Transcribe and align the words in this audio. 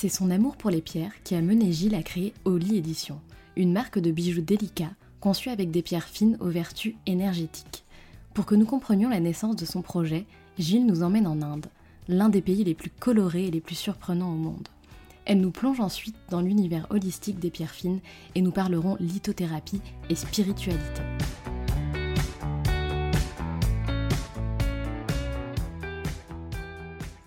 C'est 0.00 0.08
son 0.08 0.30
amour 0.30 0.56
pour 0.56 0.70
les 0.70 0.80
pierres 0.80 1.10
qui 1.24 1.34
a 1.34 1.42
mené 1.42 1.72
Gilles 1.72 1.96
à 1.96 2.04
créer 2.04 2.32
Oli 2.44 2.78
Edition, 2.78 3.18
une 3.56 3.72
marque 3.72 3.98
de 3.98 4.12
bijoux 4.12 4.42
délicats 4.42 4.92
conçue 5.18 5.48
avec 5.48 5.72
des 5.72 5.82
pierres 5.82 6.06
fines 6.06 6.36
aux 6.38 6.50
vertus 6.50 6.94
énergétiques. 7.06 7.82
Pour 8.32 8.46
que 8.46 8.54
nous 8.54 8.64
comprenions 8.64 9.08
la 9.08 9.18
naissance 9.18 9.56
de 9.56 9.64
son 9.64 9.82
projet, 9.82 10.24
Gilles 10.56 10.86
nous 10.86 11.02
emmène 11.02 11.26
en 11.26 11.42
Inde, 11.42 11.66
l'un 12.06 12.28
des 12.28 12.42
pays 12.42 12.62
les 12.62 12.76
plus 12.76 12.90
colorés 12.90 13.46
et 13.46 13.50
les 13.50 13.60
plus 13.60 13.74
surprenants 13.74 14.32
au 14.32 14.36
monde. 14.36 14.68
Elle 15.24 15.40
nous 15.40 15.50
plonge 15.50 15.80
ensuite 15.80 16.14
dans 16.30 16.42
l'univers 16.42 16.86
holistique 16.90 17.40
des 17.40 17.50
pierres 17.50 17.74
fines 17.74 17.98
et 18.36 18.40
nous 18.40 18.52
parlerons 18.52 18.96
lithothérapie 19.00 19.80
et 20.08 20.14
spiritualité. 20.14 21.02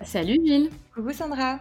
Salut 0.06 0.40
Gilles. 0.46 0.70
Coucou 0.96 1.12
Sandra. 1.12 1.60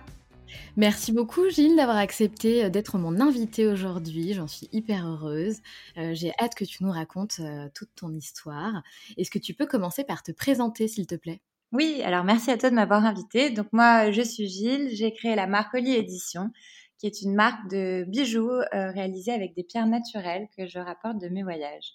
Merci 0.76 1.10
beaucoup 1.10 1.48
Gilles 1.48 1.74
d'avoir 1.74 1.96
accepté 1.96 2.64
euh, 2.64 2.70
d'être 2.70 2.96
mon 2.96 3.20
invité 3.20 3.66
aujourd'hui. 3.66 4.34
J'en 4.34 4.46
suis 4.46 4.68
hyper 4.72 5.06
heureuse. 5.06 5.58
Euh, 5.98 6.14
j'ai 6.14 6.32
hâte 6.38 6.54
que 6.54 6.64
tu 6.64 6.84
nous 6.84 6.92
racontes 6.92 7.40
euh, 7.40 7.68
toute 7.74 7.90
ton 7.96 8.14
histoire. 8.14 8.82
Est-ce 9.16 9.30
que 9.30 9.40
tu 9.40 9.52
peux 9.52 9.66
commencer 9.66 10.04
par 10.04 10.22
te 10.22 10.30
présenter 10.30 10.86
s'il 10.86 11.08
te 11.08 11.16
plaît? 11.16 11.40
Oui, 11.72 12.02
alors 12.04 12.22
merci 12.22 12.52
à 12.52 12.58
toi 12.58 12.70
de 12.70 12.76
m'avoir 12.76 13.04
invité. 13.04 13.50
Donc 13.50 13.66
moi 13.72 14.12
je 14.12 14.22
suis 14.22 14.46
Gilles, 14.46 14.90
j'ai 14.92 15.12
créé 15.12 15.34
la 15.34 15.46
marque 15.46 15.74
Oli 15.74 15.94
Édition 15.94 16.50
qui 16.98 17.06
est 17.06 17.22
une 17.22 17.34
marque 17.34 17.70
de 17.70 18.04
bijoux 18.06 18.50
réalisée 18.72 19.32
avec 19.32 19.54
des 19.54 19.62
pierres 19.62 19.86
naturelles 19.86 20.48
que 20.54 20.66
je 20.66 20.78
rapporte 20.78 21.16
de 21.18 21.28
mes 21.28 21.42
voyages. 21.42 21.94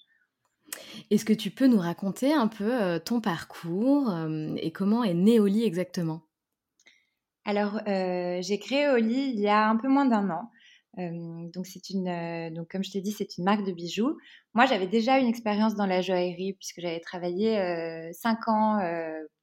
Est-ce 1.12 1.26
que 1.26 1.34
tu 1.34 1.52
peux 1.52 1.68
nous 1.68 1.78
raconter 1.78 2.34
un 2.34 2.48
peu 2.48 3.00
ton 3.06 3.22
parcours 3.22 4.12
et 4.58 4.72
comment 4.72 5.04
est 5.04 5.14
né 5.14 5.40
Oli 5.40 5.64
exactement? 5.64 6.24
Alors, 7.46 7.80
euh, 7.88 8.42
j'ai 8.42 8.58
créé 8.58 8.88
Oli 8.88 9.30
il 9.30 9.40
y 9.40 9.48
a 9.48 9.70
un 9.70 9.78
peu 9.78 9.88
moins 9.88 10.08
d'un 10.08 10.30
an. 10.32 10.50
Euh, 10.98 11.50
donc, 11.54 11.68
c'est 11.68 11.90
une, 11.92 12.08
euh, 12.08 12.50
donc 12.50 12.70
comme 12.72 12.84
je 12.84 12.92
t'ai 12.92 13.02
dit, 13.02 13.12
c'est 13.12 13.38
une 13.38 13.44
marque 13.44 13.64
de 13.66 13.72
bijoux. 13.72 14.18
Moi, 14.56 14.66
j'avais 14.66 14.88
déjà 14.88 15.20
une 15.20 15.28
expérience 15.28 15.76
dans 15.76 15.86
la 15.86 16.02
joaillerie 16.02 16.54
puisque 16.54 16.82
j'avais 16.82 17.00
travaillé 17.02 18.12
cinq 18.14 18.48
ans 18.48 18.80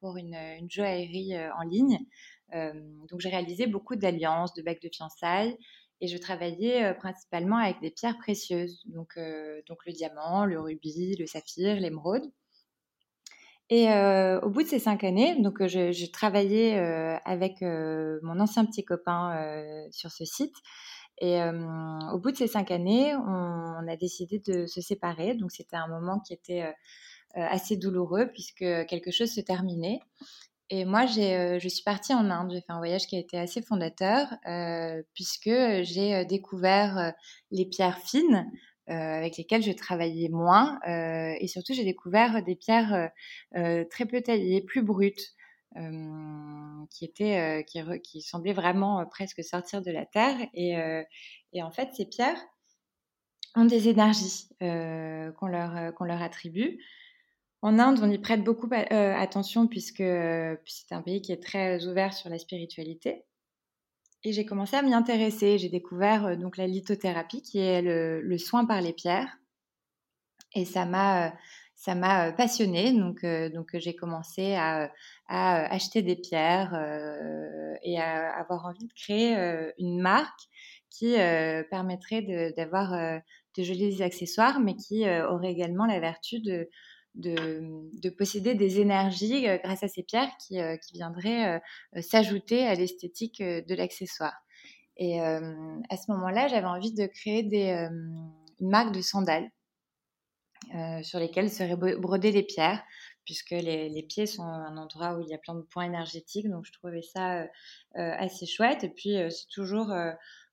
pour 0.01 0.17
une, 0.17 0.37
joaillerie 0.69 1.35
en 1.59 1.63
ligne. 1.63 1.99
donc, 3.11 3.21
j'ai 3.21 3.29
réalisé 3.29 3.67
beaucoup 3.67 3.97
d'alliances, 3.97 4.55
de 4.55 4.63
bagues 4.63 4.83
de 4.83 4.91
fiançailles 4.93 5.57
et 6.01 6.09
je 6.09 6.19
travaillais 6.19 6.95
principalement 6.95 7.59
avec 7.59 7.81
des 7.81 7.91
pierres 7.91 8.19
précieuses, 8.19 8.83
donc, 8.87 9.19
donc 9.69 9.79
le 9.87 9.93
diamant, 9.93 10.47
le 10.47 10.61
rubis, 10.61 11.17
le 11.17 11.27
saphir, 11.27 11.77
l'émeraude. 11.79 12.25
Et 13.71 13.91
euh, 13.91 14.41
au 14.41 14.51
bout 14.51 14.63
de 14.63 14.69
ces 14.69 14.79
cinq 14.79 15.05
années, 15.05 15.41
donc 15.41 15.61
euh, 15.61 15.69
je, 15.69 16.11
travaillais 16.11 16.79
euh, 16.79 17.17
avec 17.25 17.63
mon 17.63 18.41
ancien 18.41 18.65
petit 18.65 18.85
copain 18.85 19.35
sur 19.91 20.11
ce 20.11 20.25
site. 20.25 20.55
Et 21.21 21.41
au 22.13 22.19
bout 22.19 22.33
de 22.33 22.37
ces 22.37 22.49
cinq 22.49 22.71
années, 22.71 23.15
on, 23.15 23.87
a 23.89 23.97
décidé 23.97 24.41
de 24.41 24.67
se 24.67 24.81
séparer. 24.81 25.35
Donc 25.35 25.53
c'était 25.53 25.77
un 25.77 25.87
moment 25.87 26.19
qui 26.21 26.33
était 26.33 26.65
assez 27.35 27.77
douloureux 27.77 28.29
puisque 28.33 28.65
quelque 28.87 29.13
chose 29.13 29.33
se 29.33 29.41
terminait. 29.41 30.01
Et 30.71 30.85
moi, 30.85 31.07
je 31.07 31.69
suis 31.69 31.85
partie 31.85 32.13
en 32.13 32.29
Inde. 32.29 32.51
J'ai 32.53 32.61
fait 32.61 32.73
un 32.73 32.79
voyage 32.79 33.07
qui 33.07 33.15
a 33.15 33.21
été 33.21 33.39
assez 33.39 33.63
fondateur 33.63 34.27
puisque 35.15 35.51
j'ai 35.83 36.25
découvert 36.25 37.13
les 37.53 37.67
pierres 37.67 37.99
fines 37.99 38.51
avec 38.87 39.37
lesquelles 39.37 39.63
je 39.63 39.73
travaillais 39.73 40.29
moins. 40.29 40.79
Euh, 40.89 41.35
et 41.39 41.47
surtout, 41.47 41.73
j'ai 41.73 41.85
découvert 41.85 42.43
des 42.43 42.57
pierres 42.57 43.11
euh, 43.57 43.85
très 43.91 44.07
peu 44.07 44.21
taillées, 44.21 44.63
plus 44.63 44.83
brutes. 44.83 45.35
qui 46.91 47.05
étaient, 47.07 47.65
qui, 47.67 47.81
qui, 48.03 48.21
semblaient 48.21 48.53
vraiment 48.53 49.07
presque 49.07 49.43
sortir 49.43 49.81
de 49.81 49.91
la 49.91 50.05
terre. 50.05 50.37
Et, 50.53 50.75
et, 51.55 51.63
en 51.63 51.71
fait, 51.71 51.89
ces 51.95 52.05
pierres 52.05 52.41
ont 53.55 53.65
des 53.65 53.89
énergies 53.89 54.49
qu'on 54.61 55.47
leur, 55.47 55.95
qu'on 55.95 56.05
leur 56.05 56.21
attribue. 56.21 56.79
En 57.63 57.79
Inde, 57.79 58.01
on 58.03 58.11
y 58.11 58.19
prête 58.19 58.45
beaucoup 58.45 58.69
attention 58.71 59.67
puisque 59.67 60.05
c'est 60.67 60.93
un 60.93 61.01
pays 61.01 61.23
qui 61.23 61.33
est 61.33 61.43
très 61.43 61.87
ouvert 61.87 62.13
sur 62.13 62.29
la 62.29 62.39
spiritualité. 62.39 63.25
Et 64.25 64.33
j'ai 64.33 64.47
commencé 64.47 64.77
à 64.77 64.83
m'y 64.83 64.95
intéresser. 64.95 65.59
J'ai 65.59 65.69
découvert 65.69 66.27
euh, 66.27 66.37
donc 66.37 66.57
la 66.57 66.67
lithothérapie, 66.67 67.43
qui 67.43 67.59
est 67.59 67.83
le, 67.83 68.39
soin 68.39 68.65
par 68.65 68.81
les 68.81 68.93
pierres. 68.93 69.39
Et 70.55 70.65
ça 70.65 70.85
m'a, 70.85 71.27
euh, 71.27 71.31
ça 71.75 71.95
m'a 71.95 72.29
euh, 72.29 72.33
passionnée. 72.33 72.93
Donc, 72.93 73.25
donc 73.53 73.71
j'ai 73.75 73.97
commencé 73.97 74.55
à, 74.55 74.93
acheter 75.29 76.03
des 76.03 76.17
pierres 76.17 76.75
et 77.83 77.99
à 77.99 78.39
avoir 78.39 78.67
envie 78.67 78.87
de 78.87 78.93
créer 78.93 79.35
une 79.79 80.01
marque 80.01 80.49
qui 80.91 81.15
permettrait 81.71 82.53
d'avoir 82.55 82.91
de, 83.57 83.63
jolis 83.63 84.03
accessoires, 84.03 84.61
mais 84.61 84.77
qui 84.77 85.09
aurait 85.09 85.51
également 85.51 85.87
la 85.87 86.01
vertu 86.01 86.41
de, 86.41 86.69
de, 87.15 88.09
posséder 88.11 88.55
des 88.55 88.81
énergies 88.81 89.49
euh, 89.49 89.59
grâce 89.63 89.83
à 89.83 89.89
ces 89.89 90.03
pierres 90.03 90.31
qui, 90.39 90.61
euh, 90.61 90.77
viendraient 90.93 91.61
euh, 91.97 92.03
s'ajouter 92.03 92.67
à 92.67 92.75
l'esthétique 92.75 93.43
de 93.43 93.75
l'accessoire. 93.75 94.35
Et 94.99 95.21
à 95.21 95.97
ce 95.97 96.13
moment-là, 96.13 96.49
j'avais 96.49 96.67
envie 96.67 96.93
de 96.93 97.07
créer 97.07 97.43
des, 97.43 97.71
une 98.61 98.69
marque 98.69 98.95
de 98.95 99.01
sandales 99.01 99.51
sur 101.03 101.19
lesquelles 101.19 101.51
seraient 101.51 101.77
brodées 101.97 102.31
les 102.31 102.43
pierres, 102.43 102.85
puisque 103.25 103.51
les, 103.53 104.07
pieds 104.07 104.27
sont 104.27 104.45
un 104.45 104.77
endroit 104.77 105.17
où 105.17 105.23
il 105.23 105.29
y 105.29 105.35
a 105.35 105.39
plein 105.39 105.55
de 105.55 105.63
points 105.63 105.87
énergétiques. 105.87 106.49
Donc, 106.49 106.67
je 106.67 106.73
trouvais 106.73 107.01
ça 107.01 107.47
assez 107.95 108.45
chouette. 108.45 108.85
Et 108.85 108.91
puis, 108.91 109.17
c'est 109.31 109.49
toujours 109.49 109.91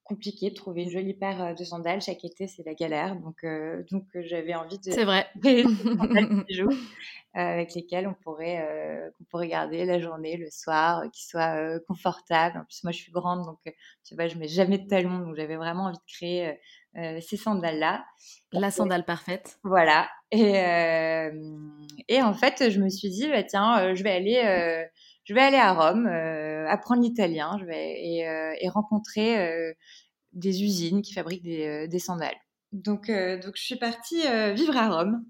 compliqué 0.09 0.49
de 0.49 0.55
trouver 0.55 0.83
une 0.83 0.89
jolie 0.89 1.13
paire 1.13 1.41
euh, 1.41 1.53
de 1.53 1.63
sandales. 1.63 2.01
Chaque 2.01 2.25
été, 2.25 2.47
c'est 2.47 2.65
la 2.65 2.73
galère. 2.73 3.15
Donc, 3.15 3.43
euh, 3.43 3.83
donc 3.91 4.05
euh, 4.15 4.23
j'avais 4.25 4.55
envie 4.55 4.79
de. 4.79 4.91
C'est 4.91 5.05
vrai. 5.05 5.27
avec 7.35 7.75
lesquels 7.75 8.07
on 8.07 8.15
pourrait, 8.15 9.13
on 9.21 9.23
pourrait 9.25 9.47
garder 9.47 9.85
la 9.85 9.99
journée, 9.99 10.35
le 10.35 10.49
soir, 10.49 11.03
qui 11.13 11.27
soient 11.27 11.79
confortables. 11.87 12.57
En 12.57 12.65
plus, 12.65 12.83
moi, 12.83 12.91
je 12.91 12.97
suis 12.97 13.11
grande, 13.11 13.45
donc 13.45 13.59
tu 14.03 14.15
vois, 14.15 14.27
je 14.27 14.35
mets 14.35 14.47
jamais 14.47 14.79
de 14.79 14.87
talons. 14.87 15.19
Donc, 15.19 15.35
j'avais 15.35 15.55
vraiment 15.55 15.85
envie 15.85 15.97
de 15.97 16.11
créer 16.11 16.59
ces 17.21 17.37
sandales-là. 17.37 18.03
La 18.51 18.71
sandale 18.71 19.05
parfaite. 19.05 19.59
Voilà. 19.63 20.09
Et, 20.31 20.55
et 22.07 22.21
en 22.23 22.33
fait, 22.33 22.71
je 22.71 22.79
me 22.79 22.89
suis 22.89 23.11
dit, 23.11 23.29
bah, 23.29 23.43
tiens, 23.43 23.93
je 23.93 24.03
vais 24.03 24.11
aller 24.11 24.87
je 25.29 25.35
vais 25.35 25.41
aller 25.41 25.57
à 25.57 25.73
Rome, 25.73 26.07
apprendre 26.67 27.03
l'italien, 27.03 27.55
je 27.59 27.65
vais 27.65 27.91
et, 28.01 28.25
et 28.61 28.69
rencontrer 28.69 29.75
des 30.33 30.63
usines 30.63 31.03
qui 31.03 31.13
fabriquent 31.13 31.43
des, 31.43 31.87
des 31.87 31.99
sandales. 31.99 32.35
Donc, 32.71 33.11
donc 33.11 33.53
je 33.55 33.61
suis 33.61 33.75
partie 33.75 34.23
vivre 34.55 34.75
à 34.75 34.89
Rome. 34.89 35.23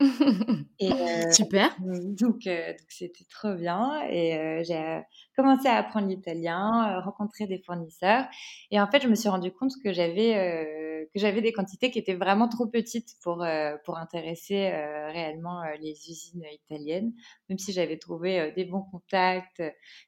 Et, 0.80 0.92
euh, 0.92 1.30
Super. 1.30 1.76
Donc, 1.78 2.46
euh, 2.46 2.68
donc 2.72 2.86
c'était 2.88 3.24
trop 3.30 3.54
bien. 3.54 4.02
Et 4.10 4.36
euh, 4.36 4.62
j'ai 4.64 5.02
commencé 5.36 5.68
à 5.68 5.76
apprendre 5.76 6.08
l'italien, 6.08 7.00
rencontrer 7.00 7.46
des 7.46 7.62
fournisseurs. 7.64 8.24
Et 8.70 8.80
en 8.80 8.88
fait, 8.88 9.02
je 9.02 9.08
me 9.08 9.14
suis 9.14 9.28
rendu 9.28 9.52
compte 9.52 9.72
que 9.82 9.92
j'avais 9.92 11.08
que 11.12 11.20
j'avais 11.20 11.42
des 11.42 11.52
quantités 11.52 11.90
qui 11.90 11.98
étaient 11.98 12.14
vraiment 12.14 12.48
trop 12.48 12.66
petites 12.66 13.10
pour 13.22 13.44
pour 13.84 13.98
intéresser 13.98 14.70
réellement 15.12 15.62
les 15.80 15.92
usines 16.10 16.44
italiennes. 16.52 17.12
Même 17.48 17.58
si 17.58 17.72
j'avais 17.72 17.98
trouvé 17.98 18.52
des 18.56 18.64
bons 18.64 18.82
contacts 18.90 19.62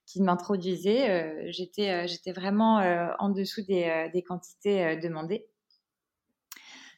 qui 0.06 0.22
m'introduisaient, 0.22 1.50
j'étais 1.52 2.08
j'étais 2.08 2.32
vraiment 2.32 2.78
en 3.18 3.30
dessous 3.30 3.62
des, 3.66 4.10
des 4.12 4.22
quantités 4.22 4.96
demandées. 4.96 5.46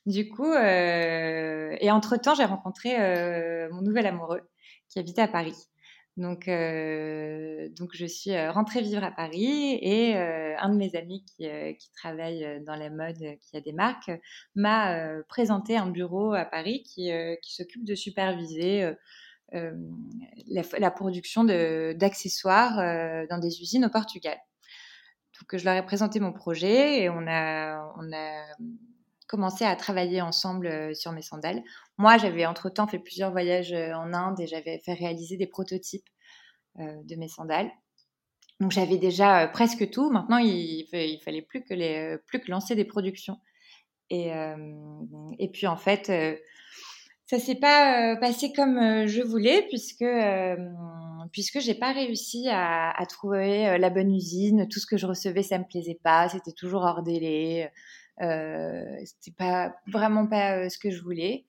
Du 0.07 0.29
coup, 0.29 0.53
euh, 0.53 1.77
et 1.81 1.91
entre-temps, 1.91 2.35
j'ai 2.35 2.45
rencontré 2.45 2.99
euh, 2.99 3.69
mon 3.73 3.83
nouvel 3.83 4.07
amoureux 4.07 4.43
qui 4.89 4.99
habite 4.99 5.19
à 5.19 5.29
Paris. 5.29 5.57
Donc, 6.17 6.49
euh, 6.49 7.69
donc 7.77 7.91
je 7.95 8.07
suis 8.07 8.37
rentrée 8.49 8.81
vivre 8.81 9.05
à 9.05 9.13
Paris 9.13 9.79
et 9.83 10.17
un 10.17 10.69
de 10.71 10.77
mes 10.77 10.97
amis 10.97 11.25
qui, 11.25 11.47
qui, 11.79 11.93
travaille 11.93 12.61
dans 12.65 12.75
la 12.75 12.91
mode, 12.91 13.19
qui 13.41 13.57
a 13.57 13.61
des 13.61 13.73
marques, 13.73 14.11
m'a 14.57 15.23
présenté 15.29 15.77
un 15.77 15.87
bureau 15.87 16.33
à 16.33 16.45
Paris 16.45 16.83
qui, 16.83 17.13
qui 17.43 17.55
s'occupe 17.55 17.85
de 17.85 17.95
superviser 17.95 18.91
la, 19.53 20.63
la, 20.79 20.91
production 20.91 21.45
d'accessoires 21.45 22.77
dans 23.29 23.39
des 23.39 23.61
usines 23.61 23.85
au 23.85 23.91
Portugal. 23.91 24.39
Donc, 25.39 25.61
je 25.61 25.65
leur 25.65 25.75
ai 25.75 25.85
présenté 25.85 26.19
mon 26.19 26.33
projet 26.33 27.03
et 27.03 27.09
on 27.11 27.29
a, 27.29 27.95
on 27.97 28.13
a 28.13 28.45
commencé 29.29 29.65
à 29.65 29.77
travailler 29.77 30.21
ensemble 30.21 30.97
sur 30.97 31.13
mes 31.13 31.23
sandales. 31.23 31.63
Moi, 31.99 32.17
j'avais 32.19 32.47
entre-temps 32.47 32.89
fait 32.89 32.99
plusieurs 32.99 33.31
voyages 33.31 33.73
en 33.73 34.13
Inde 34.13 34.41
et 34.41 34.47
j'avais 34.47 34.81
fait 34.85 34.95
réaliser 34.95 35.37
des 35.37 35.47
prototypes 35.47 36.09
de 36.77 37.17
mes 37.17 37.29
sandales. 37.29 37.71
Donc 38.61 38.73
j'avais 38.73 38.97
déjà 38.97 39.47
presque 39.49 39.91
tout. 39.91 40.11
Maintenant, 40.11 40.39
il, 40.39 40.89
il, 40.93 41.21
fallait 41.25 41.43
plus 41.43 41.63
que, 41.63 42.51
lancer 42.51 42.75
des 42.75 42.85
productions. 42.85 43.39
Et, 44.11 44.33
puis 45.53 45.67
en 45.67 45.77
fait, 45.77 46.11
ça 47.27 47.39
s'est 47.39 47.57
pas 47.57 48.17
passé 48.17 48.53
comme 48.53 49.07
je 49.07 49.23
voulais 49.23 49.67
puisque 49.69 50.05
puisque 51.31 51.61
j'ai 51.61 51.75
pas 51.75 51.93
réussi 51.93 52.49
à, 52.49 52.91
à, 52.91 53.05
trouver 53.05 53.77
la 53.79 53.91
bonne 53.91 54.13
usine. 54.15 54.67
Tout 54.69 54.81
ce 54.81 54.87
que 54.87 54.97
je 54.97 55.07
recevais, 55.07 55.43
ça 55.43 55.59
me 55.59 55.65
plaisait 55.65 55.99
pas. 56.03 56.29
C'était 56.31 56.53
toujours 56.53 56.83
hors 56.83 57.03
délai. 57.03 57.71
Euh, 58.21 58.85
C'était 59.05 59.37
pas 59.37 59.75
vraiment 59.87 60.27
pas 60.27 60.57
euh, 60.57 60.69
ce 60.69 60.79
que 60.79 60.91
je 60.91 61.03
voulais. 61.03 61.47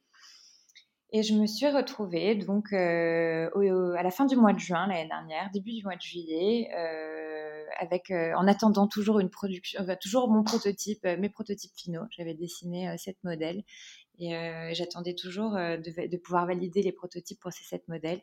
Et 1.12 1.24
je 1.24 1.34
me 1.34 1.48
suis 1.48 1.68
retrouvée 1.68 2.36
donc 2.36 2.72
euh, 2.72 3.50
à 3.98 4.04
la 4.04 4.12
fin 4.12 4.26
du 4.26 4.36
mois 4.36 4.54
de 4.54 4.60
juin 4.60 4.86
l'année 4.88 5.08
dernière, 5.08 5.50
début 5.52 5.72
du 5.72 5.84
mois 5.84 5.96
de 5.96 6.02
juillet, 6.02 6.70
avec 7.80 8.12
en 8.12 8.48
attendant 8.48 8.88
toujours 8.88 9.20
une 9.20 9.32
production, 9.32 9.84
toujours 10.00 10.30
mon 10.30 10.44
prototype, 10.44 11.04
mes 11.06 11.30
prototypes 11.30 11.74
finaux. 11.76 12.04
J'avais 12.12 12.36
dessiné 12.36 12.96
sept 13.00 13.18
modèles 13.24 13.64
et 14.20 14.36
j'attendais 14.74 15.16
toujours 15.16 15.54
de, 15.54 16.18
pouvoir 16.18 16.46
valider 16.46 16.84
les 16.84 16.92
prototypes 16.92 17.40
pour 17.40 17.52
ces 17.52 17.64
sept 17.64 17.88
modèles. 17.88 18.22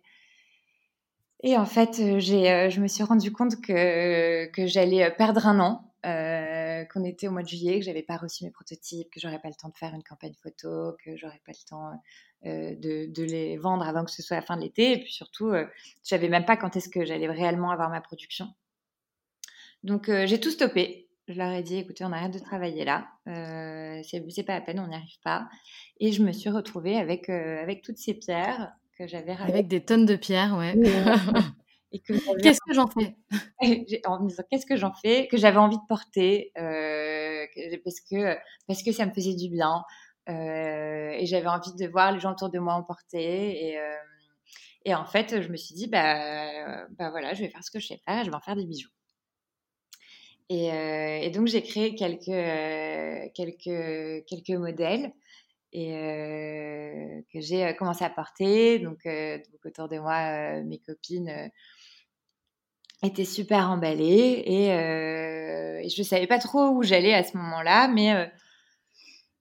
Et 1.42 1.56
en 1.56 1.66
fait, 1.66 2.18
j'ai, 2.18 2.70
je 2.70 2.80
me 2.80 2.88
suis 2.88 3.04
rendu 3.04 3.30
compte 3.30 3.60
que 3.60 4.46
que 4.46 4.66
j'allais 4.66 5.10
perdre 5.10 5.46
un 5.46 5.60
an 5.60 5.86
euh, 6.06 6.84
qu'on 6.84 7.02
était 7.02 7.26
au 7.26 7.32
mois 7.32 7.42
de 7.42 7.48
juillet, 7.48 7.80
que 7.80 7.84
j'avais 7.84 8.04
pas 8.04 8.16
reçu 8.16 8.44
mes 8.44 8.52
prototypes, 8.52 9.10
que 9.10 9.18
j'aurais 9.18 9.40
pas 9.40 9.48
le 9.48 9.54
temps 9.54 9.70
de 9.70 9.76
faire 9.76 9.92
une 9.92 10.04
campagne 10.04 10.34
photo, 10.40 10.96
que 11.04 11.16
j'aurais 11.16 11.40
pas 11.44 11.50
le 11.50 11.68
temps 11.68 12.00
euh, 12.44 12.76
de, 12.76 13.22
les 13.24 13.56
vendre 13.56 13.84
avant 13.84 14.04
que 14.04 14.12
ce 14.12 14.22
soit 14.22 14.36
la 14.36 14.42
fin 14.42 14.56
de 14.56 14.62
l'été, 14.62 14.92
et 14.92 15.00
puis 15.00 15.12
surtout, 15.12 15.48
euh, 15.48 15.66
je 16.04 16.10
savais 16.10 16.28
même 16.28 16.44
pas 16.44 16.56
quand 16.56 16.76
est-ce 16.76 16.88
que 16.88 17.04
j'allais 17.04 17.26
réellement 17.26 17.72
avoir 17.72 17.90
ma 17.90 18.00
production. 18.00 18.46
Donc 19.82 20.08
j'ai 20.08 20.38
tout 20.38 20.50
stoppé. 20.50 21.08
Je 21.26 21.34
leur 21.34 21.50
ai 21.50 21.62
dit, 21.64 21.78
écoutez, 21.78 22.04
on 22.04 22.12
arrête 22.12 22.32
de 22.32 22.38
travailler 22.38 22.84
là, 22.84 23.08
c'est 24.04 24.44
pas 24.46 24.54
la 24.54 24.60
peine, 24.60 24.78
on 24.78 24.86
n'y 24.86 24.94
arrive 24.94 25.20
pas. 25.24 25.48
Et 25.98 26.12
je 26.12 26.22
me 26.22 26.30
suis 26.30 26.50
retrouvée 26.50 26.96
avec 26.96 27.28
avec 27.28 27.82
toutes 27.82 27.98
ces 27.98 28.14
pierres 28.14 28.72
que 28.96 29.06
j'avais. 29.06 29.32
Avec 29.32 29.68
des 29.68 29.84
tonnes 29.84 30.06
de 30.06 30.16
pierres, 30.16 30.56
ouais. 30.56 30.74
qu'est-ce 32.42 32.60
que 32.66 32.74
j'en 32.74 32.86
fais? 32.86 33.16
En 34.06 34.20
me 34.22 34.28
disant 34.28 34.42
qu'est-ce 34.50 34.66
que 34.66 34.76
j'en 34.76 34.92
fais, 34.92 35.28
que 35.28 35.36
j'avais 35.36 35.58
envie 35.58 35.76
de 35.76 35.86
porter, 35.88 36.52
euh, 36.58 37.46
parce 37.84 38.00
que 38.00 38.36
parce 38.66 38.82
que 38.82 38.92
ça 38.92 39.06
me 39.06 39.12
faisait 39.12 39.34
du 39.34 39.48
bien 39.48 39.84
euh, 40.28 41.10
et 41.12 41.26
j'avais 41.26 41.46
envie 41.46 41.74
de 41.74 41.86
voir 41.86 42.12
les 42.12 42.20
gens 42.20 42.32
autour 42.32 42.50
de 42.50 42.58
moi 42.58 42.74
en 42.74 42.82
porter 42.82 43.68
et 43.68 43.78
euh, 43.78 43.96
et 44.84 44.94
en 44.94 45.04
fait 45.04 45.40
je 45.42 45.48
me 45.48 45.56
suis 45.56 45.74
dit 45.74 45.86
bah 45.88 46.86
bah 46.90 47.10
voilà 47.10 47.34
je 47.34 47.42
vais 47.42 47.48
faire 47.48 47.64
ce 47.64 47.70
que 47.70 47.78
je 47.78 47.86
sais 47.86 48.00
faire, 48.06 48.24
je 48.24 48.30
vais 48.30 48.36
en 48.36 48.40
faire 48.40 48.56
des 48.56 48.66
bijoux. 48.66 48.90
Et, 50.48 50.66
et 50.66 51.30
donc 51.30 51.48
j'ai 51.48 51.62
créé 51.62 51.94
quelques 51.96 53.32
quelques 53.34 54.24
quelques 54.26 54.58
modèles 54.58 55.12
et 55.72 57.24
que 57.32 57.40
j'ai 57.40 57.74
commencé 57.76 58.04
à 58.04 58.10
porter. 58.10 58.78
Donc, 58.78 59.06
autour 59.64 59.88
de 59.88 59.98
moi, 59.98 60.60
mes 60.62 60.78
copines 60.78 61.50
était 63.02 63.24
super 63.24 63.70
emballée 63.70 64.42
et, 64.46 64.68
je 65.88 66.00
ne 66.00 66.04
savais 66.04 66.26
pas 66.26 66.38
trop 66.38 66.70
où 66.70 66.82
j'allais 66.82 67.14
à 67.14 67.22
ce 67.22 67.36
moment-là, 67.36 67.88
mais, 67.88 68.30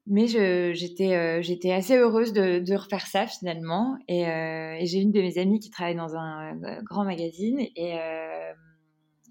mais 0.05 0.27
j'étais 0.27 1.71
assez 1.71 1.95
heureuse 1.95 2.33
de, 2.33 2.75
refaire 2.75 3.07
ça 3.07 3.27
finalement. 3.27 3.97
Et, 4.07 4.23
et 4.23 4.85
j'ai 4.85 4.99
une 4.99 5.11
de 5.11 5.21
mes 5.21 5.37
amies 5.37 5.59
qui 5.59 5.69
travaille 5.69 5.95
dans 5.95 6.15
un 6.15 6.55
grand 6.83 7.05
magazine 7.05 7.59
et, 7.59 7.97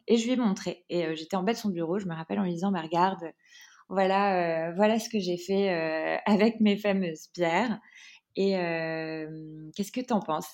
et 0.07 0.17
je 0.17 0.25
lui 0.25 0.33
ai 0.33 0.37
montré. 0.37 0.85
Et 0.89 1.15
j'étais 1.17 1.37
en 1.37 1.43
bas 1.43 1.53
de 1.53 1.59
son 1.59 1.71
bureau, 1.71 1.99
je 1.99 2.07
me 2.07 2.15
rappelle 2.15 2.39
en 2.39 2.45
lui 2.45 2.53
disant, 2.53 2.73
bah, 2.73 2.83
regarde, 2.83 3.25
voilà, 3.95 4.73
voilà 4.73 4.99
ce 4.99 5.09
que 5.09 5.19
j'ai 5.19 5.39
fait 5.39 5.71
avec 6.27 6.61
mes 6.61 6.77
fameuses 6.77 7.29
pierres. 7.33 7.81
Et 8.37 8.53
qu'est-ce 9.75 9.93
que 9.93 10.01
tu 10.01 10.13
en 10.13 10.21
penses? 10.21 10.49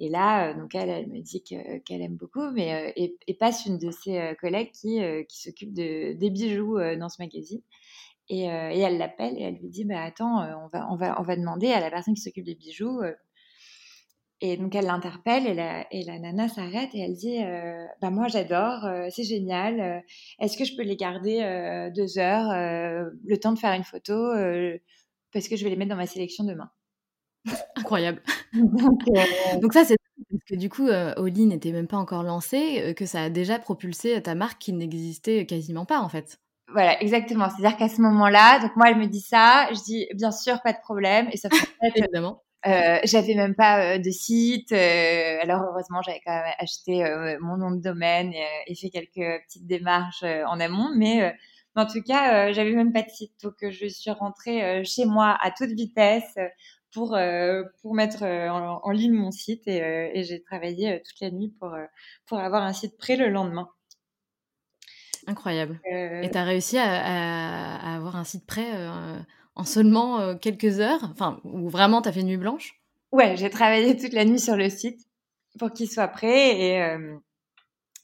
Et 0.00 0.08
là, 0.08 0.48
euh, 0.48 0.54
donc 0.54 0.74
elle, 0.74 0.88
elle 0.88 1.08
me 1.08 1.20
dit 1.20 1.42
qu'elle 1.44 2.00
aime 2.02 2.16
beaucoup, 2.16 2.50
mais 2.52 2.88
euh, 2.88 2.92
et, 2.96 3.34
passe 3.34 3.66
une 3.66 3.78
de 3.78 3.90
ses 3.90 4.18
euh, 4.18 4.34
collègues 4.34 4.72
qui, 4.72 4.98
qui 5.28 5.42
s'occupe 5.42 5.74
de, 5.74 6.14
des 6.14 6.30
bijoux 6.30 6.78
dans 6.98 7.08
ce 7.08 7.22
magazine. 7.22 7.60
Et, 8.30 8.44
elle 8.44 8.96
l'appelle 8.98 9.36
et 9.38 9.42
elle 9.42 9.56
lui 9.56 9.68
dit 9.68 9.84
bah 9.84 10.02
attends, 10.02 10.40
on 10.72 10.96
va 10.96 11.36
demander 11.36 11.72
à 11.72 11.80
la 11.80 11.90
personne 11.90 12.14
qui 12.14 12.22
s'occupe 12.22 12.44
des 12.44 12.54
bijoux. 12.54 13.00
Et 14.42 14.56
donc 14.56 14.74
elle 14.74 14.86
l'interpelle 14.86 15.46
et 15.46 15.54
la, 15.54 15.86
et 15.92 16.02
la 16.04 16.18
nana 16.18 16.48
s'arrête 16.48 16.94
et 16.94 17.00
elle 17.00 17.14
dit 17.14 17.38
bah 18.00 18.10
moi 18.10 18.28
j'adore, 18.28 18.88
c'est 19.10 19.24
génial. 19.24 20.02
Est-ce 20.38 20.56
que 20.56 20.64
je 20.64 20.74
peux 20.76 20.82
les 20.82 20.96
garder 20.96 21.90
deux 21.94 22.18
heures, 22.18 22.50
le 22.52 23.36
temps 23.36 23.52
de 23.52 23.58
faire 23.58 23.74
une 23.74 23.84
photo, 23.84 24.14
parce 25.32 25.48
que 25.48 25.56
je 25.56 25.64
vais 25.64 25.70
les 25.70 25.76
mettre 25.76 25.90
dans 25.90 25.96
ma 25.96 26.06
sélection 26.06 26.44
demain. 26.44 26.70
Incroyable. 27.76 28.22
Donc, 28.52 29.72
ça, 29.72 29.84
c'est 29.84 29.96
parce 30.30 30.44
que 30.48 30.56
du 30.56 30.68
coup, 30.68 30.86
euh, 30.86 31.14
Oli 31.16 31.46
n'était 31.46 31.72
même 31.72 31.86
pas 31.86 31.96
encore 31.96 32.22
lancé, 32.22 32.82
euh, 32.82 32.92
que 32.92 33.06
ça 33.06 33.22
a 33.22 33.30
déjà 33.30 33.58
propulsé 33.58 34.20
ta 34.22 34.34
marque 34.34 34.60
qui 34.60 34.72
n'existait 34.72 35.46
quasiment 35.46 35.86
pas 35.86 36.00
en 36.00 36.08
fait. 36.08 36.38
Voilà, 36.72 37.00
exactement. 37.02 37.48
C'est-à-dire 37.48 37.76
qu'à 37.76 37.88
ce 37.88 38.00
moment-là, 38.02 38.60
donc 38.60 38.76
moi, 38.76 38.90
elle 38.90 38.98
me 38.98 39.06
dit 39.06 39.20
ça, 39.20 39.68
je 39.72 39.82
dis 39.82 40.06
bien 40.14 40.30
sûr, 40.30 40.60
pas 40.62 40.72
de 40.72 40.78
problème, 40.78 41.28
et 41.32 41.36
ça 41.36 41.48
fait 41.50 41.66
évidemment. 41.96 42.42
Euh, 42.66 42.98
j'avais 43.04 43.34
même 43.34 43.54
pas 43.54 43.98
de 43.98 44.10
site, 44.10 44.72
alors 44.72 45.62
heureusement 45.62 46.02
j'avais 46.02 46.20
quand 46.24 46.34
même 46.34 46.52
acheté 46.58 47.02
mon 47.40 47.56
nom 47.56 47.70
de 47.70 47.80
domaine 47.80 48.34
et, 48.66 48.74
fait 48.74 48.90
quelques 48.90 49.44
petites 49.44 49.66
démarches 49.66 50.22
en 50.22 50.60
amont, 50.60 50.90
mais 50.94 51.34
en 51.74 51.86
tout 51.86 52.02
cas 52.02 52.52
j'avais 52.52 52.72
même 52.72 52.92
pas 52.92 53.02
de 53.02 53.08
site, 53.08 53.32
donc 53.42 53.54
je 53.62 53.86
suis 53.86 54.10
rentrée 54.10 54.84
chez 54.84 55.06
moi 55.06 55.38
à 55.40 55.50
toute 55.50 55.70
vitesse 55.70 56.36
pour, 56.92 57.14
euh, 57.14 57.62
pour 57.82 57.94
mettre 57.94 58.24
euh, 58.24 58.48
en, 58.48 58.90
ligne 58.90 59.14
mon 59.14 59.30
site 59.30 59.66
et, 59.66 59.82
euh, 59.82 60.10
et 60.12 60.24
j'ai 60.24 60.42
travaillé 60.42 61.02
toute 61.04 61.20
la 61.20 61.30
nuit 61.30 61.54
pour, 61.58 61.76
pour 62.26 62.38
avoir 62.38 62.62
un 62.62 62.72
site 62.72 62.96
prêt 62.98 63.16
le 63.16 63.28
lendemain. 63.28 63.68
Incroyable. 65.26 65.80
Et 65.84 66.28
tu 66.30 66.38
as 66.38 66.44
réussi 66.44 66.78
à, 66.78 66.84
à, 66.84 67.96
avoir 67.96 68.16
un 68.16 68.24
site 68.24 68.46
prêt 68.46 68.72
en 69.60 69.64
seulement 69.64 70.36
quelques 70.36 70.80
heures 70.80 71.08
Enfin, 71.12 71.40
ou 71.44 71.68
vraiment 71.68 72.02
tu 72.02 72.08
as 72.08 72.12
fait 72.12 72.22
nuit 72.22 72.36
blanche? 72.36 72.74
Ouais, 73.12 73.36
j'ai 73.36 73.50
travaillé 73.50 73.96
toute 73.96 74.12
la 74.12 74.24
nuit 74.24 74.40
sur 74.40 74.56
le 74.56 74.68
site 74.70 75.00
pour 75.58 75.72
qu'il 75.72 75.90
soit 75.90 76.08
prêt 76.08 76.60
et, 76.60 76.96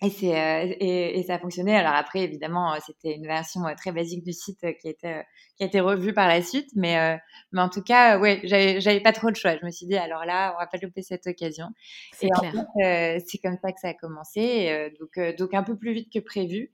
et, 0.03 0.11
c'est, 0.11 0.39
euh, 0.39 0.75
et, 0.79 1.19
et, 1.19 1.23
ça 1.23 1.35
a 1.35 1.39
fonctionné. 1.39 1.75
Alors 1.75 1.95
après, 1.95 2.21
évidemment, 2.21 2.75
euh, 2.75 2.79
c'était 2.85 3.15
une 3.15 3.27
version 3.27 3.67
euh, 3.67 3.73
très 3.75 3.93
basique 3.93 4.23
du 4.25 4.35
site 4.35 4.61
qui, 4.79 4.89
était, 4.89 5.25
qui 5.57 5.65
a 5.65 5.67
été 5.67 5.81
revue 5.81 6.13
par 6.13 6.29
la 6.29 6.43
suite. 6.43 6.69
Mais, 6.75 7.19
mais 7.53 7.63
en 7.63 7.71
tout 7.71 7.83
cas, 7.83 8.19
ouais, 8.19 8.41
j'avais, 8.45 9.01
pas 9.01 9.13
trop 9.13 9.29
le 9.29 9.35
choix. 9.35 9.57
Je 9.57 9.65
me 9.65 9.71
suis 9.71 9.87
dit, 9.87 9.97
alors 9.97 10.27
là, 10.27 10.55
on 10.55 10.61
va 10.61 10.67
pas 10.67 10.79
louper 10.83 11.03
cette 11.03 11.27
occasion. 11.27 11.69
C'est 12.13 12.29
clair. 12.29 12.53
En 12.55 12.81
fait, 12.81 13.25
c'est 13.27 13.39
comme 13.39 13.57
ça 13.63 13.73
que 13.73 13.81
ça 13.81 13.89
a 13.89 13.95
commencé. 13.95 14.91
donc, 15.01 15.37
donc 15.39 15.55
un 15.55 15.63
peu 15.63 15.79
plus 15.79 15.93
vite 15.93 16.13
que 16.13 16.21
prévu. 16.21 16.73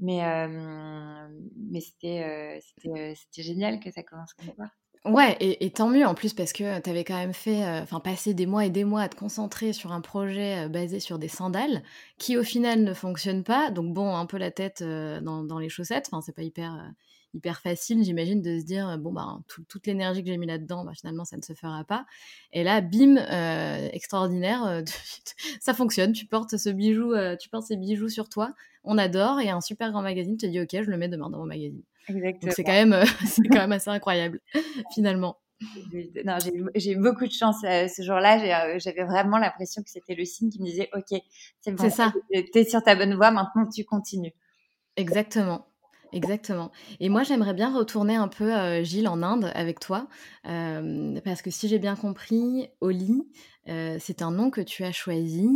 Mais, 0.00 0.48
mais 1.70 1.80
c'était, 1.80 2.60
génial 3.36 3.80
que 3.80 3.90
ça 3.90 4.02
commence 4.02 4.34
comme 4.34 4.52
ça. 4.56 4.70
Ouais, 5.06 5.34
et, 5.40 5.70
tant 5.70 5.88
mieux 5.88 6.06
en 6.06 6.14
plus 6.14 6.34
parce 6.34 6.52
que 6.52 6.78
tu 6.80 6.90
avais 6.90 7.04
quand 7.04 7.16
même 7.16 7.32
fait, 7.32 7.64
enfin, 7.80 8.02
des 8.26 8.46
mois 8.46 8.66
et 8.66 8.70
des 8.70 8.84
mois 8.84 9.00
à 9.00 9.08
te 9.08 9.16
concentrer 9.16 9.72
sur 9.72 9.92
un 9.92 10.02
projet 10.02 10.68
basé 10.68 11.00
sur 11.00 11.18
des 11.18 11.28
sandales 11.28 11.82
qui 12.18 12.36
au 12.36 12.42
final 12.42 12.84
ne 12.84 12.92
fonctionnent 12.92 13.44
pas. 13.44 13.70
Donc 13.70 13.94
bon, 13.94 14.14
un 14.14 14.26
peu 14.26 14.36
la 14.36 14.50
tête 14.50 14.82
euh, 14.82 15.22
dans, 15.22 15.58
les 15.58 15.70
chaussettes. 15.70 16.08
Enfin, 16.12 16.20
c'est 16.20 16.34
pas 16.34 16.42
hyper, 16.42 16.92
hyper 17.34 17.60
facile, 17.60 18.02
j'imagine, 18.04 18.42
de 18.42 18.58
se 18.58 18.64
dire 18.64 18.98
bon 18.98 19.12
bah 19.12 19.38
toute 19.46 19.86
l'énergie 19.86 20.22
que 20.22 20.28
j'ai 20.28 20.36
mis 20.36 20.46
là-dedans, 20.46 20.84
bah, 20.84 20.92
finalement 20.94 21.24
ça 21.24 21.36
ne 21.36 21.42
se 21.42 21.52
fera 21.52 21.84
pas. 21.84 22.06
Et 22.52 22.64
là, 22.64 22.80
bim, 22.80 23.16
extraordinaire, 23.92 24.82
ça 25.60 25.74
fonctionne. 25.74 26.12
Tu 26.12 26.26
portes 26.26 26.56
ce 26.56 26.70
bijou, 26.70 27.14
tu 27.38 27.48
portes 27.48 27.66
ces 27.66 27.76
bijoux 27.76 28.08
sur 28.08 28.28
toi. 28.28 28.54
On 28.84 28.98
adore 28.98 29.40
et 29.40 29.50
un 29.50 29.60
super 29.60 29.90
grand 29.90 30.02
magazine 30.02 30.36
te 30.36 30.46
dit 30.46 30.60
ok, 30.60 30.70
je 30.72 30.90
le 30.90 30.96
mets 30.96 31.08
demain 31.08 31.30
dans 31.30 31.38
mon 31.38 31.46
magazine. 31.46 31.82
Donc 32.08 32.52
c'est 32.52 32.64
quand 32.64 32.72
même, 32.72 32.92
euh, 32.92 33.04
c'est 33.26 33.42
quand 33.48 33.58
même 33.58 33.72
assez 33.72 33.90
incroyable 33.90 34.40
finalement. 34.92 35.38
Non, 36.24 36.38
j'ai 36.74 36.92
eu 36.92 36.96
beaucoup 36.96 37.26
de 37.26 37.32
chance 37.32 37.62
euh, 37.64 37.86
ce 37.86 38.02
jour-là. 38.02 38.64
Euh, 38.64 38.78
j'avais 38.78 39.04
vraiment 39.04 39.36
l'impression 39.36 39.82
que 39.82 39.90
c'était 39.90 40.14
le 40.14 40.24
signe 40.24 40.48
qui 40.48 40.60
me 40.60 40.66
disait 40.66 40.88
OK, 40.94 41.20
c'est 41.60 41.72
bon, 41.72 41.90
ça. 41.90 42.12
es 42.32 42.64
sur 42.64 42.82
ta 42.82 42.94
bonne 42.94 43.14
voie, 43.14 43.30
maintenant 43.30 43.68
tu 43.68 43.84
continues. 43.84 44.32
Exactement. 44.96 45.66
Exactement. 46.12 46.70
Et 47.00 47.08
moi, 47.08 47.22
j'aimerais 47.22 47.54
bien 47.54 47.74
retourner 47.76 48.16
un 48.16 48.28
peu, 48.28 48.82
Gilles, 48.82 49.08
en 49.08 49.22
Inde 49.22 49.50
avec 49.54 49.80
toi, 49.80 50.08
parce 50.44 51.42
que 51.42 51.50
si 51.50 51.68
j'ai 51.68 51.78
bien 51.78 51.96
compris, 51.96 52.68
Oli, 52.80 53.28
c'est 53.66 54.22
un 54.22 54.30
nom 54.30 54.50
que 54.50 54.60
tu 54.60 54.84
as 54.84 54.92
choisi 54.92 55.48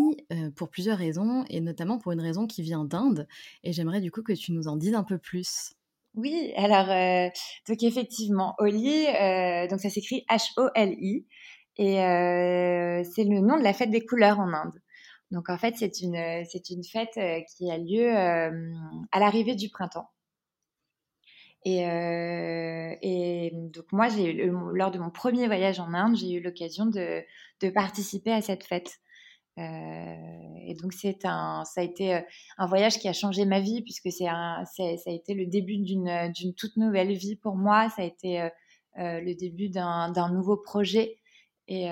pour 0.57 0.69
plusieurs 0.69 0.99
raisons, 0.99 1.45
et 1.49 1.61
notamment 1.61 1.99
pour 1.99 2.13
une 2.13 2.21
raison 2.21 2.47
qui 2.47 2.63
vient 2.63 2.85
d'Inde. 2.85 3.27
Et 3.63 3.73
j'aimerais 3.73 4.01
du 4.01 4.11
coup 4.11 4.23
que 4.23 4.33
tu 4.33 4.53
nous 4.53 4.69
en 4.69 4.77
dises 4.77 4.95
un 4.95 5.05
peu 5.05 5.19
plus. 5.19 5.75
Oui, 6.15 6.53
alors 6.57 6.91
euh, 6.91 7.29
donc 7.69 7.83
effectivement, 7.83 8.55
Oli, 8.59 9.07
euh, 9.09 9.67
donc 9.67 9.81
ça 9.81 9.91
s'écrit 9.91 10.25
H-O-L-I 10.31 11.27
et 11.77 12.01
euh, 12.01 13.03
c'est 13.03 13.25
le 13.25 13.41
nom 13.41 13.59
de 13.59 13.65
la 13.65 13.73
fête 13.73 13.91
des 13.91 14.05
couleurs 14.07 14.39
en 14.39 14.53
Inde. 14.53 14.81
Donc 15.33 15.49
en 15.51 15.59
fait, 15.59 15.75
c'est 15.77 16.01
une 16.03 16.45
c'est 16.45 16.71
une 16.71 16.85
fête 16.85 17.19
qui 17.57 17.69
a 17.71 17.79
lieu 17.79 18.15
à 18.15 19.19
l'arrivée 19.19 19.57
du 19.57 19.71
printemps. 19.71 20.09
Et, 21.65 21.81
et 23.01 23.51
donc 23.55 23.87
moi, 23.93 24.09
lors 24.73 24.91
de 24.91 24.99
mon 24.99 25.11
premier 25.11 25.47
voyage 25.47 25.81
en 25.81 25.95
Inde, 25.95 26.17
j'ai 26.17 26.33
eu 26.33 26.41
l'occasion 26.41 26.87
de, 26.87 27.25
participer 27.71 28.33
à 28.33 28.43
cette 28.43 28.65
fête. 28.65 28.99
Euh, 29.59 30.55
et 30.67 30.75
donc 30.75 30.93
c'est 30.93 31.25
un, 31.25 31.65
ça 31.65 31.81
a 31.81 31.85
été 31.85 32.15
euh, 32.17 32.21
un 32.59 32.67
voyage 32.67 32.99
qui 32.99 33.07
a 33.07 33.13
changé 33.13 33.45
ma 33.45 33.61
vie 33.61 33.83
puisque 33.83 34.11
c'est 34.11 34.25
ça 34.25 34.65
a 34.83 35.11
été 35.13 35.33
le 35.33 35.47
début 35.47 35.79
d'une, 35.79 36.33
toute 36.57 36.77
nouvelle 36.77 37.13
vie 37.13 37.37
pour 37.37 37.55
moi. 37.55 37.89
Ça 37.91 38.03
a 38.03 38.05
été 38.05 38.43
euh, 38.43 38.49
le 38.97 39.35
début 39.35 39.69
d'un 39.69 40.33
nouveau 40.33 40.57
projet 40.57 41.17
et 41.69 41.89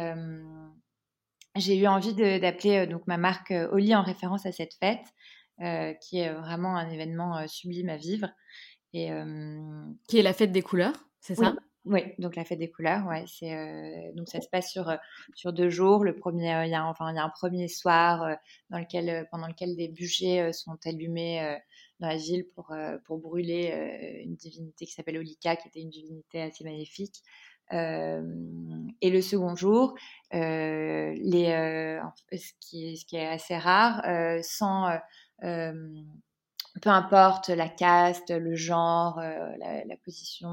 j'ai 1.56 1.76
eu 1.76 1.86
envie 1.86 2.14
d'appeler 2.14 2.86
donc 2.86 3.06
ma 3.06 3.16
marque 3.16 3.52
Oli 3.70 3.94
en 3.94 4.02
référence 4.02 4.44
à 4.44 4.52
cette 4.52 4.74
fête, 4.74 5.06
qui 6.00 6.18
est 6.18 6.32
vraiment 6.32 6.76
un 6.76 6.90
événement 6.90 7.46
sublime 7.46 7.88
à 7.88 7.96
vivre. 7.96 8.28
Et, 8.94 9.10
qui 10.08 10.18
est 10.18 10.22
la 10.22 10.32
fête 10.32 10.52
des 10.52 10.62
couleurs, 10.62 10.94
c'est 11.20 11.34
ça? 11.34 11.54
oui, 11.84 12.02
donc 12.18 12.36
la 12.36 12.44
fête 12.44 12.60
des 12.60 12.70
couleurs, 12.70 13.06
ouais, 13.06 13.24
c'est 13.26 13.52
euh, 13.52 14.12
donc 14.14 14.28
ça 14.28 14.40
se 14.40 14.48
passe 14.48 14.70
sur 14.70 14.96
sur 15.34 15.52
deux 15.52 15.68
jours. 15.68 16.04
Le 16.04 16.14
premier, 16.14 16.54
euh, 16.54 16.64
il 16.64 16.70
y 16.70 16.74
a 16.74 16.86
enfin 16.86 17.10
il 17.10 17.16
y 17.16 17.18
a 17.18 17.24
un 17.24 17.30
premier 17.30 17.66
soir 17.66 18.36
dans 18.70 18.78
lequel 18.78 19.26
pendant 19.32 19.48
lequel 19.48 19.74
des 19.74 19.88
bûchers 19.88 20.52
sont 20.52 20.78
allumés 20.84 21.58
dans 21.98 22.06
la 22.06 22.16
ville 22.16 22.46
pour 22.54 22.72
pour 23.04 23.18
brûler 23.18 24.22
une 24.24 24.36
divinité 24.36 24.86
qui 24.86 24.92
s'appelle 24.92 25.18
Olika, 25.18 25.56
qui 25.56 25.68
était 25.68 25.80
une 25.80 25.90
divinité 25.90 26.42
assez 26.42 26.62
magnifique. 26.62 27.22
et 27.72 29.10
le 29.10 29.20
second 29.20 29.56
jour, 29.56 29.94
les 30.30 31.98
ce 32.32 32.52
qui 32.60 32.92
est 32.92 32.96
ce 32.96 33.04
qui 33.06 33.16
est 33.16 33.26
assez 33.26 33.56
rare, 33.56 34.04
sans 34.44 34.88
peu 36.80 36.90
importe 36.90 37.48
la 37.48 37.68
caste, 37.68 38.30
le 38.30 38.54
genre, 38.54 39.18
la, 39.18 39.84
la, 39.84 39.96
position 40.04 40.48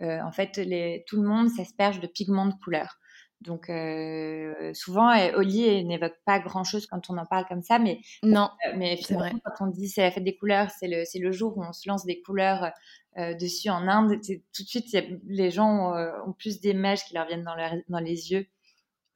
euh, 0.00 0.20
en 0.20 0.30
fait, 0.30 0.56
les, 0.58 1.04
tout 1.06 1.20
le 1.20 1.28
monde 1.28 1.48
s'asperge 1.48 2.00
de 2.00 2.06
pigments 2.06 2.46
de 2.46 2.54
couleur. 2.62 2.98
Donc 3.40 3.70
euh, 3.70 4.72
souvent, 4.74 5.12
Oli 5.36 5.84
n'évoque 5.84 6.16
pas 6.24 6.40
grand-chose 6.40 6.86
quand 6.86 7.08
on 7.08 7.18
en 7.18 7.26
parle 7.26 7.46
comme 7.46 7.62
ça, 7.62 7.78
mais 7.78 8.00
non, 8.24 8.50
euh, 8.66 8.72
mais 8.76 8.96
finalement, 8.96 9.38
quand 9.44 9.66
on 9.66 9.70
dit 9.70 9.88
c'est 9.88 10.02
la 10.02 10.10
fête 10.10 10.24
des 10.24 10.36
couleurs, 10.36 10.70
c'est 10.70 10.88
le, 10.88 11.04
le 11.20 11.32
jour 11.32 11.56
où 11.56 11.62
on 11.62 11.72
se 11.72 11.88
lance 11.88 12.04
des 12.04 12.20
couleurs 12.20 12.72
dessus 13.40 13.70
en 13.70 13.86
Inde. 13.88 14.20
Tout 14.20 14.62
de 14.62 14.68
suite, 14.68 14.86
les 15.26 15.50
gens 15.50 15.92
ont, 16.26 16.32
plus 16.32 16.60
d'images 16.60 17.04
qui 17.04 17.14
leur 17.14 17.26
viennent 17.26 17.44
dans, 17.44 17.56
dans 17.88 18.00
les 18.00 18.32
yeux. 18.32 18.46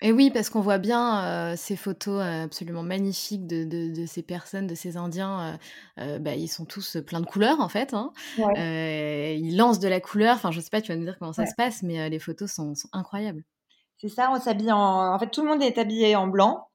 Et 0.05 0.11
oui, 0.11 0.31
parce 0.31 0.51
qu'on 0.51 0.61
voit 0.61 0.79
bien 0.79 1.55
ces 1.57 1.77
photos 1.77 2.21
absolument 2.21 2.83
magnifiques 2.83 3.47
de, 3.47 3.65
de, 3.65 4.07
ces 4.07 4.23
personnes, 4.23 4.67
de 4.67 4.75
ces 4.75 4.97
Indiens. 4.97 5.59
bah, 5.97 6.35
ils 6.35 6.49
sont 6.49 6.65
tous 6.65 6.99
pleins 7.07 7.21
de 7.21 7.27
couleurs, 7.27 7.61
en 7.61 7.69
fait. 7.69 7.95
Hein. 7.95 8.13
ils 8.37 9.57
lancent 9.57 9.79
de 9.79 9.89
la 9.89 10.01
couleur. 10.01 10.35
Enfin, 10.35 10.51
je 10.51 10.61
sais 10.61 10.71
pas, 10.71 10.83
tu 10.83 10.91
vas 10.91 10.99
nous 10.99 11.05
dire 11.05 11.17
comment 11.21 11.33
ça 11.33 11.47
se 11.47 11.55
passe, 11.57 11.85
mais 11.85 12.11
les 12.11 12.19
photos 12.19 12.51
sont, 12.51 12.75
incroyables. 12.93 13.45
C'est 13.97 14.09
ça, 14.09 14.31
on 14.33 14.41
s'habille 14.41 14.73
en... 14.73 15.15
En 15.15 15.19
fait, 15.21 15.31
tout 15.31 15.43
le 15.43 15.49
monde 15.49 15.63
est 15.63 15.79
habillé 15.79 16.17
en 16.17 16.27
blanc. 16.27 16.67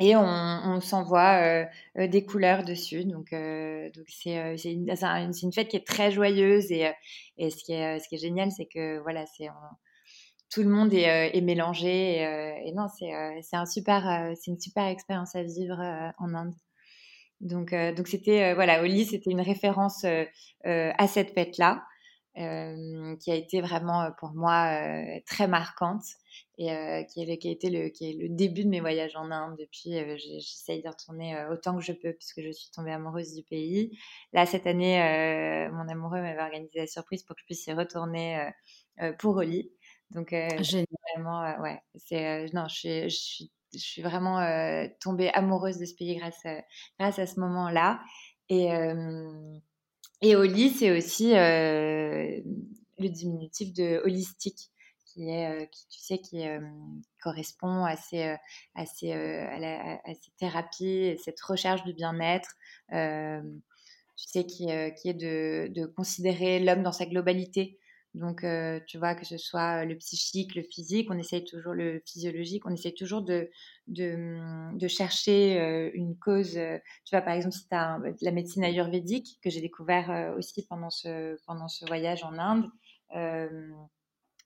Et 0.00 0.16
on, 0.16 0.80
s'envoie 0.80 1.66
des 1.94 2.24
couleurs 2.24 2.64
dessus. 2.64 3.04
Donc, 3.04 3.32
donc 3.32 4.06
c'est 4.08 4.54
une, 4.64 4.88
une, 4.88 5.52
fête 5.52 5.68
qui 5.68 5.76
est 5.76 5.86
très 5.86 6.10
joyeuse. 6.10 6.72
Et, 6.72 6.90
et 7.36 7.50
ce, 7.50 7.62
qui 7.62 7.74
est, 7.74 7.98
ce 7.98 8.08
qui 8.08 8.14
est 8.14 8.18
génial, 8.18 8.50
c'est 8.50 8.66
que 8.66 8.98
voilà, 9.00 9.26
c'est 9.26 9.48
tout 10.50 10.62
le 10.62 10.68
monde 10.68 10.92
est, 10.94 11.08
euh, 11.08 11.30
est 11.32 11.40
mélangé. 11.40 12.16
Et, 12.16 12.26
euh, 12.26 12.72
non, 12.74 12.86
c'est 12.98 13.14
euh, 13.14 13.40
un 13.52 13.66
super, 13.66 14.32
c'est 14.36 14.50
une 14.50 14.60
super 14.60 14.86
expérience 14.86 15.34
à 15.34 15.42
vivre 15.42 15.78
en 16.18 16.34
Inde. 16.34 16.54
Donc, 17.40 17.72
donc 17.72 18.08
c'était 18.08 18.52
voilà, 18.54 18.82
Oli, 18.82 19.06
c'était 19.06 19.30
une 19.30 19.40
référence 19.40 20.04
à 20.64 21.06
cette 21.06 21.30
fête-là. 21.30 21.84
qui 22.34 23.30
a 23.30 23.34
été 23.34 23.60
vraiment 23.60 24.10
pour 24.18 24.32
moi 24.34 24.76
très 25.26 25.46
marquante 25.46 26.02
et 26.58 26.66
qui, 27.08 27.22
est, 27.22 27.38
qui, 27.38 27.48
a 27.48 27.52
été 27.52 27.70
le, 27.70 27.88
qui 27.90 28.10
est 28.10 28.12
le 28.14 28.28
début 28.28 28.64
de 28.64 28.70
mes 28.70 28.80
voyages 28.80 29.14
en 29.14 29.30
Inde. 29.30 29.56
Depuis, 29.56 29.92
j'essaye 30.18 30.82
d'y 30.82 30.88
retourner 30.88 31.36
autant 31.52 31.76
que 31.76 31.82
je 31.82 31.92
peux 31.92 32.12
puisque 32.12 32.42
je 32.42 32.50
suis 32.50 32.70
tombée 32.72 32.92
amoureuse 32.92 33.34
du 33.34 33.44
pays. 33.44 33.96
Là, 34.32 34.44
cette 34.44 34.66
année, 34.66 34.98
mon 35.72 35.88
amoureux 35.88 36.20
m'avait 36.20 36.42
organisé 36.42 36.80
la 36.80 36.86
surprise 36.88 37.22
pour 37.22 37.36
que 37.36 37.42
je 37.42 37.46
puisse 37.46 37.66
y 37.68 37.72
retourner 37.72 38.50
pour 39.20 39.36
Oli. 39.36 39.70
Donc, 40.10 40.32
euh, 40.32 40.48
vraiment, 41.14 41.42
euh, 41.44 41.58
ouais, 41.60 41.80
c'est, 41.94 42.26
euh, 42.26 42.48
non, 42.54 42.66
je, 42.68 43.08
suis, 43.08 43.50
je 43.74 43.78
suis 43.78 44.02
vraiment 44.02 44.38
tombée 45.00 45.28
amoureuse 45.30 45.78
de 45.78 45.84
ce 45.84 45.94
pays 45.94 46.16
grâce 46.16 46.44
à, 46.46 46.62
grâce 46.98 47.18
à 47.18 47.26
ce 47.26 47.38
moment-là. 47.40 48.00
Et, 48.48 48.68
et 50.22 50.36
Oli, 50.36 50.70
c'est 50.70 50.96
aussi 50.96 51.32
le 51.34 52.42
diminutif 52.98 53.74
de 53.74 54.00
holistique 54.04 54.70
qui 55.04 55.28
est, 55.28 55.70
qui, 55.70 55.86
tu 55.88 56.00
sais, 56.00 56.18
qui 56.18 56.44
correspond 57.22 57.84
à 57.84 57.96
ces, 57.96 58.36
à 58.74 58.86
ces, 58.86 59.12
à, 59.12 60.14
ces 60.14 60.30
thérapies, 60.38 61.18
cette 61.22 61.40
recherche 61.42 61.84
du 61.84 61.92
bien-être. 61.92 62.56
tu 62.90 62.96
sais, 64.16 64.46
qui, 64.46 64.68
qui 64.96 65.10
est 65.10 65.14
de, 65.14 65.70
de 65.74 65.84
considérer 65.84 66.58
l'homme 66.60 66.82
dans 66.82 66.92
sa 66.92 67.04
globalité. 67.04 67.78
Donc, 68.18 68.42
euh, 68.42 68.80
tu 68.88 68.98
vois, 68.98 69.14
que 69.14 69.24
ce 69.24 69.38
soit 69.38 69.84
le 69.84 69.96
psychique, 69.96 70.56
le 70.56 70.62
physique, 70.62 71.08
on 71.08 71.16
essaye 71.18 71.44
toujours 71.44 71.72
le 71.72 72.02
physiologique, 72.04 72.66
on 72.66 72.74
essaye 72.74 72.92
toujours 72.92 73.22
de, 73.22 73.48
de, 73.86 74.88
chercher 74.88 75.60
euh, 75.60 75.90
une 75.94 76.18
cause. 76.18 76.56
Euh, 76.56 76.78
tu 77.04 77.14
vois, 77.14 77.22
par 77.22 77.34
exemple, 77.34 77.54
si 77.54 77.68
tu 77.68 77.74
as 77.76 78.00
la 78.20 78.32
médecine 78.32 78.64
ayurvédique, 78.64 79.38
que 79.40 79.50
j'ai 79.50 79.60
découvert 79.60 80.34
aussi 80.36 80.66
pendant 80.66 80.90
ce, 80.90 81.36
pendant 81.46 81.68
ce 81.68 81.86
voyage 81.86 82.24
en 82.24 82.36
Inde, 82.38 82.68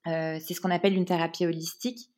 c'est 0.04 0.54
ce 0.54 0.60
qu'on 0.60 0.70
appelle 0.70 0.94
une 0.94 1.06
thérapie 1.06 1.46
holistique. 1.46 2.10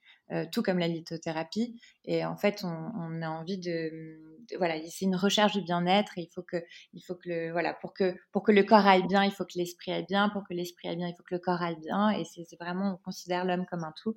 tout 0.50 0.62
comme 0.62 0.80
la 0.80 0.88
lithothérapie. 0.88 1.80
Et 2.04 2.25
en 2.25 2.37
fait, 2.37 2.64
on, 2.64 3.23
a 3.23 3.28
envie 3.28 3.58
de, 3.58 4.33
voilà, 4.58 4.76
c'est 4.88 5.04
une 5.04 5.16
recherche 5.16 5.54
du 5.54 5.62
bien-être. 5.62 6.12
Il 6.16 6.28
faut 6.34 6.42
que, 6.42 6.56
il 6.92 7.00
faut 7.02 7.14
que 7.14 7.28
le, 7.28 7.52
voilà, 7.52 7.74
pour 7.74 7.94
que, 7.94 8.14
pour 8.32 8.42
que 8.42 8.52
le 8.52 8.62
corps 8.62 8.86
aille 8.86 9.06
bien, 9.06 9.24
il 9.24 9.32
faut 9.32 9.44
que 9.44 9.56
l'esprit 9.56 9.92
aille 9.92 10.06
bien. 10.06 10.28
Pour 10.30 10.42
que 10.48 10.54
l'esprit 10.54 10.88
aille 10.88 10.96
bien, 10.96 11.08
il 11.08 11.14
faut 11.16 11.22
que 11.22 11.34
le 11.34 11.40
corps 11.40 11.62
aille 11.62 11.78
bien. 11.80 12.10
Et 12.10 12.24
c'est 12.24 12.44
vraiment, 12.60 12.94
on 12.94 13.04
considère 13.04 13.44
l'homme 13.44 13.66
comme 13.66 13.84
un 13.84 13.92
tout. 14.02 14.14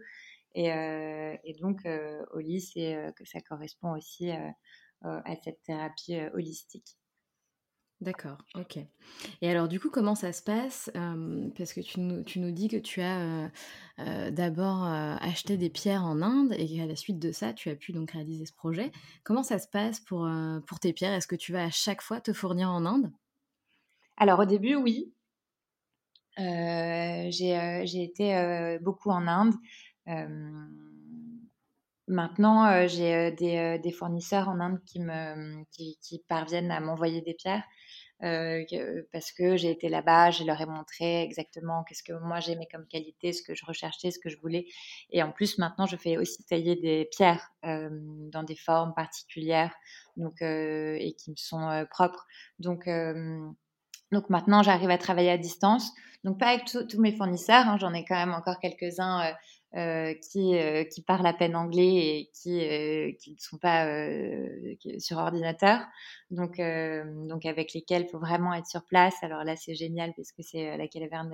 Et, 0.56 0.68
et 0.68 1.54
donc, 1.60 1.88
au 2.34 2.40
lit, 2.40 2.62
c'est 2.62 3.14
que 3.16 3.26
ça 3.26 3.40
correspond 3.42 3.92
aussi 3.96 4.32
à 5.02 5.36
cette 5.44 5.62
thérapie 5.64 6.20
holistique. 6.34 6.98
D'accord, 8.00 8.38
ok. 8.54 8.78
Et 9.42 9.50
alors 9.50 9.68
du 9.68 9.80
coup, 9.80 9.90
comment 9.90 10.14
ça 10.14 10.32
se 10.32 10.44
passe 10.44 10.92
Parce 11.58 11.74
que 11.74 11.82
tu 11.82 12.00
nous, 12.00 12.24
tu 12.24 12.40
nous 12.40 12.52
dis 12.52 12.68
que 12.68 12.78
tu 12.78 13.02
as 13.02 13.50
d'abord 14.30 14.84
acheté 14.84 15.58
des 15.58 15.72
pierres 15.72 16.06
en 16.06 16.22
Inde 16.22 16.54
et 16.60 16.68
qu'à 16.68 16.86
la 16.86 16.96
suite 16.96 17.18
de 17.18 17.32
ça, 17.32 17.54
tu 17.54 17.70
as 17.70 17.76
pu 17.76 17.94
donc 17.94 18.12
réaliser 18.12 18.46
ce 18.46 18.54
projet. 18.54 18.92
Comment 19.24 19.42
ça 19.42 19.58
se 19.58 19.68
passe 19.68 20.00
pour, 20.00 20.30
pour 20.68 20.80
tes 20.80 20.94
pierres? 20.94 21.14
Est-ce 21.14 21.28
que 21.28 21.36
tu 21.36 21.54
vas 21.54 21.64
à 21.64 21.72
chaque 21.72 22.04
fois 22.04 22.22
te 22.22 22.34
fournir 22.34 22.70
en 22.70 22.86
Inde? 22.86 23.12
Alors 24.16 24.40
au 24.40 24.46
début, 24.46 24.76
oui. 24.76 25.12
j'ai 26.38 28.04
été 28.04 28.78
beaucoup 28.80 29.10
en 29.10 29.26
Inde. 29.28 29.56
Maintenant, 32.08 32.88
j'ai 32.88 33.32
des, 33.32 33.80
des, 33.80 33.92
fournisseurs 33.92 34.50
en 34.50 34.60
Inde 34.60 34.80
qui, 34.86 35.00
me, 35.00 35.64
qui 35.72 36.24
parviennent 36.28 36.70
à 36.70 36.80
m'envoyer 36.80 37.22
des 37.22 37.34
pierres. 37.34 37.64
Euh, 38.24 38.64
parce 39.12 39.32
que 39.32 39.58
j'ai 39.58 39.70
été 39.70 39.90
là-bas, 39.90 40.32
je 40.32 40.44
leur 40.44 40.60
ai 40.60 40.66
montré 40.66 41.22
exactement 41.22 41.84
qu'est-ce 41.84 42.02
que 42.02 42.14
moi 42.14 42.40
j'aimais 42.40 42.68
comme 42.72 42.88
qualité, 42.88 43.32
ce 43.32 43.44
que 43.44 43.54
je 43.54 43.64
recherchais, 43.66 44.10
ce 44.10 44.20
que 44.20 44.30
je 44.30 44.38
voulais. 44.40 44.66
Et 45.12 45.22
en 45.22 45.32
plus, 45.32 45.58
maintenant, 45.60 45.86
je 45.86 45.98
fais 45.98 46.18
aussi 46.18 46.44
tailler 46.46 46.76
des 46.76 47.08
pierres 47.12 47.52
euh, 47.66 47.90
dans 48.32 48.44
des 48.44 48.56
formes 48.56 48.94
particulières, 48.96 49.74
donc 50.16 50.42
euh, 50.42 50.98
et 51.00 51.14
qui 51.14 51.30
me 51.32 51.36
sont 51.36 51.86
propres. 51.92 52.26
Donc 52.60 52.90
donc 54.12 54.30
maintenant, 54.30 54.64
j'arrive 54.64 54.90
à 54.90 54.98
travailler 54.98 55.32
à 55.32 55.38
distance. 55.38 55.92
Donc 56.24 56.40
pas 56.40 56.48
avec 56.48 56.66
tous 56.66 57.00
mes 57.00 57.16
fournisseurs, 57.16 57.68
hein, 57.68 57.78
j'en 57.80 57.94
ai 57.94 58.04
quand 58.04 58.16
même 58.16 58.34
encore 58.34 58.60
quelques-uns 58.60 59.34
euh, 59.76 60.14
qui, 60.14 60.56
euh, 60.56 60.86
qui 60.86 61.02
parlent 61.02 61.28
à 61.28 61.34
peine 61.34 61.54
anglais 61.54 61.96
et 61.96 62.32
qui, 62.34 62.66
euh, 62.66 63.12
qui 63.20 63.34
ne 63.34 63.38
sont 63.38 63.58
pas 63.58 63.86
sur 64.98 65.18
ordinateur, 65.18 65.82
donc, 66.32 66.62
donc 67.28 67.46
avec 67.46 67.74
lesquels 67.74 68.04
il 68.04 68.10
faut 68.10 68.18
vraiment 68.18 68.54
être 68.54 68.66
sur 68.66 68.86
place. 68.86 69.16
Alors 69.24 69.44
là, 69.44 69.58
c'est 69.58 69.76
génial 69.76 70.14
parce 70.16 70.32
que 70.32 70.42
c'est 70.42 70.78
la 70.78 70.88
caverne 70.88 71.30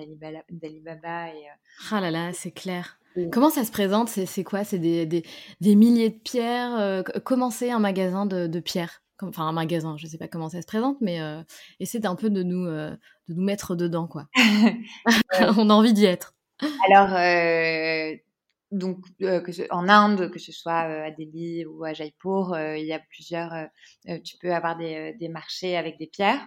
d'Alibaba. 0.50 1.30
Et, 1.30 1.46
Ah 1.92 2.02
là 2.02 2.10
là, 2.10 2.34
c'est 2.34 2.52
clair. 2.52 2.98
Comment 3.32 3.52
ça 3.52 3.64
se 3.64 3.72
présente? 3.72 4.10
C'est 4.10 4.44
quoi? 4.44 4.64
C'est 4.64 4.80
des, 4.80 5.06
des, 5.06 5.24
des, 5.62 5.76
milliers 5.76 6.10
de 6.10 6.18
pierres 6.18 7.04
Comment 7.24 7.52
c'est 7.52 7.70
un 7.70 7.80
magasin 7.80 8.26
de, 8.26 8.48
de 8.48 8.60
pierres? 8.60 9.04
Enfin, 9.22 9.44
un 9.44 9.52
magasin, 9.54 9.96
je 9.98 10.08
ne 10.08 10.12
sais 10.12 10.18
pas 10.18 10.28
comment 10.28 10.50
ça 10.50 10.62
se 10.62 10.68
présente, 10.68 10.98
mais 11.02 11.20
essaie 11.80 12.04
un 12.08 12.16
peu 12.16 12.32
de 12.32 12.42
nous, 12.42 12.66
de 12.66 12.98
nous 13.30 13.44
mettre 13.44 13.76
dedans, 13.76 14.08
quoi. 14.08 14.26
On 15.56 15.70
a 15.70 15.74
envie 15.74 15.94
d'y 15.94 16.06
être. 16.06 16.34
Alors, 16.90 17.14
euh, 17.16 18.16
donc, 18.72 19.06
euh, 19.22 19.42
que 19.42 19.52
en 19.72 19.88
Inde, 19.90 20.32
que 20.32 20.40
ce 20.40 20.52
soit 20.52 20.90
euh, 20.90 21.06
à 21.06 21.12
Delhi 21.12 21.66
ou 21.66 21.84
à 21.84 21.94
Jaipur, 21.94 22.58
il 22.58 22.86
y 22.86 22.94
a 22.94 23.00
plusieurs. 23.00 23.68
tu 24.24 24.38
peux 24.40 24.54
avoir 24.54 24.78
des, 24.78 25.14
des, 25.14 25.30
marchés 25.30 25.78
avec 25.78 25.98
des 25.98 26.08
pierres. 26.08 26.46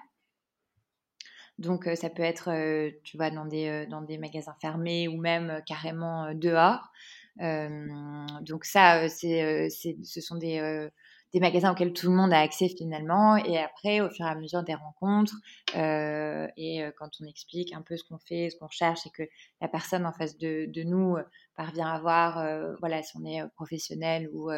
Donc, 1.58 1.88
ça 1.94 2.10
peut 2.10 2.22
être, 2.22 2.50
tu 3.02 3.16
vois, 3.16 3.30
dans 3.30 3.46
des, 3.46 3.86
dans 3.86 4.02
des 4.02 4.18
magasins 4.18 4.56
fermés 4.60 5.08
ou 5.08 5.16
même 5.16 5.62
carrément 5.66 6.34
dehors. 6.34 6.90
donc, 7.38 8.64
ça, 8.64 9.08
c'est, 9.08 9.68
ce 9.70 10.20
sont 10.20 10.36
des 10.36 10.88
des 11.32 11.40
magasins 11.40 11.72
auxquels 11.72 11.92
tout 11.92 12.08
le 12.08 12.16
monde 12.16 12.32
a 12.32 12.40
accès 12.40 12.68
finalement. 12.68 13.36
Et 13.36 13.58
après, 13.58 14.00
au 14.00 14.08
fur 14.10 14.26
et 14.26 14.28
à 14.28 14.34
mesure 14.34 14.62
des 14.62 14.74
rencontres, 14.74 15.34
euh, 15.74 16.46
et 16.56 16.82
euh, 16.82 16.90
quand 16.96 17.10
on 17.20 17.26
explique 17.26 17.72
un 17.72 17.82
peu 17.82 17.96
ce 17.96 18.04
qu'on 18.04 18.18
fait, 18.18 18.50
ce 18.50 18.56
qu'on 18.56 18.68
cherche, 18.68 19.06
et 19.06 19.10
que 19.10 19.22
la 19.60 19.68
personne 19.68 20.06
en 20.06 20.12
face 20.12 20.38
de, 20.38 20.82
nous 20.84 21.16
euh, 21.16 21.22
parvient 21.56 21.88
à 21.88 21.98
voir, 22.00 22.46
voilà, 22.80 23.02
si 23.02 23.16
on 23.16 23.24
est 23.24 23.42
professionnel 23.54 24.28
ou, 24.32 24.50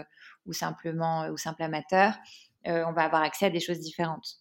ou 0.47 0.53
simplement 0.53 1.29
ou 1.29 1.37
simple 1.37 1.63
amateur, 1.63 2.15
on 2.65 2.93
va 2.93 3.05
avoir 3.05 3.23
accès 3.23 3.47
à 3.47 3.51
des 3.51 3.61
choses 3.61 3.81
différentes. 3.81 4.41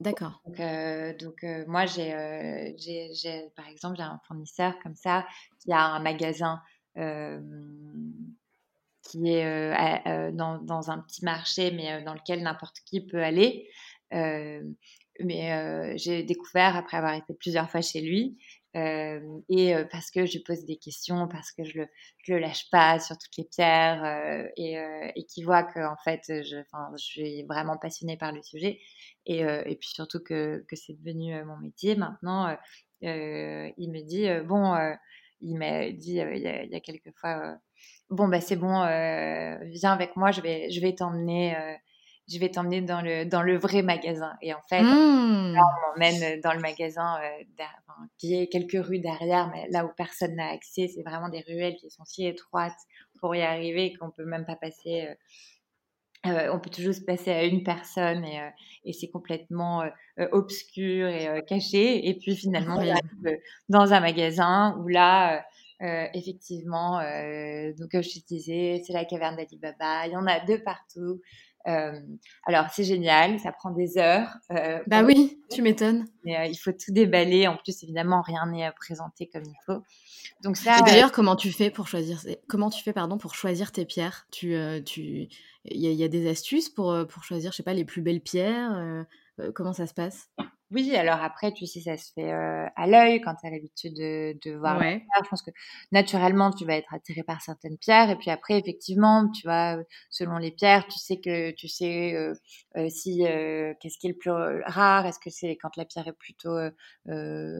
D'accord. 0.00 0.42
Donc, 0.44 0.58
donc 1.18 1.66
moi, 1.66 1.86
j'ai, 1.86 2.10
par 3.56 3.66
exemple, 3.68 3.96
j'ai 3.96 4.02
un 4.02 4.20
fournisseur 4.26 4.74
comme 4.82 4.94
ça 4.94 5.26
qui 5.60 5.72
a 5.72 5.80
un 5.80 6.00
magasin 6.00 6.60
qui 9.04 9.28
est 9.28 9.44
euh, 9.44 9.74
euh, 10.06 10.32
dans, 10.32 10.58
dans, 10.58 10.90
un 10.90 10.98
petit 10.98 11.24
marché, 11.24 11.70
mais 11.70 11.92
euh, 11.92 12.04
dans 12.04 12.14
lequel 12.14 12.42
n'importe 12.42 12.78
qui 12.86 13.00
peut 13.00 13.22
aller. 13.22 13.68
mais 15.20 15.96
j'ai 15.98 16.22
découvert, 16.22 16.76
après 16.76 16.96
avoir 16.96 17.14
été 17.14 17.34
plusieurs 17.34 17.70
fois 17.70 17.80
chez 17.82 18.00
lui, 18.00 18.36
et 18.74 19.74
parce 19.90 20.10
que 20.10 20.26
je 20.26 20.38
pose 20.38 20.64
des 20.64 20.76
questions, 20.76 21.28
parce 21.28 21.52
que 21.52 21.64
je 21.64 21.78
le, 21.80 21.86
je 22.24 22.34
le 22.34 22.40
lâche 22.40 22.68
pas 22.70 22.98
sur 22.98 23.16
toutes 23.18 23.36
les 23.38 23.44
pierres, 23.44 24.04
et, 24.56 24.74
et 25.16 25.24
qui 25.26 25.42
voit 25.44 25.62
que 25.64 25.80
en 25.80 25.96
fait, 26.04 26.20
je, 26.28 26.42
je 26.62 26.96
suis 26.96 27.44
vraiment 27.44 27.76
passionnée 27.76 28.16
par 28.16 28.32
le 28.32 28.42
sujet, 28.42 28.80
et, 29.26 29.40
et 29.40 29.76
puis 29.76 29.88
surtout 29.88 30.20
que, 30.20 30.64
que 30.68 30.76
c'est 30.76 30.94
devenu 30.94 31.44
mon 31.44 31.56
métier 31.58 31.96
maintenant. 31.96 32.56
il 33.00 33.90
me 33.90 34.00
dit 34.02 34.28
bon, 34.46 34.74
il 35.40 35.56
m'a 35.58 35.90
dit 35.90 36.12
il 36.12 36.42
y, 36.42 36.48
a, 36.48 36.64
il 36.64 36.70
y 36.70 36.76
a 36.76 36.80
quelques 36.80 37.12
fois 37.16 37.58
bon 38.14 38.28
bah 38.28 38.40
c'est 38.40 38.56
bon, 38.56 38.82
euh, 38.82 39.56
viens 39.64 39.92
avec 39.92 40.16
moi, 40.16 40.30
je 40.30 40.40
vais, 40.40 40.70
je 40.70 40.80
vais 40.80 40.94
t'emmener, 40.94 41.56
euh, 41.56 41.74
je 42.28 42.38
vais 42.38 42.50
t'emmener 42.50 42.80
dans 42.80 43.02
le 43.02 43.24
dans 43.26 43.42
le 43.42 43.56
vrai 43.56 43.82
magasin. 43.82 44.32
Et 44.40 44.54
en 44.54 44.62
fait, 44.68 44.82
mmh. 44.82 44.88
on 44.88 45.52
m'emmène 45.52 46.40
dans 46.40 46.52
le 46.52 46.60
magasin 46.60 47.18
euh, 47.22 47.64
qui 48.18 48.34
est 48.34 48.46
quelques 48.48 48.84
rues 48.84 49.00
derrière, 49.00 49.50
mais 49.52 49.68
là 49.70 49.84
où 49.84 49.90
personne 49.96 50.34
n'a 50.36 50.48
accès, 50.50 50.88
c'est 50.88 51.02
vraiment 51.02 51.28
des 51.28 51.44
ruelles 51.46 51.76
qui 51.76 51.90
sont 51.90 52.04
si 52.04 52.26
étroites 52.26 52.72
pour 53.20 53.34
y 53.34 53.42
arriver 53.42 53.94
qu'on 53.94 54.10
peut 54.10 54.24
même 54.24 54.46
pas 54.46 54.56
passer. 54.56 55.08
on 56.24 56.58
peut 56.58 56.70
toujours 56.70 56.94
se 56.94 57.02
passer 57.02 57.30
à 57.30 57.44
une 57.44 57.62
personne 57.62 58.24
et, 58.24 58.40
et 58.84 58.92
c'est 58.92 59.10
complètement 59.10 59.84
obscur 60.32 61.08
et 61.08 61.42
caché. 61.46 62.08
Et 62.08 62.14
puis 62.18 62.36
finalement, 62.36 62.76
on 62.76 62.80
arrive 62.80 63.38
dans 63.68 63.92
un 63.92 64.00
magasin 64.00 64.76
où 64.80 64.88
là, 64.88 65.44
euh, 65.84 66.06
effectivement, 66.14 66.98
euh, 67.00 67.72
donc 67.78 67.90
comme 67.90 68.02
je 68.02 68.18
te 68.18 68.26
disais, 68.26 68.82
c'est 68.86 68.94
la 68.94 69.04
caverne 69.04 69.36
d'Alibaba. 69.36 70.06
Il 70.06 70.12
y 70.12 70.16
en 70.16 70.26
a 70.26 70.40
deux 70.40 70.62
partout. 70.62 71.20
Euh, 71.66 72.00
alors 72.46 72.66
c'est 72.70 72.84
génial, 72.84 73.38
ça 73.38 73.52
prend 73.52 73.70
des 73.70 73.98
heures. 73.98 74.28
bah 74.86 75.02
oui, 75.02 75.40
tu 75.50 75.60
m'étonnes. 75.60 76.06
Mais 76.24 76.50
il 76.50 76.56
faut 76.56 76.72
tout 76.72 76.92
déballer. 76.92 77.46
En 77.48 77.56
plus, 77.56 77.82
évidemment, 77.82 78.22
rien 78.22 78.46
n'est 78.46 78.70
présenté 78.72 79.28
comme 79.28 79.44
il 79.44 79.58
faut. 79.66 79.82
Donc 80.42 80.56
ça. 80.56 80.78
Et 80.78 80.82
d'ailleurs, 80.82 81.12
comment 81.12 81.36
tu 81.36 81.52
fais 81.52 81.70
pour 81.70 81.86
choisir 81.86 82.20
Comment 82.48 82.70
tu 82.70 82.82
fais, 82.82 82.94
pardon, 82.94 83.18
pour 83.18 83.34
choisir 83.34 83.70
tes 83.70 83.84
pierres? 83.84 84.26
Tu, 84.30 84.56
tu, 84.86 85.28
il 85.66 85.76
y, 85.76 85.94
y, 85.94 86.04
a 86.04 86.08
des 86.08 86.30
astuces 86.30 86.70
pour 86.70 86.96
pour 87.08 87.24
choisir, 87.24 87.52
je 87.52 87.58
sais 87.58 87.62
pas, 87.62 87.74
les 87.74 87.84
plus 87.84 88.00
belles 88.00 88.22
pierres. 88.22 89.06
comment 89.54 89.74
ça 89.74 89.86
se 89.86 89.94
passe? 89.94 90.30
Oui, 90.74 90.96
alors 90.96 91.22
après, 91.22 91.52
tu 91.52 91.66
sais, 91.66 91.80
ça 91.80 91.96
se 91.96 92.12
fait 92.12 92.32
euh, 92.32 92.66
à 92.74 92.86
l'œil 92.88 93.20
quand 93.20 93.36
tu 93.36 93.46
as 93.46 93.50
l'habitude 93.50 93.94
de, 93.94 94.36
de 94.44 94.56
voir 94.56 94.78
ouais. 94.80 95.06
Je 95.22 95.28
pense 95.28 95.40
que 95.40 95.52
naturellement, 95.92 96.50
tu 96.50 96.64
vas 96.64 96.74
être 96.74 96.92
attiré 96.92 97.22
par 97.22 97.40
certaines 97.40 97.78
pierres. 97.78 98.10
Et 98.10 98.16
puis 98.16 98.30
après, 98.30 98.58
effectivement, 98.58 99.30
tu 99.30 99.46
vois, 99.46 99.78
selon 100.10 100.36
les 100.36 100.50
pierres, 100.50 100.86
tu 100.88 100.98
sais 100.98 101.20
que 101.20 101.52
tu 101.52 101.68
sais 101.68 102.14
euh, 102.14 102.34
euh, 102.76 102.88
si 102.90 103.18
qu'est-ce 103.80 103.98
qui 103.98 104.08
est 104.08 104.10
le 104.10 104.18
plus 104.18 104.32
rare? 104.66 105.06
Est-ce 105.06 105.20
que 105.20 105.30
c'est 105.30 105.56
quand 105.56 105.76
la 105.76 105.84
pierre 105.84 106.08
est 106.08 106.12
plutôt 106.18 106.58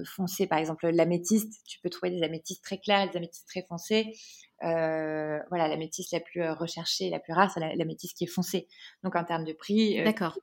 foncée, 0.05 0.47
par 0.49 0.59
exemple 0.59 0.89
l'améthyste, 0.89 1.63
tu 1.67 1.79
peux 1.81 1.91
trouver 1.91 2.11
des 2.11 2.23
améthystes 2.25 2.65
très 2.65 2.79
clairs 2.79 3.09
des 3.11 3.17
améthystes 3.17 3.47
très 3.49 3.63
foncés. 3.63 4.13
voilà, 4.61 5.69
l'améthyste 5.69 6.13
la 6.13 6.21
plus 6.21 6.49
recherchée, 6.51 7.11
la 7.11 7.21
plus 7.21 7.33
rare, 7.33 7.51
c'est 7.53 7.61
l'améthyste 7.61 8.17
qui 8.19 8.25
est 8.25 8.29
foncée. 8.29 8.67
Donc 9.05 9.15
en 9.15 9.25
termes 9.25 9.45
de 9.45 9.53
prix, 9.53 10.03
d'accord 10.03 10.37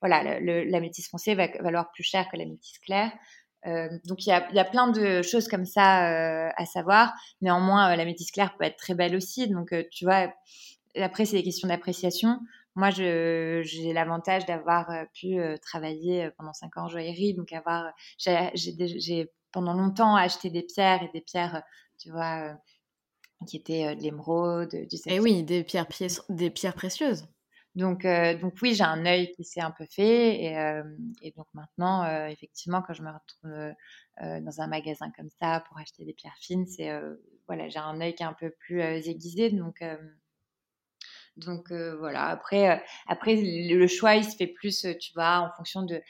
voilà, 0.00 0.40
la 0.40 0.80
métisse 0.80 1.08
foncée 1.08 1.34
va 1.34 1.48
valoir 1.60 1.90
plus 1.92 2.04
cher 2.04 2.28
que 2.30 2.36
la 2.36 2.46
métisse 2.46 2.78
claire. 2.78 3.12
Euh, 3.66 3.88
donc 4.04 4.24
il 4.24 4.30
y 4.30 4.32
a, 4.32 4.50
y 4.52 4.58
a, 4.58 4.64
plein 4.64 4.88
de 4.88 5.22
choses 5.22 5.48
comme 5.48 5.64
ça 5.64 6.08
euh, 6.10 6.50
à 6.56 6.64
savoir. 6.64 7.12
Néanmoins, 7.40 7.92
euh, 7.92 7.96
la 7.96 8.04
métisse 8.04 8.30
claire 8.30 8.56
peut 8.56 8.64
être 8.64 8.76
très 8.76 8.94
belle 8.94 9.16
aussi. 9.16 9.48
Donc 9.48 9.72
euh, 9.72 9.82
tu 9.90 10.04
vois, 10.04 10.32
après 10.96 11.24
c'est 11.24 11.36
des 11.36 11.42
questions 11.42 11.68
d'appréciation. 11.68 12.38
Moi, 12.76 12.90
j'ai 12.90 13.92
l'avantage 13.92 14.46
d'avoir 14.46 14.88
euh, 14.90 15.04
pu 15.12 15.36
travailler 15.60 16.30
pendant 16.38 16.52
cinq 16.52 16.76
ans 16.76 16.84
en 16.84 16.88
joaillerie, 16.88 17.34
donc 17.34 17.52
avoir, 17.52 17.92
j'ai 18.18 19.32
pendant 19.50 19.72
longtemps 19.72 20.14
acheté 20.14 20.48
des 20.48 20.62
pierres 20.62 21.02
et 21.02 21.10
des 21.12 21.20
pierres, 21.20 21.62
tu 21.98 22.12
vois, 22.12 22.56
qui 23.48 23.56
étaient 23.56 23.96
de 23.96 24.00
l'émeraude, 24.00 24.70
du. 24.70 24.96
Et 25.06 25.16
eh 25.16 25.20
oui, 25.20 25.42
des 25.42 25.64
pierres, 25.64 25.88
des 26.28 26.50
pierres 26.50 26.74
précieuses. 26.74 27.26
Donc, 27.74 28.04
euh, 28.04 28.36
donc 28.36 28.54
oui, 28.62 28.74
j'ai 28.74 28.84
un 28.84 29.06
œil 29.06 29.32
qui 29.32 29.44
s'est 29.44 29.60
un 29.60 29.70
peu 29.70 29.86
fait. 29.86 30.42
Et, 30.42 30.58
euh, 30.58 30.82
donc 31.36 31.46
maintenant, 31.54 32.04
euh, 32.04 32.26
effectivement, 32.26 32.82
quand 32.82 32.94
je 32.94 33.02
me 33.02 33.10
retrouve 33.10 33.74
dans 34.20 34.60
un 34.60 34.66
magasin 34.66 35.10
comme 35.16 35.30
ça 35.40 35.62
pour 35.68 35.78
acheter 35.78 36.04
des 36.04 36.12
pierres 36.12 36.36
fines, 36.40 36.66
c'est 36.66 36.90
voilà, 37.46 37.68
j'ai 37.68 37.78
un 37.78 38.00
œil 38.00 38.14
qui 38.14 38.22
est 38.22 38.26
un 38.26 38.32
peu 38.32 38.50
plus 38.50 38.80
aiguisé. 38.80 39.50
Donc, 39.50 39.82
voilà. 42.00 42.26
Après, 42.26 42.82
le 43.36 43.86
choix, 43.86 44.16
il 44.16 44.24
se 44.24 44.36
fait 44.36 44.48
plus, 44.48 44.86
tu 44.98 45.12
vois, 45.14 45.38
en 45.38 45.56
fonction 45.56 45.82
de. 45.82 46.02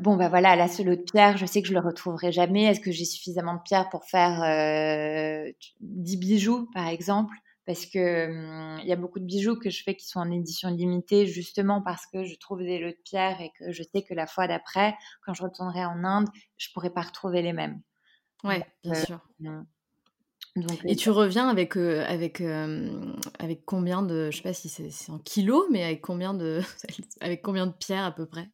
bon, 0.00 0.16
bah 0.16 0.28
voilà, 0.28 0.56
la 0.56 0.66
seule 0.66 0.88
autre 0.88 1.04
pierre, 1.12 1.36
je 1.36 1.46
sais 1.46 1.62
que 1.62 1.68
je 1.68 1.74
le 1.74 1.80
retrouverai 1.80 2.32
jamais. 2.32 2.64
Est-ce 2.64 2.80
que 2.80 2.90
j'ai 2.90 3.04
suffisamment 3.04 3.54
de 3.54 3.62
pierres 3.62 3.88
pour 3.88 4.04
faire 4.04 4.40
10 5.80 6.16
bijoux, 6.16 6.68
par 6.74 6.88
exemple? 6.88 7.34
Parce 7.66 7.86
que 7.86 8.26
hum, 8.26 8.80
il 8.82 8.86
y 8.86 8.92
a 8.92 8.96
beaucoup 8.96 9.20
de 9.20 9.24
bijoux 9.24 9.56
que 9.56 9.70
je 9.70 9.82
fais 9.82 9.94
qui 9.94 10.06
sont 10.06 10.20
en 10.20 10.30
édition 10.30 10.70
limitée 10.70 11.26
justement 11.26 11.82
parce 11.82 12.06
que 12.06 12.24
je 12.24 12.34
trouve 12.38 12.60
des 12.60 12.78
lots 12.78 12.90
de 12.90 13.02
pierres 13.04 13.40
et 13.40 13.50
que 13.58 13.72
je 13.72 13.82
sais 13.82 14.02
que 14.02 14.14
la 14.14 14.26
fois 14.26 14.48
d'après, 14.48 14.94
quand 15.24 15.34
je 15.34 15.42
retournerai 15.42 15.84
en 15.84 16.04
Inde, 16.04 16.28
je 16.56 16.68
pourrai 16.72 16.90
pas 16.90 17.02
retrouver 17.02 17.42
les 17.42 17.52
mêmes. 17.52 17.82
Ouais, 18.44 18.66
bien 18.82 18.94
sûr. 18.94 19.20
Hum, 19.44 19.66
et 20.86 20.96
tu 20.96 21.10
reviens 21.10 21.48
avec, 21.48 21.76
avec, 21.76 22.42
avec 23.38 23.64
combien 23.64 24.02
de, 24.02 24.30
je 24.30 24.36
sais 24.36 24.42
pas 24.42 24.52
si 24.52 24.68
c'est 24.68 25.10
en 25.10 25.18
kilos, 25.18 25.64
mais 25.70 25.82
avec 25.82 26.02
combien 26.02 26.34
de, 26.34 26.60
avec 27.20 27.40
combien 27.42 27.66
de 27.66 27.72
pierres 27.72 28.04
à 28.04 28.12
peu 28.12 28.26
près? 28.26 28.50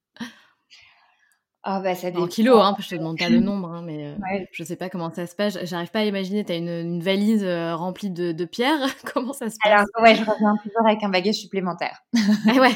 Oh 1.66 1.80
bah 1.82 1.94
ça 1.94 2.08
en 2.14 2.26
kilos, 2.28 2.60
hein, 2.62 2.74
je 2.78 2.88
te 2.88 2.94
demande 2.94 3.18
pas 3.18 3.28
le 3.28 3.40
nombre, 3.40 3.68
hein, 3.68 3.82
mais 3.82 4.14
je 4.52 4.62
je 4.62 4.64
sais 4.64 4.76
pas 4.76 4.88
comment 4.88 5.12
ça 5.12 5.26
se 5.26 5.34
passe. 5.34 5.58
J'arrive 5.64 5.90
pas 5.90 6.00
à 6.00 6.04
imaginer, 6.04 6.44
tu 6.44 6.52
as 6.52 6.56
une, 6.56 6.68
une, 6.68 7.02
valise 7.02 7.44
remplie 7.44 8.10
de, 8.10 8.32
de, 8.32 8.44
pierres, 8.44 8.78
comment 9.12 9.32
ça 9.32 9.50
se 9.50 9.56
passe? 9.62 9.72
Alors 9.72 9.86
ouais, 10.00 10.14
je 10.14 10.24
reviens 10.24 10.56
toujours 10.62 10.86
avec 10.86 11.02
un 11.02 11.08
bagage 11.08 11.34
supplémentaire. 11.34 12.00
ah 12.48 12.60
ouais 12.60 12.70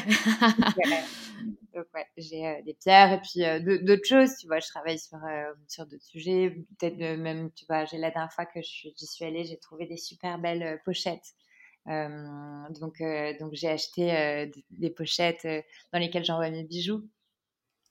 Donc 1.73 1.85
ouais, 1.95 2.05
j'ai 2.17 2.45
euh, 2.45 2.61
des 2.63 2.75
pierres 2.75 3.13
et 3.13 3.21
puis 3.21 3.43
euh, 3.43 3.59
d'autres 3.59 4.07
choses, 4.07 4.35
tu 4.37 4.47
vois, 4.47 4.59
je 4.59 4.67
travaille 4.67 4.99
sur, 4.99 5.17
euh, 5.17 5.51
sur 5.67 5.87
d'autres 5.87 6.03
sujets, 6.03 6.51
peut-être 6.77 6.97
même, 7.17 7.51
tu 7.53 7.65
vois, 7.67 7.85
j'ai 7.85 7.97
la 7.97 8.11
dernière 8.11 8.31
fois 8.31 8.45
que 8.45 8.61
j'y 8.61 9.07
suis, 9.07 9.25
allée, 9.25 9.43
j'ai 9.43 9.57
trouvé 9.57 9.87
des 9.87 9.97
super 9.97 10.37
belles 10.37 10.79
pochettes. 10.85 11.33
donc 11.87 13.01
donc 13.39 13.53
j'ai 13.53 13.69
acheté 13.69 14.51
des 14.69 14.89
pochettes 14.91 15.47
dans 15.91 15.99
lesquelles 15.99 16.25
j'envoie 16.25 16.49
mes 16.51 16.63
bijoux. 16.63 17.03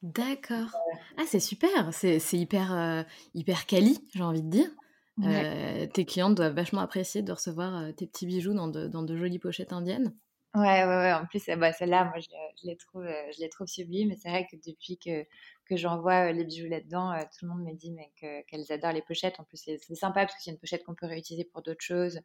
D'accord. 0.02 0.76
Ah, 1.16 1.24
c'est 1.26 1.40
super, 1.40 1.92
c'est 1.92 2.18
hyper, 2.32 3.06
hyper 3.34 3.66
quali, 3.66 3.98
j'ai 4.14 4.22
envie 4.22 4.42
de 4.42 4.50
dire. 4.50 5.88
tes 5.92 6.04
clientes 6.04 6.34
doivent 6.34 6.54
vachement 6.54 6.80
apprécier 6.80 7.22
de 7.22 7.32
recevoir 7.32 7.94
tes 7.94 8.06
petits 8.06 8.26
bijoux 8.26 8.54
dans 8.54 8.68
de, 8.68 8.88
dans 8.88 9.02
de 9.02 9.16
jolies 9.16 9.38
pochettes 9.38 9.72
indiennes. 9.72 10.12
Ouais, 10.54 10.84
ouais, 10.84 10.86
ouais. 10.86 11.12
En 11.14 11.24
plus, 11.24 11.42
bah, 11.56 11.72
celle-là, 11.72 12.04
moi, 12.04 12.18
je, 12.18 12.28
je, 12.60 12.66
les 12.66 12.76
trouve, 12.76 13.04
euh, 13.04 13.32
je 13.34 13.40
les 13.40 13.48
trouve 13.48 13.66
sublimes. 13.66 14.08
Mais 14.08 14.16
c'est 14.16 14.28
vrai 14.28 14.46
que 14.50 14.56
depuis 14.56 14.98
que, 14.98 15.24
que 15.64 15.76
j'envoie 15.76 16.28
euh, 16.28 16.32
les 16.32 16.44
bijoux 16.44 16.68
là-dedans, 16.68 17.10
euh, 17.12 17.22
tout 17.38 17.46
le 17.46 17.52
monde 17.52 17.64
me 17.64 17.72
dit 17.72 17.90
mais 17.90 18.10
qu'elles 18.18 18.70
adorent 18.70 18.92
les 18.92 19.00
pochettes. 19.00 19.40
En 19.40 19.44
plus, 19.44 19.56
c'est 19.56 19.78
sympa 19.94 20.26
parce 20.26 20.34
que 20.34 20.42
c'est 20.42 20.50
une 20.50 20.58
pochette 20.58 20.84
qu'on 20.84 20.94
peut 20.94 21.06
réutiliser 21.06 21.44
pour 21.46 21.62
d'autres 21.62 21.80
choses. 21.82 22.20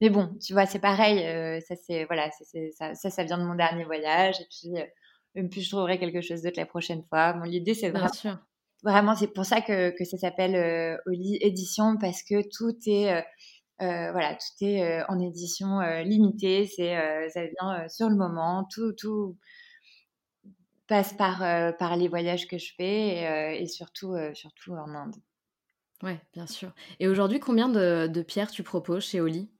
Mais 0.00 0.10
bon, 0.10 0.36
tu 0.44 0.54
vois, 0.54 0.66
c'est 0.66 0.80
pareil. 0.80 1.20
ça, 1.62 1.76
c'est 1.76 2.04
voilà, 2.06 2.30
ça, 2.32 2.94
ça, 2.96 3.10
ça, 3.10 3.24
vient 3.24 3.38
de 3.38 3.44
mon 3.44 3.54
dernier 3.54 3.84
voyage. 3.84 4.40
Et 4.40 4.46
puis, 4.50 4.76
et 4.76 4.92
puis 5.34 5.62
je 5.62 5.70
trouverai 5.70 5.98
quelque 5.98 6.20
chose 6.20 6.42
d'autre 6.42 6.58
la 6.58 6.66
prochaine 6.66 7.02
fois. 7.08 7.32
Bon, 7.32 7.42
l'idée, 7.42 7.74
c'est 7.74 7.90
vraiment, 7.90 8.08
vraiment, 8.82 9.14
c'est 9.14 9.32
pour 9.32 9.44
ça 9.44 9.60
que, 9.60 9.90
que 9.96 10.04
ça 10.04 10.18
s'appelle 10.18 11.00
Oli 11.06 11.38
Édition 11.40 11.96
parce 11.98 12.22
que 12.22 12.42
tout 12.56 12.76
est 12.86 13.24
euh, 13.80 14.10
voilà, 14.10 14.34
tout 14.34 14.64
est 14.64 14.82
euh, 14.82 15.04
en 15.08 15.20
édition 15.20 15.80
euh, 15.80 16.02
limitée, 16.02 16.66
c'est 16.66 16.96
ça 17.30 17.42
vient 17.46 17.88
sur 17.88 18.08
le 18.08 18.16
moment, 18.16 18.66
tout, 18.72 18.92
tout 18.92 19.38
passe 20.88 21.12
par, 21.12 21.38
par 21.76 21.96
les 21.96 22.08
voyages 22.08 22.48
que 22.48 22.58
je 22.58 22.72
fais 22.76 23.60
et, 23.60 23.66
surtout, 23.66 24.16
surtout 24.34 24.72
en 24.72 24.94
Inde. 24.94 25.16
Ouais, 26.02 26.18
bien 26.32 26.46
sûr. 26.46 26.72
Et 26.98 27.08
aujourd'hui, 27.08 27.40
combien 27.40 27.68
de, 27.68 28.22
pierres 28.22 28.50
tu 28.50 28.62
proposes 28.62 29.04
chez 29.04 29.20
Oli? 29.20 29.50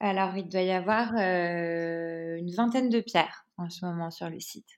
Alors, 0.00 0.36
il 0.36 0.48
doit 0.48 0.62
y 0.62 0.70
avoir 0.70 1.12
une 1.12 2.50
vingtaine 2.54 2.88
de 2.88 3.00
pierres 3.00 3.45
en 3.58 3.70
ce 3.70 3.84
moment 3.84 4.10
sur 4.10 4.28
le 4.30 4.40
site. 4.40 4.68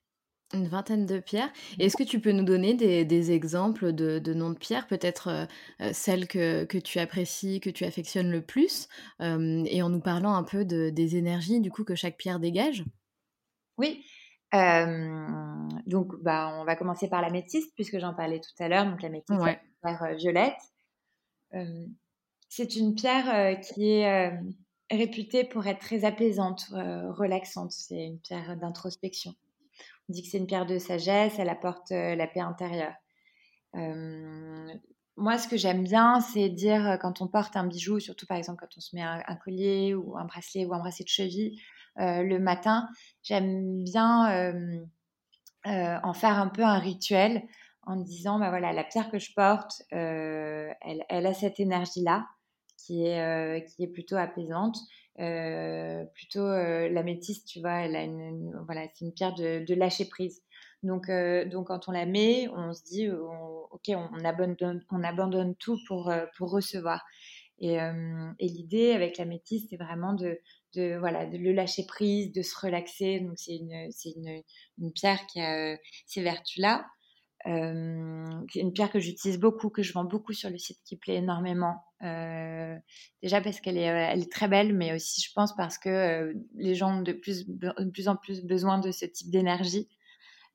Une 0.55 0.67
vingtaine 0.67 1.05
de 1.05 1.19
pierres. 1.19 1.53
Est-ce 1.79 1.97
que 1.97 2.03
tu 2.03 2.21
peux 2.21 2.33
nous 2.33 2.45
donner 2.45 2.73
des, 2.73 3.33
exemples 3.33 3.93
de, 3.93 4.33
noms 4.33 4.51
de 4.51 4.57
pierres, 4.57 4.87
peut-être 4.87 5.29
euh, 5.29 5.45
euh, 5.83 5.91
celles 5.93 6.27
que, 6.27 6.65
tu 6.79 6.99
apprécies, 6.99 7.61
que 7.61 7.69
tu 7.69 7.85
affectionnes 7.85 8.31
le 8.31 8.41
plus, 8.41 8.89
euh, 9.21 9.63
et 9.67 9.83
en 9.83 9.91
nous 9.91 10.01
parlant 10.01 10.35
un 10.35 10.45
peu 10.45 10.65
des 10.65 11.17
énergies 11.17 11.61
du 11.61 11.71
coup 11.71 11.85
que 11.85 11.95
chaque 11.95 12.17
pierre 12.17 12.41
dégage? 12.41 12.85
Oui. 13.77 14.03
donc, 14.53 16.15
bah, 16.23 16.51
on 16.59 16.65
va 16.65 16.77
commencer 16.77 17.11
par 17.11 17.21
la 17.21 17.29
métiste, 17.29 17.75
puisque 17.75 17.99
j'en 17.99 18.15
parlais 18.15 18.41
tout 18.41 18.63
à 18.63 18.69
l'heure. 18.69 18.87
Donc, 18.87 19.03
la 19.03 19.11
métiste, 19.11 19.39
c'est 19.43 19.51
une 19.51 19.81
pierre 19.83 20.17
violette. 20.17 20.63
c'est 22.49 22.77
une 22.77 22.95
pierre 22.95 23.61
qui 23.61 23.91
est 23.91 24.33
réputée 24.91 25.45
pour 25.45 25.67
être 25.67 25.81
très 25.81 26.05
apaisante, 26.05 26.67
relaxante. 26.71 27.73
C'est 27.73 28.05
une 28.05 28.21
pierre 28.21 28.57
d'introspection. 28.57 29.35
On 30.09 30.15
dit 30.15 30.23
que 30.23 30.29
c'est 30.29 30.39
une 30.39 30.47
pierre 30.47 30.67
de 30.67 30.79
sagesse, 30.79 31.39
elle 31.39 31.51
apporte 31.51 31.93
euh, 31.93 32.15
la 32.15 32.27
paix 32.27 32.41
intérieure. 32.41 32.95
Euh, 33.75 34.73
moi, 35.17 35.37
ce 35.37 35.49
que 35.49 35.59
j'aime 35.59 35.85
bien, 35.85 36.21
c'est 36.21 36.49
dire 36.49 36.89
euh, 36.89 36.97
quand 36.97 37.21
on 37.21 37.29
porte 37.29 37.57
un 37.57 37.67
bijou, 37.67 38.01
surtout 38.01 38.27
par 38.27 38.39
exemple 38.39 38.61
quand 38.61 38.75
on 38.77 38.81
se 38.81 38.97
met 38.97 39.03
un, 39.03 39.37
collier 39.45 39.95
ou 39.95 40.17
un 40.17 40.25
bracelet 40.25 40.65
ou 40.65 40.73
un 40.73 40.79
bracelet 40.79 41.05
de 41.05 41.11
cheville 41.11 41.61
le 42.01 42.39
matin, 42.39 42.89
j'aime 43.25 43.83
bien 43.83 44.87
en 45.65 46.15
faire 46.15 46.39
un 46.39 46.47
peu 46.47 46.63
un 46.63 46.79
rituel 46.79 47.43
en 47.83 47.97
disant, 47.97 48.39
bah 48.39 48.51
voilà, 48.51 48.73
la 48.73 48.85
pierre 48.85 49.11
que 49.11 49.19
je 49.19 49.35
porte, 49.35 49.83
elle, 49.91 51.05
a 51.11 51.35
cette 51.35 51.59
énergie-là 51.59 52.25
qui 52.79 53.05
est, 53.05 53.67
qui 53.67 53.83
est 53.83 53.89
plutôt 53.89 54.17
apaisante. 54.17 54.79
Euh, 55.21 56.05
plutôt 56.15 56.47
euh, 56.47 56.89
la 56.89 57.03
métisse, 57.03 57.45
tu 57.45 57.61
vois, 57.61 57.81
elle 57.81 57.97
a 57.97 58.05
une, 58.05 58.53
voilà, 58.67 58.87
c'est 58.95 59.05
une 59.05 59.13
pierre 59.13 59.35
de, 59.35 59.75
lâcher 59.75 60.05
prise. 60.05 60.43
Donc, 60.85 61.09
euh, 61.09 61.45
donc 61.45 61.67
quand 61.67 61.89
on 61.89 61.93
la 61.93 62.07
met, 62.07 62.49
on 62.55 62.73
se 62.73 62.85
dit, 62.85 63.09
ok, 63.11 63.89
on 63.89 64.25
abandonne, 64.25 64.85
on 64.91 65.03
abandonne 65.03 65.57
tout 65.57 65.77
pour, 65.89 66.13
pour 66.37 66.51
recevoir. 66.51 67.05
Et, 67.61 67.75
et 67.75 68.47
l'idée 68.47 68.93
avec 68.93 69.19
la 69.19 69.25
métisse, 69.25 69.67
c'est 69.69 69.77
vraiment 69.77 70.13
de, 70.13 70.39
de, 70.77 70.97
voilà, 70.97 71.27
de 71.27 71.37
le 71.37 71.53
lâcher 71.53 71.85
prise, 71.87 72.33
de 72.33 72.43
se 72.43 72.55
relaxer. 72.57 73.19
Donc 73.19 73.33
c'est 73.37 73.57
une, 73.57 73.91
une, 74.05 74.43
une, 74.79 74.93
pierre 74.93 75.27
qui 75.27 75.41
a 75.41 75.77
ces 76.07 76.23
vertus-là. 76.23 76.87
Euh, 76.87 76.98
une 77.49 78.73
pierre 78.75 78.91
que 78.91 79.01
j'utilise 79.01 79.39
beaucoup, 79.39 79.71
que 79.71 79.83
je 79.83 79.93
vends 79.93 80.05
beaucoup 80.05 80.33
sur 80.33 80.51
le 80.51 80.59
site, 80.59 80.79
qui 80.85 80.97
plaît 80.97 81.17
énormément. 81.17 81.83
Euh, 82.03 82.77
déjà 83.23 83.41
parce 83.41 83.61
qu'elle 83.61 83.79
est, 83.79 83.91
euh, 83.91 84.13
elle 84.13 84.21
est 84.21 84.33
très 84.33 84.49
belle, 84.49 84.75
mais 84.75 84.93
aussi 84.95 85.21
je 85.21 85.33
pense 85.35 85.55
parce 85.57 85.79
que 85.79 86.35
les 86.55 86.75
gens 86.75 86.99
ont 86.99 87.03
de 87.03 87.13
plus, 87.13 87.49
de 87.49 87.91
plus 87.91 88.09
en 88.09 88.17
plus 88.17 88.45
besoin 88.45 88.79
de 88.79 88.91
ce 88.91 89.07
type 89.07 89.31
d'énergie. 89.31 89.89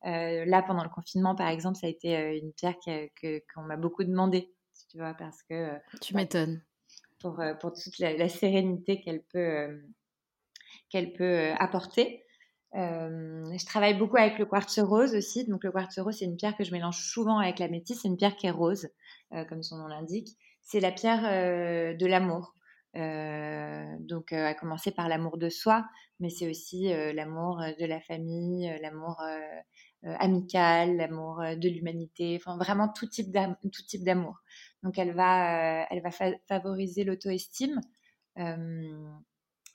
là, 0.04 0.62
pendant 0.62 0.84
le 0.84 0.90
confinement, 0.90 1.36
par 1.36 1.48
exemple, 1.48 1.78
ça 1.78 1.88
a 1.88 1.90
été 1.90 2.38
une 2.38 2.54
pierre 2.54 2.76
qu'on 3.54 3.64
m'a 3.64 3.78
beaucoup 3.78 4.04
demandé, 4.04 4.54
tu 4.90 4.98
vois, 4.98 5.14
parce 5.14 5.42
que... 5.44 5.74
tu 6.02 6.16
m'étonnes. 6.16 6.62
Pour, 7.20 7.42
pour 7.62 7.72
toute 7.72 7.98
la, 8.00 8.18
la 8.18 8.28
sérénité 8.28 9.00
qu'elle 9.02 9.24
peut, 9.24 9.82
qu'elle 10.90 11.14
peut 11.14 11.52
apporter. 11.58 12.24
Euh, 12.76 13.56
je 13.56 13.66
travaille 13.66 13.98
beaucoup 13.98 14.18
avec 14.18 14.40
le 14.40 14.46
quartz 14.46 14.80
rose 14.80 15.16
aussi. 15.16 15.46
Donc 15.46 15.64
le 15.64 15.72
quartz 15.72 15.98
rose, 16.00 16.18
c'est 16.18 16.26
une 16.26 16.38
pierre 16.38 16.58
que 16.58 16.64
je 16.64 16.72
mélange 16.72 16.98
souvent 16.98 17.40
avec 17.40 17.60
la 17.60 17.68
métisse. 17.68 18.02
C'est 18.02 18.08
une 18.08 18.18
pierre 18.18 18.36
qui 18.36 18.48
est 18.48 18.52
rose, 18.52 18.90
euh, 19.34 19.46
comme 19.46 19.64
son 19.64 19.78
nom 19.78 19.88
l'indique. 19.88 20.30
C'est 20.62 20.80
la 20.80 20.92
pierre 20.92 21.24
euh, 21.26 21.94
de 21.94 22.06
l'amour. 22.06 22.54
donc 22.96 24.34
à 24.34 24.54
commencer 24.54 24.92
par 24.92 25.10
l'amour 25.10 25.38
de 25.38 25.50
soi, 25.50 25.86
mais 26.20 26.30
c'est 26.30 26.48
aussi 26.50 26.90
l'amour 27.14 27.60
de 27.80 27.86
la 27.86 28.00
famille, 28.00 28.72
l'amour 28.82 29.20
amical, 30.04 30.98
l'amour 30.98 31.42
de 31.58 31.70
l'humanité. 31.70 32.38
Enfin 32.40 32.56
vraiment 32.58 32.90
tout 32.90 33.08
type 33.08 33.32
d'amour. 33.32 34.44
Donc 34.84 35.00
elle 35.00 35.14
va, 35.14 35.88
elle 35.90 36.04
va 36.04 36.12
favoriser 36.48 37.04
l'auto-estime 37.04 37.82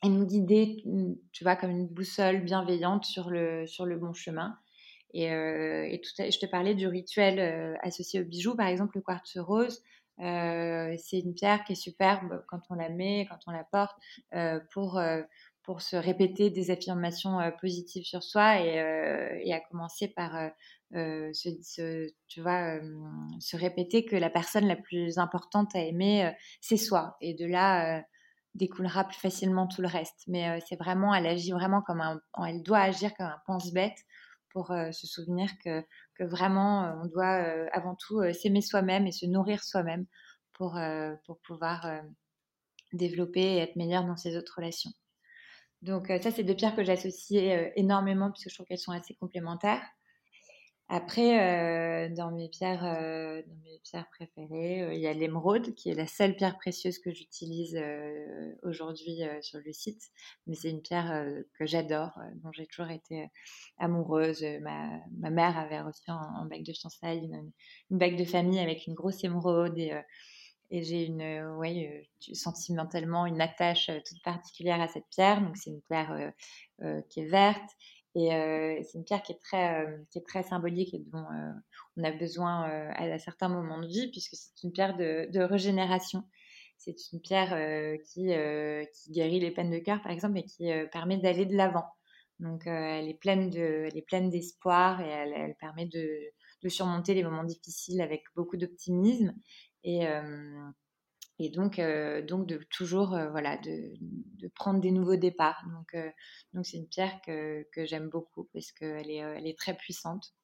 et 0.05 0.09
nous 0.09 0.27
guider, 0.27 0.83
mmh, 0.85 1.15
tu 1.33 1.45
vois, 1.45 1.57
comme 1.57 1.71
une 1.71 1.87
boussole 1.87 2.43
bienveillante 2.43 3.05
sur 3.05 3.31
le, 3.31 3.67
sur 3.67 3.85
le 3.85 3.97
bon 3.97 4.13
chemin. 4.13 4.57
Et, 5.15 5.33
euh, 5.33 5.97
tout 6.03 6.11
je 6.19 6.39
te 6.39 6.47
parlais 6.47 6.75
du 6.75 6.87
rituel 6.87 7.39
euh, 7.39 7.75
associé 7.83 8.21
au 8.21 8.25
bijou, 8.25 8.55
par 8.55 8.67
exemple 8.67 8.97
le 8.97 9.03
quartz 9.03 9.37
rose. 9.39 9.83
Euh, 10.21 10.95
c'est 10.99 11.21
une 11.21 11.35
pierre 11.35 11.65
qui 11.65 11.73
est 11.73 11.77
superbe 11.77 12.45
quand 12.49 12.61
on 12.71 12.75
la 12.75 12.89
met, 12.89 13.27
quand 13.29 13.39
on 13.47 13.53
la 13.53 13.65
porte, 13.65 13.97
pour, 14.73 15.01
pour 15.63 15.81
se 15.81 15.97
répéter 15.97 16.51
des 16.51 16.71
affirmations 16.71 17.39
positives 17.61 18.05
sur 18.05 18.23
soi 18.23 18.61
et, 18.61 19.43
et 19.45 19.55
à 19.55 19.61
commencer 19.61 20.09
par 20.09 20.51
se, 20.93 21.51
se, 21.63 22.09
tu 22.27 22.41
vois, 22.41 22.81
se 23.39 23.57
répéter 23.57 24.05
que 24.05 24.17
la 24.17 24.29
personne 24.29 24.67
la 24.67 24.77
plus 24.77 25.19
importante 25.19 25.75
à 25.77 25.81
aimer, 25.81 26.33
c'est 26.61 26.77
soi. 26.77 27.17
Et 27.21 27.35
de 27.35 27.47
là 27.47 28.03
découlera 28.59 29.05
plus 29.05 29.19
facilement 29.19 29.67
tout 29.67 29.81
le 29.81 29.89
reste. 29.89 30.25
Mais 30.27 30.51
euh, 30.51 30.61
c'est 30.69 30.77
vraiment, 30.77 31.15
elle 31.15 31.27
agit 31.27 31.53
vraiment 31.53 31.81
comme 31.81 32.01
un, 32.01 32.21
elle 32.47 32.63
doit 32.63 32.81
agir 32.81 33.15
comme 33.17 33.27
un 33.27 33.41
pense-bête 33.47 33.97
pour 34.51 34.71
euh, 34.71 34.91
se 34.93 35.07
souvenir 35.07 35.51
que, 35.65 35.83
que 36.17 36.25
vraiment, 36.25 36.85
euh, 36.85 36.93
on 37.03 37.07
doit 37.07 37.41
avant 37.73 37.95
tout 37.95 38.21
s'aimer 38.33 38.61
soi-même 38.61 39.07
et 39.07 39.13
se 39.13 39.27
nourrir 39.27 39.63
soi-même 39.65 40.07
pour, 40.53 40.79
pour 41.25 41.39
pouvoir 41.47 42.03
développer 42.93 43.41
et 43.41 43.59
être 43.59 43.77
meilleur 43.77 44.05
dans 44.05 44.17
ses 44.17 44.37
autres 44.37 44.55
relations. 44.57 44.91
Donc 45.83 46.09
ça, 46.21 46.33
c'est 46.33 46.43
deux 46.43 46.57
pierres 46.57 46.75
que 46.75 46.83
j'associe 46.83 47.71
énormément 47.77 48.33
puisque 48.33 48.51
je 48.51 48.55
trouve 48.55 48.67
qu'elles 48.67 48.79
sont 48.79 48.91
assez 48.91 49.15
complémentaires. 49.15 49.83
Après, 50.91 52.09
dans, 52.11 52.31
mes 52.31 52.49
pierres, 52.49 52.83
dans 52.83 53.57
mes 53.65 53.79
pierres 53.85 54.09
préférées, 54.11 54.95
il 54.95 55.01
y 55.01 55.07
a 55.07 55.13
l'émeraude, 55.13 55.75
qui 55.75 55.91
est 55.91 55.95
la 55.95 56.07
seule 56.07 56.35
pierre 56.35 56.57
précieuse 56.57 56.99
que 56.99 57.13
j'utilise 57.13 57.79
aujourd'hui 58.63 59.21
sur 59.43 59.61
le 59.63 59.73
site. 59.73 60.01
Mais 60.47 60.55
c'est 60.55 60.71
une 60.71 60.81
pierre 60.81 61.27
que 61.59 61.67
j'adore, 61.67 62.19
dont 62.43 62.53
j'ai 62.53 62.67
toujours 62.67 62.91
été 62.91 63.29
amoureuse. 63.77 64.43
Ma, 64.63 64.89
ma, 65.19 65.29
mère 65.29 65.59
avait 65.59 65.83
reçu 65.83 66.11
en, 66.11 66.47
bague 66.47 66.65
de 66.65 66.73
fiançailles 66.73 67.19
une, 67.19 67.53
une, 67.91 67.99
bague 67.99 68.17
de 68.17 68.25
famille 68.25 68.59
avec 68.59 68.87
une 68.87 68.95
grosse 68.95 69.23
émeraude 69.25 69.79
et 70.71 70.83
j'ai 70.83 71.07
une, 71.07 71.23
euh, 71.23 71.63
euh, 71.65 72.35
sentimentalement 72.35 73.27
une 73.27 73.41
attache 73.41 73.89
euh, 73.89 74.01
toute 74.07 74.23
particulière 74.23 74.81
à 74.81 74.89
cette 74.89 75.09
pierre. 75.11 75.41
Donc 75.41 75.57
c'est 75.57 75.71
une 75.71 75.83
pierre 75.83 76.33
qui 77.09 77.21
est 77.21 77.27
verte 77.27 77.71
et 78.27 78.83
c'est 78.85 78.99
une 78.99 79.05
pierre 79.05 79.23
qui 79.23 79.33
est 79.33 79.41
très, 79.41 79.87
très 80.27 80.43
symbolique 80.43 80.95
et 80.95 80.99
dont 80.99 81.25
on 81.97 82.05
a 82.05 82.13
besoin 82.13 82.65
à, 82.95 83.19
certains 83.19 83.49
moments 83.49 83.81
de 83.81 83.87
vie 83.87 84.11
puisque 84.11 84.35
c'est 84.35 84.63
une 84.63 84.73
pierre 84.73 84.97
de, 84.97 85.41
régénération. 85.41 86.25
C'est 86.77 86.97
une 87.13 87.21
pierre 87.21 87.51
qui, 88.13 88.27
guérit 89.13 89.41
les 89.41 89.51
peines 89.51 89.71
de 89.71 89.79
cœur, 89.79 90.03
par 90.03 90.13
exemple, 90.13 90.39
et 90.39 90.45
qui 90.45 90.71
permet 90.93 91.19
d'aller 91.19 91.47
de 91.47 91.57
l'avant. 91.57 91.87
Donc, 92.41 92.67
elle 92.67 93.09
est 93.09 93.19
pleine 93.19 93.51
d'espoir 94.31 95.01
et 95.01 95.09
elle, 95.09 95.57
permet 95.61 95.87
de, 95.87 96.69
surmonter 96.69 97.15
les 97.15 97.23
moments 97.23 97.45
difficiles 97.45 98.01
avec 98.01 98.23
beaucoup 98.37 98.57
d'optimisme. 98.57 99.35
Et 101.39 101.51
donc, 101.51 101.81
donc 102.27 102.47
de 102.47 102.59
toujours 102.71 103.11
voilà, 103.31 103.57
de, 103.59 103.93
de, 104.01 104.49
prendre 104.49 104.81
des 104.81 104.91
nouveaux 104.91 105.17
départs. 105.17 105.63
Donc, 105.73 105.97
donc 106.53 106.67
c'est 106.67 106.79
une 106.79 106.89
pierre 106.89 107.21
que, 107.25 107.67
que 107.73 107.87
j'aime 107.87 108.09
beaucoup 108.09 108.49
parce 108.53 108.73
qu'elle 108.73 109.11
est, 109.11 109.19
elle 109.19 109.47
est 109.47 109.59
très 109.59 109.75
puissante. 109.75 110.35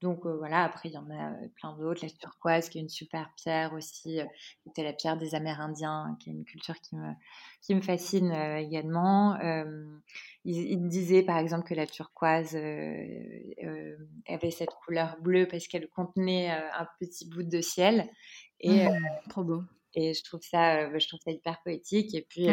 Donc 0.00 0.24
voilà, 0.24 0.64
après 0.64 0.88
il 0.88 0.92
y 0.92 0.98
en 0.98 1.10
a 1.10 1.34
plein 1.56 1.76
d'autres. 1.76 2.02
La 2.02 2.10
turquoise 2.10 2.70
qui 2.70 2.78
est 2.78 2.80
une 2.80 2.88
super 2.88 3.30
pierre 3.36 3.74
aussi, 3.74 4.18
c'était 4.64 4.82
la 4.82 4.94
pierre 4.94 5.18
des 5.18 5.34
Amérindiens, 5.34 6.16
qui 6.20 6.30
est 6.30 6.32
une 6.32 6.44
culture 6.44 6.80
qui 6.80 6.96
me, 6.96 7.12
qui 7.60 7.74
me 7.74 7.82
fascine 7.82 8.32
également. 8.32 9.38
il, 10.44 10.56
il, 10.72 10.88
disait 10.88 11.22
par 11.22 11.36
exemple 11.36 11.68
que 11.68 11.74
la 11.74 11.86
turquoise 11.86 12.56
avait 14.26 14.50
cette 14.50 14.70
couleur 14.86 15.18
bleue 15.20 15.46
parce 15.46 15.68
qu'elle 15.68 15.88
contenait 15.88 16.50
un 16.50 16.88
petit 16.98 17.28
bout 17.28 17.42
de 17.42 17.60
ciel. 17.60 18.08
Et, 18.60 18.88
mmh, 18.88 19.00
trop 19.28 19.44
beau. 19.44 19.62
Et 19.94 20.14
je 20.14 20.22
trouve 20.24 20.42
ça, 20.42 20.96
je 20.98 21.08
trouve 21.08 21.20
ça 21.24 21.30
hyper 21.30 21.60
poétique. 21.62 22.14
Et 22.14 22.22
puis, 22.22 22.48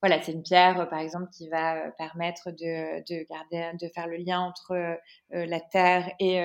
voilà, 0.00 0.22
c'est 0.22 0.32
une 0.32 0.42
pierre, 0.42 0.88
par 0.88 0.98
exemple, 0.98 1.28
qui 1.30 1.48
va 1.48 1.90
permettre 1.92 2.50
de, 2.50 3.00
de, 3.08 3.26
garder, 3.28 3.76
de 3.78 3.88
faire 3.88 4.06
le 4.06 4.16
lien 4.16 4.40
entre 4.40 4.98
la 5.30 5.60
Terre 5.60 6.10
et, 6.18 6.36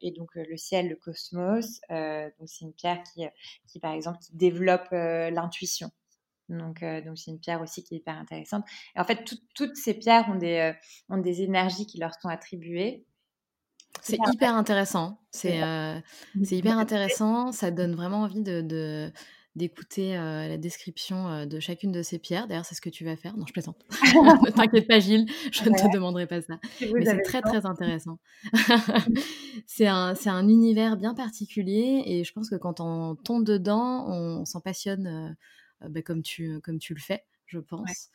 et 0.00 0.10
donc 0.12 0.30
le 0.34 0.56
ciel, 0.56 0.88
le 0.88 0.96
cosmos. 0.96 1.80
donc, 1.90 2.48
c'est 2.48 2.64
une 2.64 2.74
pierre 2.74 3.02
qui, 3.12 3.24
qui, 3.66 3.80
par 3.80 3.92
exemple, 3.92 4.18
qui 4.18 4.36
développe 4.36 4.88
l'intuition. 4.90 5.90
Donc, 6.48 6.84
donc 6.84 7.18
c'est 7.18 7.30
une 7.30 7.40
pierre 7.40 7.62
aussi 7.62 7.82
qui 7.84 7.94
est 7.94 7.98
hyper 7.98 8.16
intéressante. 8.18 8.64
Et 8.96 9.00
en 9.00 9.04
fait, 9.04 9.24
toutes 9.54 9.76
ces 9.76 9.94
pierres 9.94 10.28
ont 10.28 10.36
des, 10.36 10.72
ont 11.08 11.18
des 11.18 11.42
énergies 11.42 11.86
qui 11.86 11.98
leur 11.98 12.14
sont 12.20 12.28
attribuées. 12.28 13.06
C'est 14.02 14.18
hyper 14.32 14.54
intéressant. 14.54 15.18
C'est 15.30 15.62
euh, 15.62 15.98
hyper 16.34 16.78
intéressant. 16.78 17.52
Ça 17.52 17.70
donne 17.70 17.94
vraiment 17.94 18.22
envie 18.22 18.42
de, 18.42 19.10
d'écouter 19.56 20.16
euh, 20.16 20.48
la 20.48 20.58
description 20.58 21.28
euh, 21.28 21.46
de 21.46 21.60
chacune 21.60 21.92
de 21.92 22.02
ces 22.02 22.18
pierres. 22.18 22.46
D'ailleurs, 22.48 22.64
c'est 22.64 22.74
ce 22.74 22.80
que 22.80 22.90
tu 22.90 23.04
vas 23.04 23.16
faire. 23.16 23.36
Non, 23.36 23.46
je 23.46 23.52
plaisante. 23.52 23.84
ne 23.90 24.50
t'inquiète 24.50 24.86
pas, 24.88 24.98
Gilles, 24.98 25.26
je 25.52 25.62
ne 25.68 25.76
te 25.76 25.92
demanderai 25.92 26.26
pas 26.26 26.42
ça. 26.42 26.58
Mais 26.80 27.04
c'est 27.04 27.22
très, 27.22 27.40
très 27.40 27.64
intéressant. 27.64 28.18
c'est 29.66 29.86
un, 29.86 30.14
un, 30.26 30.48
univers 30.48 30.96
bien 30.96 31.14
particulier 31.14 32.02
et 32.06 32.24
je 32.24 32.32
pense 32.32 32.50
que 32.50 32.56
quand 32.56 32.80
on 32.80 33.14
tombe 33.14 33.44
dedans, 33.44 34.06
on, 34.08 34.44
s'en 34.44 34.60
passionne 34.60 35.36
bah, 35.80 36.02
comme, 36.02 36.22
tu, 36.22 36.60
comme 36.60 36.78
tu 36.78 36.94
le 36.94 37.00
fais, 37.00 37.24
je 37.46 37.58
pense 37.58 38.10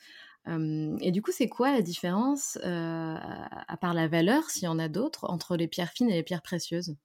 et 0.47 1.11
du 1.11 1.21
coup, 1.21 1.31
c'est 1.31 1.47
quoi 1.49 1.71
la 1.71 1.81
différence, 1.81 2.57
à 2.63 3.77
part 3.79 3.93
la 3.93 4.07
valeur, 4.07 4.49
s'il 4.49 4.63
y 4.63 4.67
en 4.67 4.79
a 4.79 4.87
d'autres, 4.87 5.29
entre 5.29 5.55
les 5.57 5.67
pierres 5.67 5.91
fines 5.91 6.09
et 6.09 6.15
les 6.15 6.23
pierres 6.23 6.41
précieuses? 6.41 6.95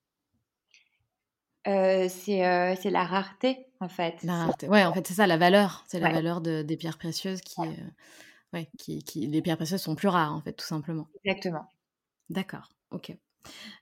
C'est 1.67 2.91
la 2.91 3.05
rareté, 3.05 3.67
en 3.81 3.89
fait. 3.89 4.23
La 4.23 4.35
rareté, 4.35 4.69
ouais, 4.69 4.85
en 4.85 4.93
fait, 4.93 5.07
c'est 5.07 5.15
ça, 5.15 5.27
la 5.27 5.37
valeur. 5.37 5.85
C'est 5.89 6.01
la 6.01 6.11
valeur 6.11 6.41
des 6.41 6.77
pierres 6.77 6.99
précieuses 6.99 7.41
qui, 7.41 7.61
ouais, 8.53 8.69
qui, 8.79 9.03
qui, 9.03 9.27
Les 9.27 9.43
pierres 9.43 9.57
précieuses 9.57 9.83
sont 9.83 9.95
plus 9.95 10.09
rares, 10.09 10.35
en 10.35 10.41
fait, 10.41 10.53
tout 10.53 10.67
simplement. 10.67 11.07
Exactement. 11.25 11.67
D'accord, 12.31 12.71
ok. 12.91 13.17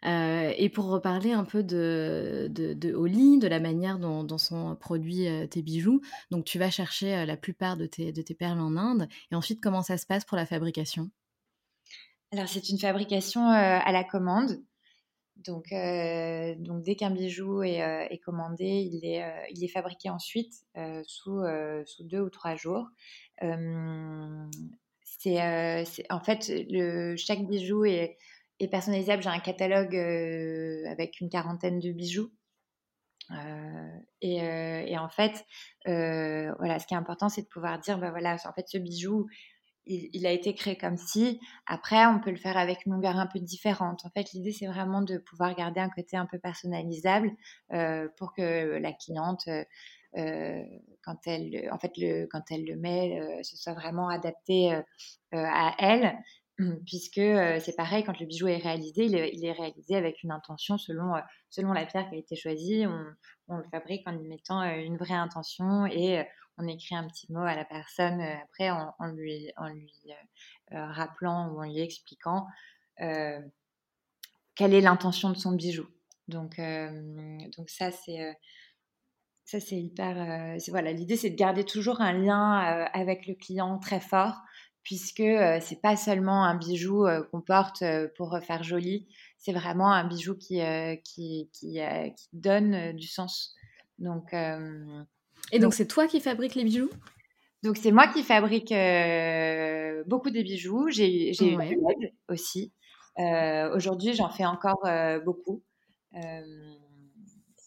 Euh, 0.04 0.52
et 0.56 0.68
pour 0.68 0.86
reparler 0.86 1.32
un 1.32 1.44
peu 1.44 1.62
de, 1.62 2.50
Oli, 2.94 3.38
de 3.38 3.46
la 3.46 3.60
manière 3.60 3.98
dont, 3.98 4.38
sont 4.38 4.76
produits 4.76 5.28
euh, 5.28 5.46
tes 5.46 5.62
bijoux, 5.62 6.00
donc 6.30 6.44
tu 6.44 6.58
vas 6.58 6.70
chercher 6.70 7.14
euh, 7.14 7.24
la 7.24 7.36
plupart 7.36 7.76
de 7.76 7.86
tes, 7.86 8.34
perles 8.34 8.60
en 8.60 8.76
Inde, 8.76 9.08
et 9.30 9.34
ensuite 9.34 9.60
comment 9.60 9.82
ça 9.82 9.98
se 9.98 10.06
passe 10.06 10.24
pour 10.24 10.36
la 10.36 10.46
fabrication? 10.46 11.10
Alors 12.32 12.48
c'est 12.48 12.70
une 12.70 12.78
fabrication 12.78 13.46
à 13.46 13.92
la 13.92 14.04
commande. 14.04 14.62
Donc, 15.36 15.66
donc 15.70 16.82
dès 16.82 16.94
qu'un 16.94 17.10
bijou 17.10 17.62
est, 17.62 17.78
est, 18.10 18.18
commandé, 18.18 18.64
il 18.64 19.04
est, 19.04 19.22
il 19.50 19.62
est 19.62 19.68
fabriqué 19.68 20.08
ensuite 20.08 20.54
sous, 21.04 21.42
sous 21.84 22.04
deux 22.04 22.20
ou 22.20 22.30
trois 22.30 22.56
jours. 22.56 22.86
c'est 25.18 25.40
en 26.10 26.20
fait 26.20 26.50
le, 26.70 27.16
chaque 27.16 27.46
bijou 27.46 27.84
est 27.84 28.16
personnalisable, 28.68 29.22
j'ai 29.22 29.28
un 29.28 29.40
catalogue 29.40 29.96
euh, 29.96 30.84
avec 30.90 31.20
une 31.20 31.28
quarantaine 31.28 31.78
de 31.78 31.92
bijoux. 31.92 32.30
Euh, 33.30 33.98
et, 34.20 34.42
euh, 34.42 34.84
et, 34.86 34.98
en 34.98 35.08
fait, 35.08 35.44
voilà, 35.86 36.78
ce 36.78 36.86
qui 36.86 36.94
est 36.94 36.96
important, 36.96 37.28
c'est 37.28 37.42
de 37.42 37.48
pouvoir 37.48 37.78
dire, 37.78 37.98
bah 37.98 38.10
voilà, 38.10 38.36
en 38.44 38.52
fait, 38.52 38.68
ce 38.68 38.78
bijou, 38.78 39.26
il, 39.86 40.26
a 40.26 40.30
été 40.30 40.54
créé 40.54 40.76
comme 40.76 40.96
si. 40.96 41.40
Après, 41.66 42.06
on 42.06 42.20
peut 42.20 42.30
le 42.30 42.36
faire 42.36 42.56
avec 42.56 42.86
une 42.86 42.92
longueur 42.92 43.16
un 43.16 43.26
peu 43.26 43.40
différente. 43.40 44.04
En 44.04 44.10
fait, 44.10 44.32
l'idée, 44.32 44.52
c'est 44.52 44.66
vraiment 44.66 45.02
de 45.02 45.18
pouvoir 45.18 45.54
garder 45.56 45.80
un 45.80 45.90
côté 45.90 46.16
un 46.16 46.26
peu 46.26 46.38
personnalisable 46.38 47.32
pour 48.16 48.32
que 48.32 48.78
la 48.78 48.92
cliente, 48.92 49.48
quand 50.14 51.26
elle, 51.26 51.68
en 51.72 51.78
fait, 51.78 51.92
le, 51.96 52.26
quand 52.26 52.42
elle 52.50 52.64
le 52.64 52.76
met, 52.76 53.42
ce 53.42 53.56
soit 53.56 53.74
vraiment 53.74 54.08
adapté 54.08 54.72
à 55.32 55.74
elle 55.78 56.16
puisque 56.86 57.20
c'est 57.60 57.76
pareil, 57.76 58.04
quand 58.04 58.18
le 58.18 58.26
bijou 58.26 58.48
est 58.48 58.58
réalisé, 58.58 59.04
il 59.04 59.44
est, 59.44 59.52
réalisé 59.52 59.96
avec 59.96 60.22
une 60.22 60.30
intention 60.30 60.78
selon, 60.78 61.14
selon 61.50 61.72
la 61.72 61.86
pierre 61.86 62.08
qui 62.08 62.16
a 62.16 62.18
été 62.18 62.36
choisie. 62.36 62.84
On, 63.48 63.56
le 63.56 63.64
fabrique 63.70 64.02
en 64.06 64.16
y 64.16 64.28
mettant 64.28 64.62
une 64.62 64.96
vraie 64.96 65.14
intention 65.14 65.84
et 65.86 66.26
on 66.56 66.66
écrit 66.66 66.94
un 66.94 67.06
petit 67.06 67.30
mot 67.30 67.42
à 67.42 67.54
la 67.54 67.66
personne 67.66 68.20
après 68.44 68.70
en, 68.70 69.06
lui, 69.12 69.50
en 69.56 69.68
lui 69.68 69.92
rappelant 70.70 71.50
ou 71.50 71.60
en 71.60 71.64
lui 71.64 71.80
expliquant 71.80 72.46
quelle 72.96 74.74
est 74.74 74.80
l'intention 74.80 75.30
de 75.30 75.36
son 75.36 75.52
bijou. 75.52 75.86
Donc, 76.28 76.58
donc 76.58 77.68
ça, 77.68 77.90
c'est... 77.90 78.34
ça, 79.44 79.60
c'est 79.60 79.76
hyper. 79.76 80.56
voilà, 80.68 80.92
l'idée, 80.92 81.16
c'est 81.16 81.30
de 81.30 81.36
garder 81.36 81.64
toujours 81.64 82.00
un 82.00 82.12
lien 82.12 82.52
avec 82.94 83.26
le 83.26 83.34
client 83.34 83.78
très 83.78 84.00
fort 84.00 84.40
puisque 84.82 85.22
c'est 85.60 85.80
pas 85.80 85.96
seulement 85.96 86.44
un 86.44 86.56
bijou 86.56 87.06
qu'on 87.30 87.40
porte 87.40 87.84
pour 88.16 88.38
faire 88.42 88.62
joli, 88.62 89.06
c'est 89.38 89.52
vraiment 89.52 89.92
un 89.92 90.06
bijou 90.06 90.36
qui, 90.36 90.60
qui, 91.04 91.48
qui, 91.52 91.80
qui, 92.16 92.28
donne 92.32 92.92
du 92.92 93.06
sens. 93.06 93.54
Donc, 93.98 94.32
Et 95.52 95.58
donc, 95.58 95.74
c'est 95.74 95.86
toi 95.86 96.06
qui 96.06 96.20
fabriques 96.20 96.54
les 96.54 96.64
bijoux? 96.64 96.90
Donc, 97.62 97.76
c'est 97.76 97.92
moi 97.92 98.08
qui 98.08 98.22
fabrique 98.22 98.74
beaucoup 100.08 100.30
des 100.30 100.42
bijoux. 100.42 100.88
J'ai 100.90 101.32
j'ai 101.32 101.56
ouais. 101.56 101.76
aussi. 102.28 102.72
Aujourd'hui, 103.16 104.14
j'en 104.14 104.30
fais 104.30 104.46
encore 104.46 104.84
beaucoup. 105.24 105.62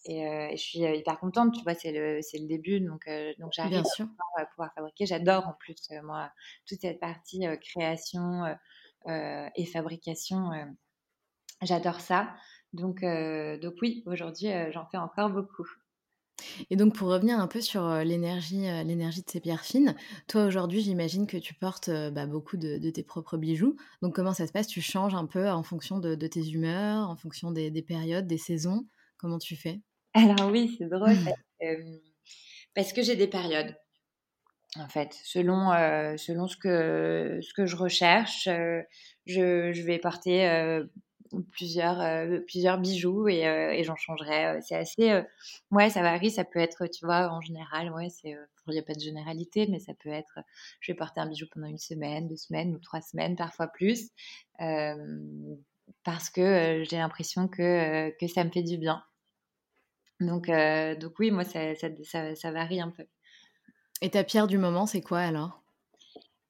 Euh, 0.08 0.48
et, 0.48 0.56
je 0.56 0.62
suis 0.62 0.84
euh, 0.84 0.94
hyper 0.94 1.18
contente, 1.18 1.54
tu 1.54 1.62
vois, 1.62 1.74
c'est 1.74 1.92
le, 1.92 2.20
c'est 2.22 2.38
le 2.38 2.46
début, 2.46 2.80
donc, 2.80 3.06
euh, 3.08 3.32
donc 3.38 3.52
j'arrive 3.52 3.82
à 4.36 4.46
pouvoir, 4.46 4.72
fabriquer. 4.74 5.06
J'adore 5.06 5.46
en 5.48 5.54
plus, 5.58 5.76
moi, 6.04 6.30
toute 6.66 6.80
cette 6.80 7.00
partie 7.00 7.44
création 7.60 8.44
et 9.06 9.66
fabrication, 9.66 10.50
j'adore 11.62 12.00
ça. 12.00 12.34
Donc, 12.72 13.02
donc 13.02 13.74
oui, 13.80 14.02
aujourd'hui, 14.06 14.48
j'en 14.72 14.86
fais 14.86 14.98
encore 14.98 15.30
beaucoup. 15.30 15.66
Et 16.68 16.76
donc 16.76 16.94
pour 16.94 17.08
revenir 17.08 17.40
un 17.40 17.46
peu 17.46 17.62
sur 17.62 17.88
l'énergie, 18.04 18.60
l'énergie 18.84 19.22
de 19.22 19.30
ces 19.30 19.40
pierres 19.40 19.64
fines, 19.64 19.94
toi 20.28 20.44
aujourd'hui 20.44 20.82
j'imagine 20.82 21.26
que 21.26 21.38
tu 21.38 21.54
portes 21.54 21.88
bah, 21.88 22.26
beaucoup 22.26 22.58
de, 22.58 22.90
tes 22.90 23.02
propres 23.02 23.38
bijoux. 23.38 23.76
Donc 24.02 24.14
comment 24.14 24.34
ça 24.34 24.46
se 24.46 24.52
passe? 24.52 24.66
Tu 24.66 24.82
changes 24.82 25.14
un 25.14 25.26
peu 25.26 25.48
en 25.48 25.62
fonction 25.62 25.98
de, 25.98 26.14
tes 26.14 26.50
humeurs, 26.50 27.08
en 27.08 27.16
fonction 27.16 27.52
des, 27.52 27.70
des, 27.70 27.82
périodes, 27.82 28.26
des 28.26 28.38
saisons? 28.38 28.86
Comment 29.16 29.38
tu 29.38 29.56
fais? 29.56 29.80
Alors 30.16 30.50
oui, 30.50 30.74
c'est 30.78 30.88
drôle 30.88 31.16
parce, 32.74 32.92
que 32.92 33.02
j'ai 33.02 33.16
des 33.16 33.26
périodes. 33.26 33.74
En 34.78 34.88
fait, 34.88 35.18
selon, 35.24 35.70
selon 36.18 36.48
ce, 36.48 36.56
que, 36.56 37.38
ce 37.40 37.54
que 37.54 37.66
je 37.66 37.76
recherche, 37.76 38.44
je, 38.44 39.72
je, 39.72 39.82
vais 39.82 39.98
porter 39.98 40.80
plusieurs, 41.52 42.02
plusieurs 42.46 42.78
bijoux 42.78 43.28
et, 43.28 43.40
et 43.40 43.84
j'en 43.84 43.96
changerai. 43.96 44.60
C'est 44.60 44.76
assez, 44.76 45.22
ouais, 45.70 45.88
ça 45.88 46.02
varie. 46.02 46.30
Ça 46.30 46.44
peut 46.44 46.58
être, 46.58 46.86
tu 46.86 47.06
vois, 47.06 47.30
en 47.30 47.40
général, 47.40 47.90
ouais, 47.92 48.08
c'est, 48.10 48.36
il 48.68 48.72
n'y 48.72 48.78
a 48.78 48.82
pas 48.82 48.94
de 48.94 49.00
généralité, 49.00 49.66
mais 49.68 49.78
ça 49.78 49.94
peut 49.94 50.10
être, 50.10 50.38
je 50.80 50.92
vais 50.92 50.96
porter 50.96 51.20
un 51.20 51.28
bijou 51.28 51.46
pendant 51.52 51.68
une 51.68 51.78
semaine, 51.78 52.28
deux 52.28 52.36
semaines 52.36 52.74
ou 52.74 52.78
trois 52.78 53.00
semaines, 53.00 53.36
parfois 53.36 53.68
plus, 53.68 54.10
parce 54.58 56.30
que 56.30 56.84
j'ai 56.88 56.96
l'impression 56.96 57.48
que, 57.48 58.10
que 58.18 58.26
ça 58.26 58.44
me 58.44 58.50
fait 58.50 58.62
du 58.62 58.78
bien. 58.78 59.02
Donc, 60.20 60.46
donc 60.48 61.12
oui, 61.18 61.30
moi, 61.30 61.44
ça, 61.44 61.74
ça, 61.74 62.34
ça 62.34 62.50
varie 62.52 62.80
un 62.80 62.90
peu. 62.90 63.04
Et 64.02 64.10
ta 64.10 64.24
pierre 64.24 64.46
du 64.46 64.58
moment, 64.58 64.86
c'est 64.86 65.00
quoi 65.00 65.20
alors? 65.20 65.62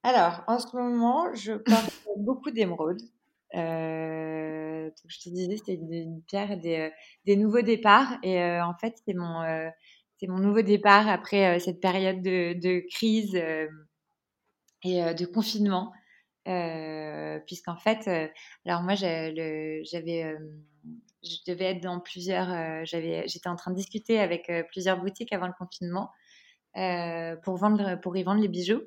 Alors, 0.03 0.43
en 0.47 0.59
ce 0.59 0.77
moment, 0.77 1.35
je 1.35 1.55
porte 1.55 1.91
beaucoup 2.17 2.51
d'émeraudes. 2.51 3.03
Euh, 3.55 4.91
je 5.07 5.19
te 5.19 5.29
disais, 5.29 5.57
c'était 5.57 5.75
une 5.75 6.23
pierre 6.23 6.59
des, 6.59 6.77
euh, 6.77 6.91
des 7.25 7.37
nouveaux 7.37 7.63
départs. 7.63 8.19
Et 8.23 8.41
euh, 8.41 8.65
en 8.65 8.75
fait, 8.75 8.95
c'est 9.07 9.15
mon, 9.15 9.43
c'est 10.19 10.27
mon 10.27 10.39
nouveau 10.39 10.63
départ 10.63 11.09
après 11.09 11.59
cette 11.61 11.81
période 11.81 12.23
de, 12.23 12.55
de 12.55 12.85
crise 12.91 13.35
et 14.85 15.15
de 15.15 15.27
confinement. 15.27 15.93
Puisqu'en 17.47 17.77
fait, 17.77 18.09
alors 18.65 18.83
moi, 18.83 18.95
j'avais, 18.95 19.45
je 19.85 21.37
devais 21.47 21.65
être 21.65 21.83
dans 21.83 22.01
plusieurs, 22.01 22.49
j'avais, 22.85 23.27
j'étais 23.27 23.49
en 23.49 23.57
train 23.57 23.73
de 23.73 23.77
discuter 23.77 24.21
avec 24.21 24.51
plusieurs 24.71 25.01
boutiques 25.01 25.33
avant 25.33 25.49
le 25.49 25.55
confinement 25.59 26.11
pour, 27.43 27.57
vendre, 27.57 28.01
pour 28.01 28.17
y 28.17 28.23
vendre 28.23 28.41
les 28.41 28.49
bijoux. 28.49 28.83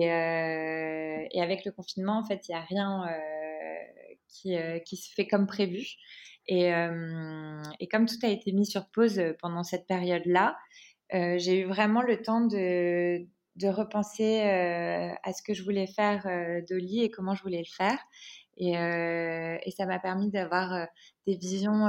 Euh, 0.00 1.26
et, 1.30 1.42
avec 1.42 1.64
le 1.64 1.72
confinement, 1.72 2.18
en 2.18 2.24
fait, 2.24 2.48
il 2.48 2.52
n'y 2.52 2.58
a 2.58 2.62
rien 2.62 3.06
euh, 3.08 4.14
qui, 4.28 4.56
euh, 4.56 4.78
se 4.84 5.12
fait 5.14 5.26
comme 5.26 5.46
prévu. 5.46 5.86
Et, 6.48 6.70
comme 7.90 8.06
tout 8.06 8.18
a 8.22 8.28
été 8.28 8.52
mis 8.52 8.66
sur 8.66 8.88
pause 8.90 9.22
pendant 9.40 9.62
cette 9.62 9.86
période-là, 9.86 10.56
j'ai 11.12 11.60
eu 11.60 11.64
vraiment 11.66 12.02
le 12.02 12.20
temps 12.22 12.40
de, 12.46 13.26
de 13.56 13.68
repenser 13.68 14.40
à 14.42 15.32
ce 15.32 15.42
que 15.42 15.54
je 15.54 15.62
voulais 15.62 15.86
faire 15.86 16.26
d'Oli 16.68 17.02
et 17.02 17.10
comment 17.10 17.34
je 17.34 17.42
voulais 17.42 17.58
le 17.58 17.74
faire. 17.76 17.98
Et, 18.58 18.72
et 18.72 19.70
ça 19.70 19.86
m'a 19.86 19.98
permis 19.98 20.30
d'avoir 20.30 20.86
des 21.26 21.36
visions, 21.36 21.88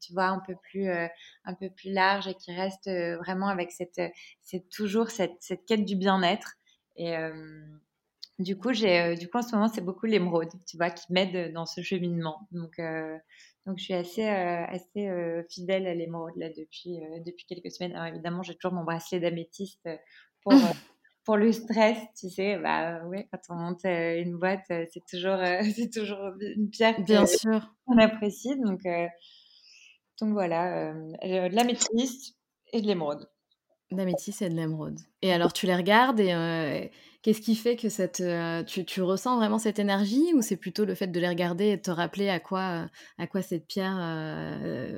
tu 0.00 0.12
vois, 0.12 0.26
un 0.26 0.40
peu 0.46 0.54
plus, 0.62 0.88
un 0.88 1.54
peu 1.58 1.70
plus 1.70 1.92
larges 1.92 2.28
et 2.28 2.34
qui 2.34 2.54
restent 2.54 2.90
vraiment 3.18 3.48
avec 3.48 3.72
cette, 3.72 4.00
cette 4.42 4.68
toujours 4.68 5.10
cette, 5.10 5.36
cette 5.40 5.64
quête 5.64 5.84
du 5.84 5.96
bien-être. 5.96 6.54
Et 6.96 7.14
du 8.38 8.58
coup, 8.58 8.72
j'ai, 8.74 9.14
du 9.16 9.28
coup, 9.28 9.38
en 9.38 9.42
ce 9.42 9.54
moment, 9.54 9.68
c'est 9.68 9.80
beaucoup 9.80 10.06
l'émeraude, 10.06 10.50
tu 10.66 10.76
vois, 10.76 10.90
qui 10.90 11.10
m'aide 11.10 11.52
dans 11.52 11.66
ce 11.66 11.80
cheminement. 11.80 12.46
Donc, 12.52 12.80
donc 13.64 13.78
je 13.78 13.84
suis 13.84 13.94
assez, 13.94 14.26
assez 14.26 15.10
fidèle 15.48 15.86
à 15.86 15.94
l'émeraude 15.94 16.36
là 16.36 16.50
depuis, 16.50 17.00
depuis 17.24 17.46
quelques 17.46 17.72
semaines. 17.72 17.94
Alors 17.96 18.06
évidemment, 18.06 18.42
j'ai 18.42 18.54
toujours 18.54 18.74
mon 18.74 18.84
bracelet 18.84 19.18
d'améthyste 19.18 19.88
pour, 20.50 20.60
pour 21.24 21.36
le 21.36 21.52
stress, 21.52 21.98
tu 22.18 22.30
sais. 22.30 22.58
Bah 22.58 23.04
ouais, 23.06 23.28
quand 23.30 23.54
on 23.54 23.56
monte 23.56 23.84
une 23.84 24.38
boîte, 24.38 24.64
c'est 24.68 25.04
toujours, 25.08 25.38
c'est 25.76 25.90
toujours 25.92 26.32
une 26.40 26.70
pierre 26.70 27.00
Bien 27.02 27.26
sûr. 27.26 27.74
qu'on 27.84 27.98
apprécie. 27.98 28.56
Donc, 28.56 28.82
donc 30.20 30.32
voilà, 30.32 30.92
de 30.92 31.54
l'améthyste 31.54 32.36
et 32.72 32.80
de 32.80 32.86
l'émeraude. 32.86 33.28
D'améthyste 33.92 34.42
et 34.42 34.48
de 34.48 34.54
l'émeraude. 34.54 34.98
Et 35.22 35.32
alors, 35.32 35.52
tu 35.52 35.66
les 35.66 35.76
regardes 35.76 36.18
et 36.18 36.32
euh, 36.32 36.84
qu'est-ce 37.22 37.40
qui 37.40 37.54
fait 37.54 37.76
que 37.76 37.88
cette, 37.88 38.20
euh, 38.20 38.64
tu, 38.64 38.84
tu, 38.84 39.00
ressens 39.00 39.36
vraiment 39.36 39.58
cette 39.58 39.78
énergie 39.78 40.34
ou 40.34 40.42
c'est 40.42 40.56
plutôt 40.56 40.84
le 40.84 40.96
fait 40.96 41.06
de 41.06 41.20
les 41.20 41.28
regarder 41.28 41.66
et 41.66 41.76
de 41.76 41.82
te 41.82 41.92
rappeler 41.92 42.28
à 42.28 42.40
quoi, 42.40 42.82
euh, 42.82 42.86
à 43.18 43.26
quoi 43.28 43.42
cette 43.42 43.68
pierre, 43.68 43.94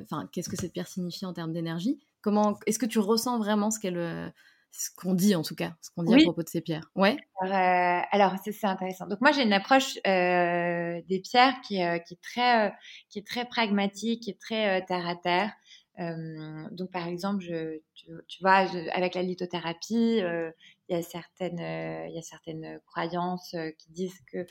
enfin, 0.01 0.27
qu'est-ce 0.31 0.49
que 0.49 0.57
cette 0.57 0.73
pierre 0.73 0.87
signifie 0.87 1.25
en 1.25 1.33
termes 1.33 1.53
d'énergie? 1.53 1.99
Comment, 2.21 2.57
est-ce 2.65 2.79
que 2.79 2.87
tu 2.87 2.99
ressens 2.99 3.37
vraiment 3.37 3.69
ce 3.69 3.79
qu'elle, 3.79 4.33
ce 4.71 4.89
qu'on 4.95 5.13
dit 5.13 5.35
en 5.35 5.41
tout 5.41 5.55
cas, 5.55 5.73
ce 5.81 5.89
qu'on 5.91 6.03
dit 6.03 6.13
à 6.13 6.17
propos 6.23 6.43
de 6.43 6.49
ces 6.49 6.61
pierres 6.61 6.89
Ouais. 6.95 7.17
Alors, 7.41 8.35
c'est 8.43 8.65
intéressant. 8.65 9.07
Donc 9.07 9.21
moi, 9.21 9.31
j'ai 9.31 9.43
une 9.43 9.53
approche 9.53 9.95
des 9.95 11.21
pierres 11.23 11.55
qui, 11.61 11.75
qui 11.75 12.13
est 12.13 12.21
très, 12.21 12.73
qui 13.09 13.19
est 13.19 13.27
très 13.27 13.45
pragmatique, 13.45 14.23
qui 14.23 14.29
est 14.31 14.39
très 14.39 14.85
terre 14.85 15.07
à 15.07 15.15
terre. 15.15 15.51
donc, 15.97 16.91
par 16.91 17.07
exemple, 17.07 17.41
je, 17.41 17.79
tu, 18.27 18.41
vois, 18.41 18.65
avec 18.93 19.15
la 19.15 19.23
lithothérapie, 19.23 20.21
euh, 20.21 20.51
il 20.87 20.95
y 20.95 20.99
a 20.99 21.01
certaines, 21.01 21.59
euh, 21.59 22.07
il 22.07 22.15
y 22.15 22.19
a 22.19 22.21
certaines 22.21 22.79
croyances 22.87 23.53
euh, 23.53 23.71
qui 23.77 23.91
disent 23.91 24.19
que, 24.31 24.45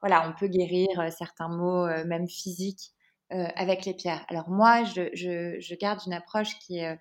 voilà, 0.00 0.28
on 0.28 0.38
peut 0.38 0.48
guérir 0.48 0.88
certains 1.12 1.48
maux, 1.48 1.86
même 2.04 2.28
physiques, 2.28 2.92
avec 3.30 3.84
les 3.84 3.94
pierres. 3.94 4.24
Alors 4.28 4.48
moi, 4.48 4.84
je, 4.84 5.08
je, 5.12 5.58
je 5.58 5.74
garde 5.74 6.00
une 6.06 6.12
approche 6.12 6.56
qui 6.60 6.78
est 6.78 6.96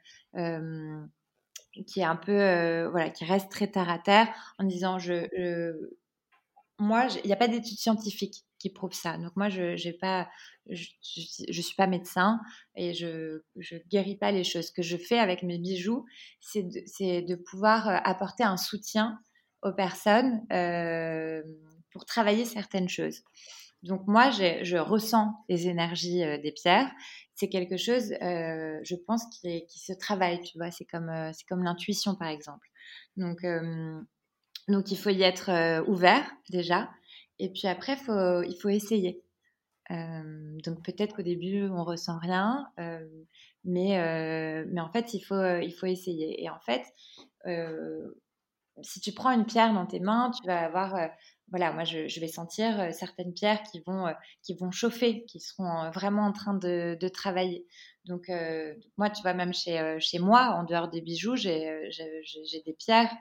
qui 1.88 2.02
est 2.02 2.06
un 2.06 2.16
peu, 2.16 2.86
voilà, 2.92 3.10
qui 3.10 3.26
reste 3.26 3.50
très 3.50 3.68
terre 3.68 3.90
à 3.90 4.00
terre, 4.00 4.28
en 4.60 4.64
disant, 4.64 5.00
je, 5.00 5.28
moi, 6.80 7.08
il 7.24 7.28
n'y 7.28 7.34
a 7.34 7.38
pas 7.38 7.48
d'études 7.48 7.78
scientifiques 7.78 8.46
qui 8.64 8.70
prouve 8.70 8.94
ça. 8.94 9.18
Donc 9.18 9.36
moi, 9.36 9.50
je 9.50 9.76
j'ai 9.76 9.92
pas, 9.94 10.30
je, 10.70 10.88
je, 11.50 11.62
suis 11.62 11.76
pas 11.76 11.86
médecin 11.86 12.40
et 12.76 12.94
je 12.94 13.44
je 13.58 13.76
guéris 13.90 14.16
pas 14.16 14.32
les 14.32 14.46
choses. 14.46 14.68
Ce 14.68 14.72
que 14.72 14.82
je 14.82 14.96
fais 14.96 15.20
avec 15.20 15.44
mes 15.44 15.58
bijoux, 15.58 16.06
c'est 16.40 16.64
de, 16.64 17.28
de 17.28 17.36
pouvoir 17.36 17.90
euh, 17.90 17.98
apporter 18.06 18.44
un 18.44 18.58
soutien 18.58 19.20
aux 19.64 19.74
personnes 19.74 20.42
euh, 20.52 21.42
pour 21.92 22.06
travailler 22.06 22.46
certaines 22.46 22.90
choses. 22.90 23.20
Donc 23.84 24.08
moi, 24.08 24.30
je 24.32 24.78
ressens 24.78 25.34
les 25.50 25.68
énergies 25.68 26.24
euh, 26.24 26.38
des 26.38 26.54
pierres. 26.54 26.90
C'est 27.36 27.50
quelque 27.50 27.78
chose, 27.78 28.10
je 28.22 28.96
pense, 29.08 29.26
qui, 29.42 29.66
se 29.68 29.94
travaille. 29.94 30.42
Tu 30.42 30.58
vois, 30.58 30.72
c'est 30.72 30.86
comme 30.86 31.12
c'est 31.34 31.48
comme 31.48 31.64
l'intuition, 31.64 32.16
par 32.16 32.28
exemple. 32.28 32.68
Donc 33.18 33.46
donc 34.68 34.92
il 34.92 34.98
faut 34.98 35.10
y 35.10 35.24
être 35.24 35.84
ouvert 35.88 36.30
déjà. 36.50 36.90
Et 37.40 37.50
puis 37.50 37.68
après, 37.68 37.98
il 37.98 38.58
faut 38.62 38.70
essayer. 38.70 39.24
Euh, 39.92 40.58
donc 40.64 40.84
peut-être 40.84 41.16
qu'au 41.16 41.22
début, 41.22 41.68
on 41.70 41.84
ressent 41.84 42.18
rien, 42.18 42.68
euh, 42.80 43.08
mais, 43.64 44.00
euh, 44.00 44.66
mais 44.72 44.82
en 44.82 44.90
fait, 44.90 45.14
il 45.14 45.22
faut, 45.22 45.60
il 45.62 45.72
faut 45.72 45.86
essayer. 45.86 46.44
Et 46.44 46.50
en 46.50 46.60
fait, 46.60 46.84
si 48.82 49.00
tu 49.02 49.12
prends 49.12 49.32
une 49.32 49.46
pierre 49.46 49.74
dans 49.74 49.86
tes 49.86 50.00
mains, 50.00 50.32
tu 50.32 50.48
vas 50.48 50.62
avoir, 50.62 51.10
voilà, 51.50 51.72
moi 51.72 51.84
je, 51.84 52.20
vais 52.20 52.28
sentir 52.28 52.94
certaines 52.94 53.34
pierres 53.34 53.62
qui 53.64 53.82
vont, 53.86 54.14
qui 54.42 54.56
vont 54.56 54.72
chauffer, 54.72 55.24
qui 55.26 55.40
seront 55.40 55.92
vraiment 55.92 56.24
en 56.24 56.32
train 56.32 56.54
de, 56.56 57.08
travailler. 57.10 57.66
Donc 58.06 58.30
moi, 58.98 59.10
tu 59.10 59.22
vois, 59.22 59.34
même 59.34 59.54
chez, 59.54 59.98
chez 60.00 60.20
moi, 60.20 60.56
en 60.58 60.64
dehors 60.64 60.90
des 60.90 61.02
bijoux, 61.02 61.36
j'ai 61.36 61.92
des 62.66 62.74
pierres 62.74 63.16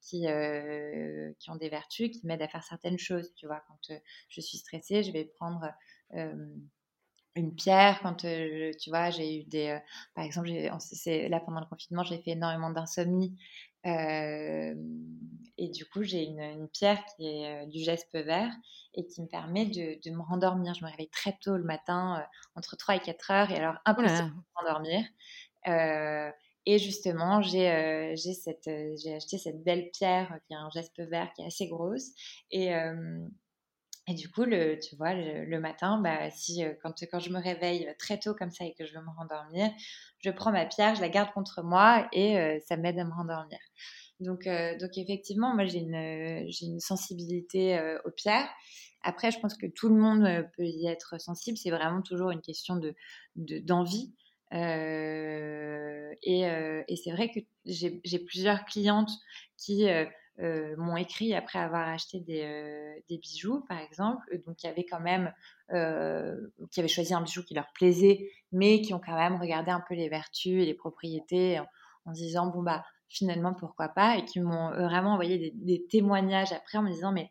qui, 0.00 0.26
euh, 0.26 1.32
qui 1.38 1.50
ont 1.50 1.56
des 1.56 1.68
vertus, 1.68 2.10
qui 2.10 2.26
m'aident 2.26 2.42
à 2.42 2.48
faire 2.48 2.64
certaines 2.64 2.98
choses. 2.98 3.32
Tu 3.34 3.46
vois, 3.46 3.62
quand 3.68 3.90
euh, 3.90 3.98
je 4.28 4.40
suis 4.40 4.58
stressée, 4.58 5.02
je 5.02 5.12
vais 5.12 5.24
prendre 5.24 5.70
une 7.34 7.54
pierre. 7.54 8.00
Quand 8.02 8.14
tu 8.16 8.90
vois, 8.90 9.10
j'ai 9.10 9.40
eu 9.40 9.44
des, 9.44 9.78
par 10.14 10.24
exemple, 10.24 10.48
là 10.48 11.40
pendant 11.40 11.60
le 11.60 11.66
confinement, 11.66 12.04
j'ai 12.04 12.18
fait 12.18 12.32
énormément 12.32 12.70
d'insomnie. 12.70 13.36
Et 13.84 15.68
du 15.68 15.84
coup, 15.86 16.02
j'ai 16.02 16.24
une, 16.24 16.68
pierre 16.68 17.04
qui 17.16 17.26
est 17.26 17.66
du 17.66 17.78
geste 17.78 18.14
vert 18.14 18.52
et 18.94 19.06
qui 19.06 19.22
me 19.22 19.26
permet 19.26 19.66
de, 19.66 19.98
de, 20.02 20.14
me 20.14 20.22
rendormir. 20.22 20.74
Je 20.74 20.84
me 20.84 20.90
réveille 20.90 21.10
très 21.10 21.36
tôt 21.40 21.56
le 21.56 21.64
matin, 21.64 22.24
entre 22.54 22.76
3 22.76 22.96
et 22.96 23.00
4 23.00 23.30
heures, 23.30 23.50
et 23.50 23.56
alors 23.56 23.76
impossible 23.84 24.30
de 24.30 24.62
m'endormir. 24.62 25.04
Et 26.70 26.78
justement, 26.78 27.40
j'ai 27.40 27.70
euh, 27.70 28.14
euh, 28.14 28.94
j'ai 29.02 29.14
acheté 29.14 29.38
cette 29.38 29.64
belle 29.64 29.90
pierre 29.90 30.38
qui 30.46 30.54
a 30.54 30.58
un 30.58 30.68
geste 30.68 31.00
vert 31.00 31.32
qui 31.32 31.40
est 31.40 31.46
assez 31.46 31.66
grosse. 31.66 32.10
Et, 32.50 32.74
euh, 32.74 33.26
et 34.08 34.14
du 34.14 34.30
coup, 34.30 34.44
le, 34.44 34.78
tu 34.78 34.96
vois, 34.96 35.14
le, 35.14 35.60
matin, 35.60 36.00
bah, 36.02 36.30
si, 36.30 36.62
quand, 36.82 36.94
quand 37.10 37.20
je 37.20 37.30
me 37.30 37.38
réveille 37.38 37.88
très 37.98 38.18
tôt 38.18 38.34
comme 38.34 38.50
ça 38.50 38.64
et 38.64 38.74
que 38.74 38.84
je 38.84 38.94
veux 38.94 39.02
me 39.02 39.10
rendormir, 39.16 39.70
je 40.20 40.30
prends 40.30 40.52
ma 40.52 40.66
pierre, 40.66 40.94
je 40.94 41.00
la 41.00 41.08
garde 41.08 41.32
contre 41.32 41.62
moi 41.62 42.08
et 42.12 42.60
ça 42.66 42.76
m'aide 42.76 42.98
à 42.98 43.04
me 43.04 43.12
rendormir. 43.12 43.58
Donc, 44.20 44.48
donc 44.80 44.96
effectivement, 44.96 45.54
moi, 45.54 45.66
j'ai 45.66 45.78
une, 45.78 46.48
une 46.62 46.80
sensibilité 46.80 47.80
aux 48.04 48.10
pierres. 48.10 48.48
Après, 49.02 49.30
je 49.30 49.38
pense 49.40 49.56
que 49.56 49.66
tout 49.66 49.88
le 49.88 49.94
monde 49.94 50.48
peut 50.56 50.64
y 50.64 50.86
être 50.86 51.20
sensible. 51.20 51.56
C'est 51.56 51.70
vraiment 51.70 52.02
toujours 52.02 52.30
une 52.30 52.42
question 52.42 52.76
de 52.76 52.94
d'envie. 53.36 54.12
Euh, 54.54 56.14
et, 56.22 56.46
euh, 56.46 56.82
et 56.88 56.96
c'est 56.96 57.10
vrai 57.10 57.30
que 57.30 57.40
j'ai 57.66 58.18
plusieurs 58.18 58.64
clientes 58.64 59.10
qui 59.56 59.86
euh, 60.40 60.76
m'ont 60.76 60.96
écrit 60.96 61.34
après 61.34 61.58
avoir 61.58 61.88
acheté 61.88 62.20
des, 62.20 63.02
des, 63.08 63.18
bijoux, 63.18 63.64
par 63.68 63.78
exemple, 63.78 64.24
donc 64.46 64.56
qui 64.56 64.68
avaient 64.68 64.84
quand 64.84 65.00
même, 65.00 65.32
qui 65.68 66.80
avaient 66.80 66.88
choisi 66.88 67.12
un 67.12 67.20
bijou 67.20 67.42
qui 67.42 67.54
leur 67.54 67.72
plaisait, 67.72 68.30
mais 68.52 68.80
qui 68.80 68.94
ont 68.94 69.00
quand 69.04 69.16
même 69.16 69.40
regardé 69.40 69.70
un 69.70 69.82
peu 69.86 69.94
les 69.94 70.08
vertus 70.08 70.62
et 70.62 70.66
les 70.66 70.74
propriétés 70.74 71.60
en, 72.04 72.14
se 72.14 72.20
disant 72.20 72.46
bon 72.46 72.62
bah 72.62 72.84
finalement 73.08 73.52
pourquoi 73.52 73.88
pas, 73.88 74.16
et 74.16 74.24
qui 74.24 74.40
m'ont 74.40 74.70
vraiment 74.70 75.14
envoyé 75.14 75.38
des, 75.38 75.52
des, 75.54 75.86
témoignages 75.86 76.52
après 76.52 76.78
en 76.78 76.82
me 76.82 76.90
disant 76.90 77.12
mais 77.12 77.30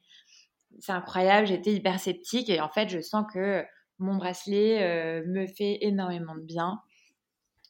c'est 0.80 0.92
incroyable, 0.92 1.48
j'étais 1.48 1.74
hyper 1.74 2.00
sceptique 2.00 2.50
et 2.50 2.60
en 2.62 2.70
fait 2.70 2.90
je 2.90 3.00
sens 3.00 3.26
que 3.34 3.64
mon 4.00 4.16
bracelet 4.16 5.24
me 5.26 5.48
fait 5.48 5.80
énormément 5.82 6.36
de 6.36 6.42
bien. 6.42 6.82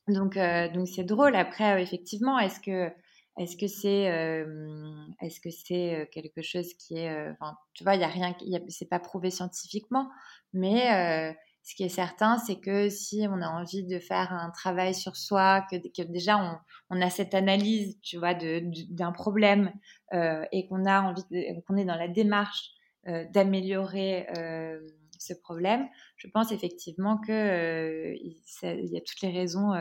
Donc, 0.08 0.38
donc 0.74 0.88
c'est 0.88 1.04
drôle. 1.04 1.36
Après, 1.36 1.82
effectivement, 1.82 2.40
est-ce 2.40 2.60
que 2.60 2.92
est-ce 3.38 3.58
que 3.58 3.68
c'est 3.68 4.06
est-ce 5.22 5.40
que 5.40 5.50
c'est 5.50 6.10
quelque 6.12 6.42
chose 6.42 6.74
qui 6.74 6.98
est 6.98 7.30
tu 7.74 7.84
vois 7.84 7.96
il 7.96 8.02
y 8.02 8.04
a 8.04 8.08
rien 8.08 8.36
c'est 8.70 8.90
pas 8.90 9.00
prouvé 9.00 9.30
scientifiquement 9.32 10.10
mais 10.54 11.36
ce 11.64 11.76
qui 11.76 11.84
est 11.84 11.90
certain 11.90 12.38
c'est 12.38 12.60
que 12.60 12.90
si 12.90 13.26
on 13.30 13.42
a 13.42 13.48
envie 13.48 13.86
de 13.86 14.00
faire 14.00 14.34
un 14.34 14.50
travail 14.52 14.94
sur 14.94 15.16
soi 15.16 15.66
que, 15.70 16.04
déjà 16.04 16.62
on, 16.90 17.02
a 17.02 17.10
cette 17.10 17.34
analyse 17.34 18.00
tu 18.02 18.18
vois 18.18 18.34
d'un 18.34 19.12
problème 19.12 19.72
et 20.14 20.68
qu'on 20.68 20.86
a 20.86 21.02
envie 21.02 21.24
qu'on 21.68 21.78
est 21.78 21.86
dans 21.86 21.96
la 21.96 22.08
démarche 22.08 22.72
d'améliorer 23.34 24.28
ce 25.20 25.34
problème, 25.34 25.88
je 26.16 26.28
pense 26.28 26.52
effectivement 26.52 27.18
que 27.18 28.16
il, 28.16 28.92
y 28.92 28.98
a 28.98 29.02
toutes 29.02 29.22
les 29.22 29.32
raisons 29.32 29.74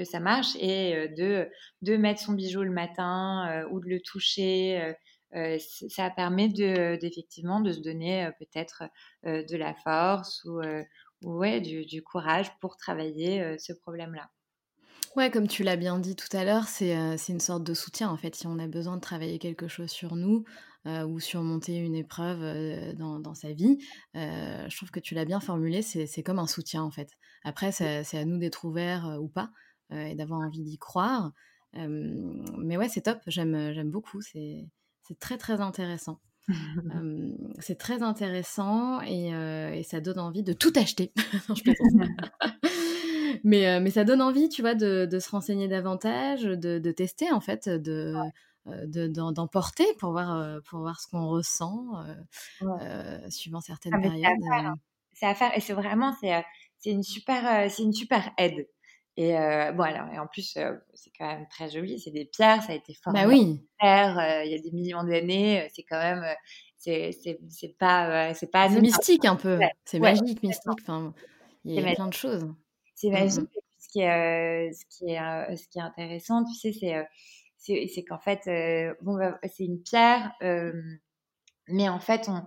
que 0.00 0.10
ça 0.10 0.20
marche 0.20 0.56
et 0.56 0.94
euh, 0.94 1.08
de, 1.08 1.48
de 1.82 1.96
mettre 1.96 2.20
son 2.20 2.32
bijou 2.32 2.62
le 2.62 2.70
matin 2.70 3.64
ou 3.70 3.80
de 3.80 3.88
le 3.88 4.00
toucher. 4.00 4.94
ça 5.88 6.10
permet 6.10 6.48
de, 6.48 6.96
d'effectivement 6.96 7.60
de 7.60 7.72
se 7.72 7.80
donner 7.80 8.30
peut-être 8.38 8.84
de 9.24 9.56
la 9.56 9.74
force 9.74 10.44
ou, 10.44 10.60
ouais, 11.22 11.60
du, 11.60 11.84
du, 11.84 12.02
courage 12.02 12.50
pour 12.60 12.76
travailler 12.76 13.58
ce 13.58 13.72
problème-là. 13.72 14.30
Ouais, 15.16 15.30
comme 15.30 15.48
tu 15.48 15.64
l'as 15.64 15.76
bien 15.76 15.98
dit 15.98 16.16
tout 16.16 16.34
à 16.36 16.44
l'heure, 16.44 16.64
c'est 16.64 16.94
une 17.28 17.40
sorte 17.40 17.64
de 17.64 17.74
soutien 17.74 18.08
en 18.08 18.16
fait. 18.16 18.34
Si 18.34 18.46
on 18.46 18.58
a 18.58 18.66
besoin 18.66 18.96
de 18.96 19.02
travailler 19.02 19.38
quelque 19.38 19.68
chose 19.68 19.90
sur 19.90 20.16
nous, 20.16 20.44
euh, 20.86 21.04
ou 21.04 21.20
surmonter 21.20 21.76
une 21.76 21.94
épreuve 21.94 22.40
euh, 22.42 22.94
dans, 22.94 23.34
sa 23.34 23.52
vie. 23.52 23.76
Euh, 24.16 24.66
je 24.66 24.76
trouve 24.78 24.90
que 24.90 24.98
tu 24.98 25.14
l'as 25.14 25.26
bien 25.26 25.38
formulé, 25.38 25.82
c'est 25.82 26.22
comme 26.22 26.38
un 26.38 26.46
soutien 26.46 26.82
en 26.82 26.90
fait. 26.90 27.10
Après, 27.44 27.70
c'est 27.70 28.16
à 28.16 28.24
nous 28.24 28.38
d'être 28.38 28.64
ouverts 28.64 29.18
ou 29.20 29.28
pas 29.28 29.50
et 29.92 30.14
d'avoir 30.14 30.40
envie 30.40 30.62
d'y 30.62 30.78
croire. 30.78 31.32
mais 31.74 32.76
ouais, 32.76 32.88
c'est 32.88 33.02
top, 33.02 33.18
j'aime 33.26 33.90
beaucoup, 33.90 34.20
c'est 34.22 34.68
très 35.18 35.38
très 35.38 35.60
intéressant. 35.60 36.20
c'est 37.60 37.78
très 37.78 38.02
intéressant 38.02 39.00
et, 39.02 39.82
ça 39.84 40.00
donne 40.00 40.18
envie 40.18 40.42
de 40.42 40.52
tout 40.52 40.72
acheter. 40.76 41.12
mais, 43.44 43.80
mais 43.80 43.90
ça 43.90 44.04
donne 44.04 44.22
envie, 44.22 44.48
tu 44.48 44.62
vois, 44.62 44.74
de, 44.74 45.08
se 45.18 45.30
renseigner 45.30 45.68
davantage, 45.68 46.42
de, 46.42 46.78
de, 46.78 46.90
tester 46.92 47.32
en 47.32 47.40
fait, 47.40 47.68
de, 47.68 48.14
euh, 48.66 49.08
d'emporter 49.32 49.86
pour 49.98 50.12
voir, 50.12 50.36
euh, 50.36 50.60
pour 50.68 50.80
voir 50.80 51.00
ce 51.00 51.08
qu'on 51.08 51.28
ressent 51.28 52.04
euh, 52.62 53.30
suivant 53.30 53.60
certaines 53.60 53.94
ah, 53.94 54.00
périodes. 54.00 54.32
Hein. 54.52 54.74
C'est 55.14 55.26
à, 55.26 55.34
faire 55.34 55.56
et 55.56 55.60
c'est 55.60 55.72
vraiment 55.72 56.14
c'est 56.20 56.44
c'est 56.78 56.90
une 56.90 57.02
super 57.02 57.70
c'est 57.70 57.82
une 57.82 57.92
super 57.92 58.32
aide. 58.36 58.68
Et 59.22 59.32
bon 59.74 59.82
alors 59.82 60.08
et 60.14 60.18
en 60.18 60.26
plus 60.26 60.56
c'est 60.94 61.10
quand 61.18 61.26
même 61.26 61.46
très 61.50 61.68
joli, 61.68 62.00
c'est 62.00 62.10
des 62.10 62.24
pierres, 62.24 62.62
ça 62.62 62.72
a 62.72 62.74
été 62.74 62.94
formé 62.94 63.22
bah 63.22 63.28
oui. 63.28 63.60
il 63.82 64.50
y 64.50 64.54
a 64.54 64.62
des 64.62 64.70
millions 64.72 65.04
d'années, 65.04 65.68
c'est 65.74 65.82
quand 65.82 65.98
même 65.98 66.24
c'est 66.78 67.10
c'est 67.12 67.76
pas 67.78 68.32
c'est 68.32 68.50
pas 68.50 68.68
mystique 68.68 69.26
un 69.26 69.36
peu, 69.36 69.58
c'est 69.84 69.98
magique 69.98 70.42
mystique, 70.42 70.72
enfin 70.80 71.12
il 71.64 71.74
y 71.74 71.84
a 71.86 71.94
plein 71.94 72.08
de 72.08 72.14
choses. 72.14 72.46
C'est 72.94 73.08
mmh 73.08 73.12
magique. 73.12 73.50
Ce 73.78 73.88
qui 73.88 74.00
est 74.00 74.72
ce 74.72 74.84
qui 74.88 75.10
est 75.10 75.56
ce 75.56 75.68
qui 75.68 75.78
est 75.78 75.82
intéressant, 75.82 76.44
tu 76.44 76.54
sais, 76.54 76.72
c'est 76.72 76.94
c'est 77.60 78.04
qu'en 78.04 78.18
fait, 78.18 78.40
euh, 78.46 78.94
bon, 79.02 79.16
bah, 79.16 79.38
c'est 79.44 79.64
une 79.64 79.82
pierre, 79.82 80.32
euh, 80.42 80.72
mais 81.68 81.88
en 81.88 82.00
fait, 82.00 82.28
on, 82.28 82.44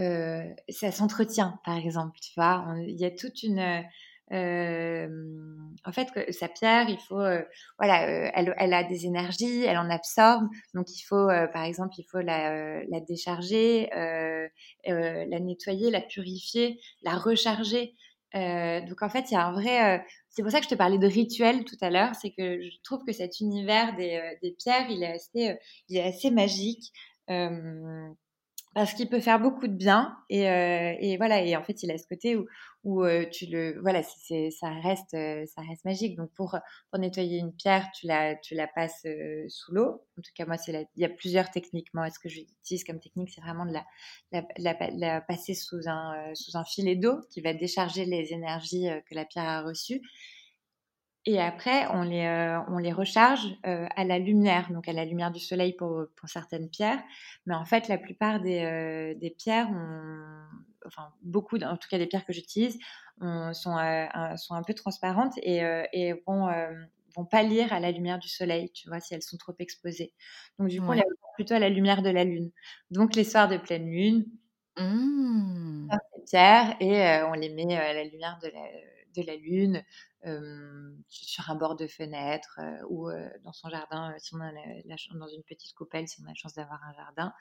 euh, 0.00 0.48
ça 0.68 0.92
s'entretient, 0.92 1.60
par 1.64 1.76
exemple, 1.76 2.18
tu 2.20 2.32
vois. 2.36 2.74
Il 2.86 2.98
y 2.98 3.04
a 3.04 3.10
toute 3.10 3.42
une... 3.42 3.84
en 4.32 5.92
fait, 5.92 6.08
sa 6.32 6.48
pierre, 6.48 6.88
il 6.88 6.98
faut, 6.98 7.22
voilà, 7.78 8.30
elle, 8.34 8.54
elle, 8.56 8.74
a 8.74 8.84
des 8.84 9.06
énergies, 9.06 9.64
elle 9.64 9.78
en 9.78 9.90
absorbe, 9.90 10.48
donc 10.74 10.86
il 10.90 11.02
faut, 11.02 11.28
par 11.52 11.64
exemple, 11.64 11.94
il 11.98 12.04
faut 12.04 12.20
la, 12.20 12.84
décharger, 13.00 13.88
la 13.92 15.40
nettoyer, 15.40 15.90
la 15.90 16.00
purifier, 16.00 16.80
la 17.02 17.16
recharger. 17.16 17.94
donc 18.34 19.02
en 19.02 19.08
fait, 19.10 19.30
il 19.30 19.34
y 19.34 19.36
a 19.36 19.46
un 19.46 19.52
vrai, 19.52 20.02
c'est 20.34 20.42
pour 20.42 20.50
ça 20.50 20.60
que 20.60 20.64
je 20.64 20.70
te 20.70 20.74
parlais 20.74 20.98
de 20.98 21.06
rituel 21.06 21.64
tout 21.64 21.76
à 21.82 21.90
l'heure, 21.90 22.14
c'est 22.14 22.30
que 22.30 22.62
je 22.62 22.76
trouve 22.82 23.04
que 23.04 23.12
cet 23.12 23.40
univers 23.40 23.94
des, 23.96 24.16
euh, 24.16 24.34
des 24.42 24.52
pierres, 24.52 24.88
il 24.88 25.02
est 25.02 25.12
assez, 25.12 25.50
euh, 25.50 25.54
il 25.88 25.98
est 25.98 26.02
assez 26.02 26.30
magique. 26.30 26.90
Euh, 28.72 28.80
parce 28.80 28.94
qu'il 28.94 29.08
peut 29.08 29.20
faire 29.20 29.38
beaucoup 29.38 29.68
de 29.68 29.74
bien 29.74 30.16
et, 30.30 30.48
euh, 30.48 30.94
et, 30.98 31.18
voilà 31.18 31.42
et 31.42 31.54
en 31.56 31.62
fait 31.62 31.82
il 31.82 31.90
a 31.90 31.98
ce 31.98 32.06
côté 32.06 32.36
où, 32.36 32.46
où 32.84 33.04
euh, 33.04 33.26
tu 33.30 33.44
le 33.44 33.78
voilà 33.82 34.02
c'est 34.02 34.50
ça 34.50 34.70
reste 34.70 35.12
euh, 35.12 35.44
ça 35.46 35.60
reste 35.60 35.84
magique. 35.84 36.16
Donc 36.16 36.30
pour 36.32 36.58
pour 36.90 36.98
nettoyer 36.98 37.38
une 37.38 37.52
pierre 37.54 37.86
tu 37.94 38.06
la 38.06 38.34
tu 38.36 38.54
la 38.54 38.66
passes 38.66 39.06
sous 39.48 39.74
l'eau. 39.74 40.02
En 40.18 40.22
tout 40.22 40.30
cas 40.34 40.46
moi 40.46 40.56
c'est 40.56 40.88
il 40.96 41.02
y 41.02 41.04
a 41.04 41.10
plusieurs 41.10 41.50
techniques. 41.50 41.92
Moi 41.92 42.08
ce 42.08 42.18
que 42.18 42.30
j'utilise 42.30 42.82
comme 42.84 42.98
technique 42.98 43.30
c'est 43.34 43.42
vraiment 43.42 43.66
de 43.66 43.72
la 43.72 43.84
la, 44.32 44.42
la, 44.56 44.90
la 44.92 45.20
passer 45.20 45.52
sous 45.54 45.86
un 45.86 46.34
sous 46.34 46.56
un 46.56 46.64
filet 46.64 46.96
d'eau 46.96 47.20
qui 47.30 47.42
va 47.42 47.52
décharger 47.52 48.06
les 48.06 48.32
énergies 48.32 48.88
que 49.08 49.14
la 49.14 49.26
pierre 49.26 49.48
a 49.48 49.62
reçues 49.62 50.00
et 51.24 51.40
après, 51.40 51.86
on 51.92 52.02
les, 52.02 52.24
euh, 52.24 52.58
on 52.68 52.78
les 52.78 52.92
recharge 52.92 53.46
euh, 53.64 53.86
à 53.94 54.04
la 54.04 54.18
lumière, 54.18 54.72
donc 54.72 54.88
à 54.88 54.92
la 54.92 55.04
lumière 55.04 55.30
du 55.30 55.38
soleil 55.38 55.72
pour, 55.72 56.06
pour 56.16 56.28
certaines 56.28 56.68
pierres. 56.68 57.00
Mais 57.46 57.54
en 57.54 57.64
fait, 57.64 57.86
la 57.86 57.96
plupart 57.96 58.40
des, 58.40 58.64
euh, 58.64 59.14
des 59.14 59.30
pierres, 59.30 59.68
enfin 60.84 61.12
beaucoup, 61.22 61.58
en 61.58 61.76
tout 61.76 61.88
cas 61.88 61.98
des 61.98 62.08
pierres 62.08 62.26
que 62.26 62.32
j'utilise, 62.32 62.76
sont, 63.20 63.76
sont 64.36 64.54
un 64.54 64.62
peu 64.66 64.74
transparentes 64.74 65.34
et, 65.42 65.58
et 65.92 66.12
vont, 66.26 66.48
vont 67.14 67.24
pâlir 67.24 67.72
à 67.72 67.78
la 67.78 67.92
lumière 67.92 68.18
du 68.18 68.28
soleil, 68.28 68.72
tu 68.72 68.88
vois, 68.88 68.98
si 68.98 69.14
elles 69.14 69.22
sont 69.22 69.36
trop 69.36 69.54
exposées. 69.60 70.12
Donc 70.58 70.68
du 70.68 70.80
coup, 70.80 70.88
on 70.88 70.92
les 70.92 71.04
plutôt 71.36 71.54
à 71.54 71.60
la 71.60 71.68
lumière 71.68 72.02
de 72.02 72.10
la 72.10 72.24
lune. 72.24 72.50
Donc 72.90 73.14
les 73.14 73.22
soirs 73.22 73.48
de 73.48 73.58
pleine 73.58 73.88
lune, 73.88 74.26
mmh. 74.76 75.88
on 75.88 75.98
ces 76.16 76.24
pierres 76.24 76.76
et 76.80 77.22
on 77.28 77.34
les 77.34 77.50
met 77.50 77.76
à 77.76 77.92
la 77.92 78.02
lumière 78.02 78.40
de 78.42 78.48
la, 78.48 78.60
de 79.14 79.22
la 79.22 79.36
lune 79.36 79.82
sur 81.08 81.50
un 81.50 81.54
bord 81.56 81.76
de 81.76 81.86
fenêtre 81.86 82.60
ou 82.88 83.10
dans 83.42 83.52
son 83.52 83.68
jardin, 83.68 84.14
si 84.18 84.34
on 84.34 84.40
a 84.40 84.52
dans 85.18 85.28
une 85.28 85.42
petite 85.42 85.74
coupelle, 85.74 86.08
si 86.08 86.20
on 86.20 86.24
a 86.26 86.28
la 86.28 86.34
chance 86.34 86.54
d'avoir 86.54 86.80
un 86.84 86.92
jardin. 86.94 87.32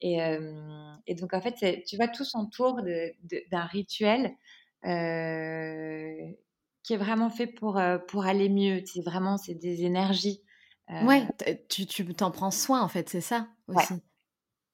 Et, 0.00 0.18
et, 1.06 1.14
donc, 1.14 1.34
en 1.34 1.40
fait, 1.40 1.84
tu 1.86 1.96
vois, 1.96 2.08
tout 2.08 2.24
s'entoure 2.24 2.82
d'un 3.50 3.66
rituel 3.66 4.36
qui 6.82 6.92
est 6.92 6.98
vraiment 6.98 7.30
fait 7.30 7.46
pour, 7.46 7.80
pour 8.08 8.26
aller 8.26 8.48
mieux. 8.48 8.82
C'est 8.86 9.02
vraiment, 9.02 9.38
c'est 9.38 9.54
des 9.54 9.84
énergies. 9.84 10.42
Ouais, 10.88 11.26
tu, 11.68 11.86
tu 11.86 12.04
t'en 12.14 12.30
prends 12.30 12.50
soin, 12.50 12.82
en 12.82 12.88
fait, 12.88 13.08
c'est 13.08 13.20
ça 13.20 13.48
aussi. 13.68 13.94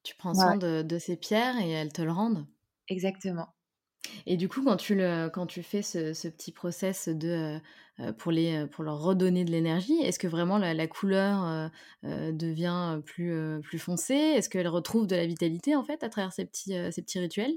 Tu 0.02 0.14
prends 0.16 0.34
soin 0.34 0.56
de, 0.56 0.82
de, 0.82 0.98
ces 0.98 1.16
pierres 1.16 1.58
et 1.58 1.70
elles 1.70 1.92
te 1.92 2.02
le 2.02 2.12
rendent. 2.12 2.46
Exactement. 2.88 3.53
Et 4.26 4.36
du 4.36 4.48
coup, 4.48 4.62
quand 4.64 4.76
tu, 4.76 4.94
le, 4.94 5.28
quand 5.28 5.46
tu 5.46 5.62
fais 5.62 5.82
ce, 5.82 6.28
petit 6.28 6.52
process 6.52 7.08
de, 7.08 7.58
euh, 8.00 8.12
pour, 8.12 8.32
les, 8.32 8.66
pour 8.66 8.84
leur 8.84 9.00
redonner 9.00 9.44
de 9.44 9.50
l'énergie, 9.50 10.00
est-ce 10.02 10.18
que 10.18 10.26
vraiment 10.26 10.58
la, 10.58 10.86
couleur 10.86 11.44
euh, 11.44 11.68
euh, 12.04 12.32
devient 12.32 13.00
plus, 13.04 13.60
plus 13.62 13.78
foncée? 13.78 14.14
Est-ce 14.14 14.48
qu'elle 14.48 14.68
retrouve 14.68 15.06
de 15.06 15.16
la 15.16 15.26
vitalité 15.26 15.76
en 15.76 15.84
fait 15.84 16.02
à 16.02 16.08
travers 16.08 16.32
ces 16.32 16.44
petits, 16.44 16.74
ces 16.90 17.02
petits 17.02 17.20
rituels? 17.20 17.54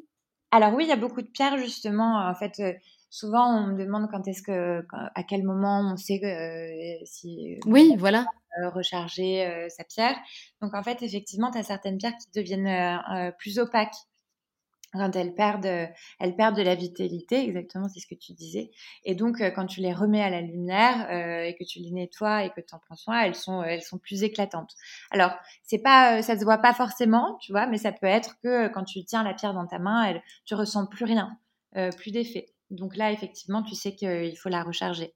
Alors 0.51 0.73
oui, 0.73 0.85
il 0.85 0.89
y 0.89 0.93
a 0.93 0.97
beaucoup 0.97 1.21
de 1.21 1.27
pierres 1.27 1.57
justement. 1.57 2.27
En 2.27 2.35
fait, 2.35 2.61
souvent 3.09 3.47
on 3.47 3.67
me 3.67 3.77
demande 3.77 4.07
quand 4.09 4.27
est-ce 4.27 4.41
que, 4.41 4.85
à 4.93 5.23
quel 5.23 5.43
moment 5.43 5.91
on 5.93 5.97
sait 5.97 7.01
si 7.05 7.57
oui, 7.65 7.95
voilà. 7.97 8.25
recharger 8.73 9.67
sa 9.69 9.83
pierre. 9.83 10.15
Donc 10.61 10.73
en 10.73 10.83
fait, 10.83 11.01
effectivement, 11.01 11.51
tu 11.51 11.57
as 11.57 11.63
certaines 11.63 11.97
pierres 11.97 12.15
qui 12.17 12.39
deviennent 12.39 13.33
plus 13.37 13.59
opaques 13.59 13.95
quand 14.93 15.15
elles 15.15 15.33
perdent, 15.33 15.89
elles 16.19 16.35
perdent 16.35 16.55
de 16.55 16.61
la 16.61 16.75
vitalité, 16.75 17.43
exactement, 17.43 17.88
c'est 17.89 17.99
ce 17.99 18.07
que 18.07 18.15
tu 18.15 18.33
disais. 18.33 18.71
Et 19.03 19.15
donc, 19.15 19.41
quand 19.55 19.65
tu 19.65 19.81
les 19.81 19.93
remets 19.93 20.21
à 20.21 20.29
la 20.29 20.41
lumière 20.41 21.07
euh, 21.11 21.43
et 21.43 21.55
que 21.55 21.63
tu 21.63 21.79
les 21.79 21.91
nettoies 21.91 22.45
et 22.45 22.49
que 22.51 22.61
tu 22.61 22.73
en 22.73 22.79
prends 22.79 22.95
soin, 22.95 23.21
elles 23.21 23.35
sont, 23.35 23.63
elles 23.63 23.81
sont 23.81 23.97
plus 23.97 24.23
éclatantes. 24.23 24.73
Alors, 25.11 25.31
c'est 25.63 25.79
pas, 25.79 26.21
ça 26.21 26.38
se 26.38 26.43
voit 26.43 26.59
pas 26.59 26.73
forcément, 26.73 27.38
tu 27.41 27.51
vois, 27.51 27.67
mais 27.67 27.77
ça 27.77 27.91
peut 27.91 28.07
être 28.07 28.38
que 28.41 28.67
quand 28.69 28.85
tu 28.85 29.03
tiens 29.03 29.23
la 29.23 29.33
pierre 29.33 29.53
dans 29.53 29.67
ta 29.67 29.79
main, 29.79 30.05
elle, 30.05 30.21
tu 30.45 30.55
ressens 30.55 30.88
plus 30.88 31.05
rien, 31.05 31.38
euh, 31.75 31.91
plus 31.91 32.11
d'effet. 32.11 32.47
Donc 32.69 32.95
là, 32.95 33.11
effectivement, 33.11 33.63
tu 33.63 33.75
sais 33.75 33.93
qu'il 33.93 34.38
faut 34.38 34.49
la 34.49 34.63
recharger. 34.63 35.13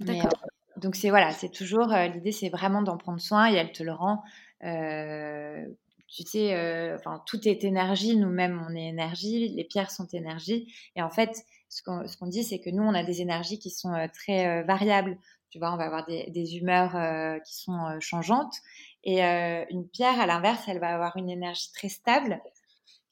D'accord. 0.00 0.32
donc 0.78 0.96
c'est 0.96 1.10
voilà, 1.10 1.30
c'est 1.32 1.50
toujours 1.50 1.88
l'idée, 1.88 2.32
c'est 2.32 2.48
vraiment 2.48 2.82
d'en 2.82 2.96
prendre 2.96 3.20
soin 3.20 3.52
et 3.52 3.54
elle 3.54 3.70
te 3.70 3.84
le 3.84 3.92
rend 3.92 4.24
tu 6.12 6.24
sais, 6.24 6.54
euh, 6.54 6.98
tout 7.24 7.48
est 7.48 7.64
énergie, 7.64 8.16
nous-mêmes, 8.16 8.62
on 8.68 8.74
est 8.74 8.88
énergie, 8.88 9.48
les 9.48 9.64
pierres 9.64 9.90
sont 9.90 10.06
énergie. 10.12 10.70
Et 10.94 11.00
en 11.00 11.08
fait, 11.08 11.42
ce 11.70 11.82
qu'on 11.82 12.26
dit, 12.26 12.44
c'est 12.44 12.60
que 12.60 12.68
nous, 12.68 12.82
on 12.82 12.92
a 12.94 13.02
des 13.02 13.22
énergies 13.22 13.58
qui 13.58 13.70
sont 13.70 13.94
euh, 13.94 14.06
très 14.12 14.46
euh, 14.46 14.62
variables. 14.64 15.16
Tu 15.48 15.58
vois, 15.58 15.72
on 15.72 15.78
va 15.78 15.84
avoir 15.84 16.04
des, 16.06 16.56
humeurs 16.56 16.92
qui 17.42 17.54
sont 17.60 18.00
changeantes. 18.00 18.54
Et 19.04 19.20
une 19.22 19.86
pierre, 19.86 20.18
à 20.18 20.24
l'inverse, 20.24 20.62
elle 20.66 20.78
va 20.78 20.94
avoir 20.94 21.18
une 21.18 21.28
énergie 21.28 21.70
très 21.74 21.90
stable. 21.90 22.40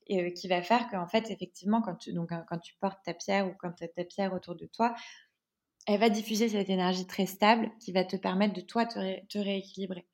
qui 0.06 0.48
va 0.48 0.62
faire 0.62 0.88
qu'en 0.88 1.06
fait, 1.06 1.30
effectivement, 1.30 1.82
quand 1.82 1.96
tu, 1.96 2.14
donc, 2.14 2.30
quand 2.48 2.58
tu 2.58 2.74
portes 2.80 2.98
ta 3.04 3.12
pierre 3.12 3.46
ou 3.46 3.52
quand 3.58 3.72
tu 3.72 3.84
as 3.84 3.88
ta 3.88 4.04
pierre 4.04 4.32
autour 4.32 4.54
de 4.54 4.64
toi, 4.64 4.94
elle 5.86 6.00
va 6.00 6.08
diffuser 6.08 6.48
cette 6.48 6.70
énergie 6.70 7.06
très 7.06 7.26
stable 7.26 7.70
qui 7.78 7.92
va 7.92 8.04
te 8.04 8.16
permettre 8.16 8.54
de 8.54 8.62
toi 8.62 8.86
te 8.86 9.38
rééquilibrer. 9.38 10.06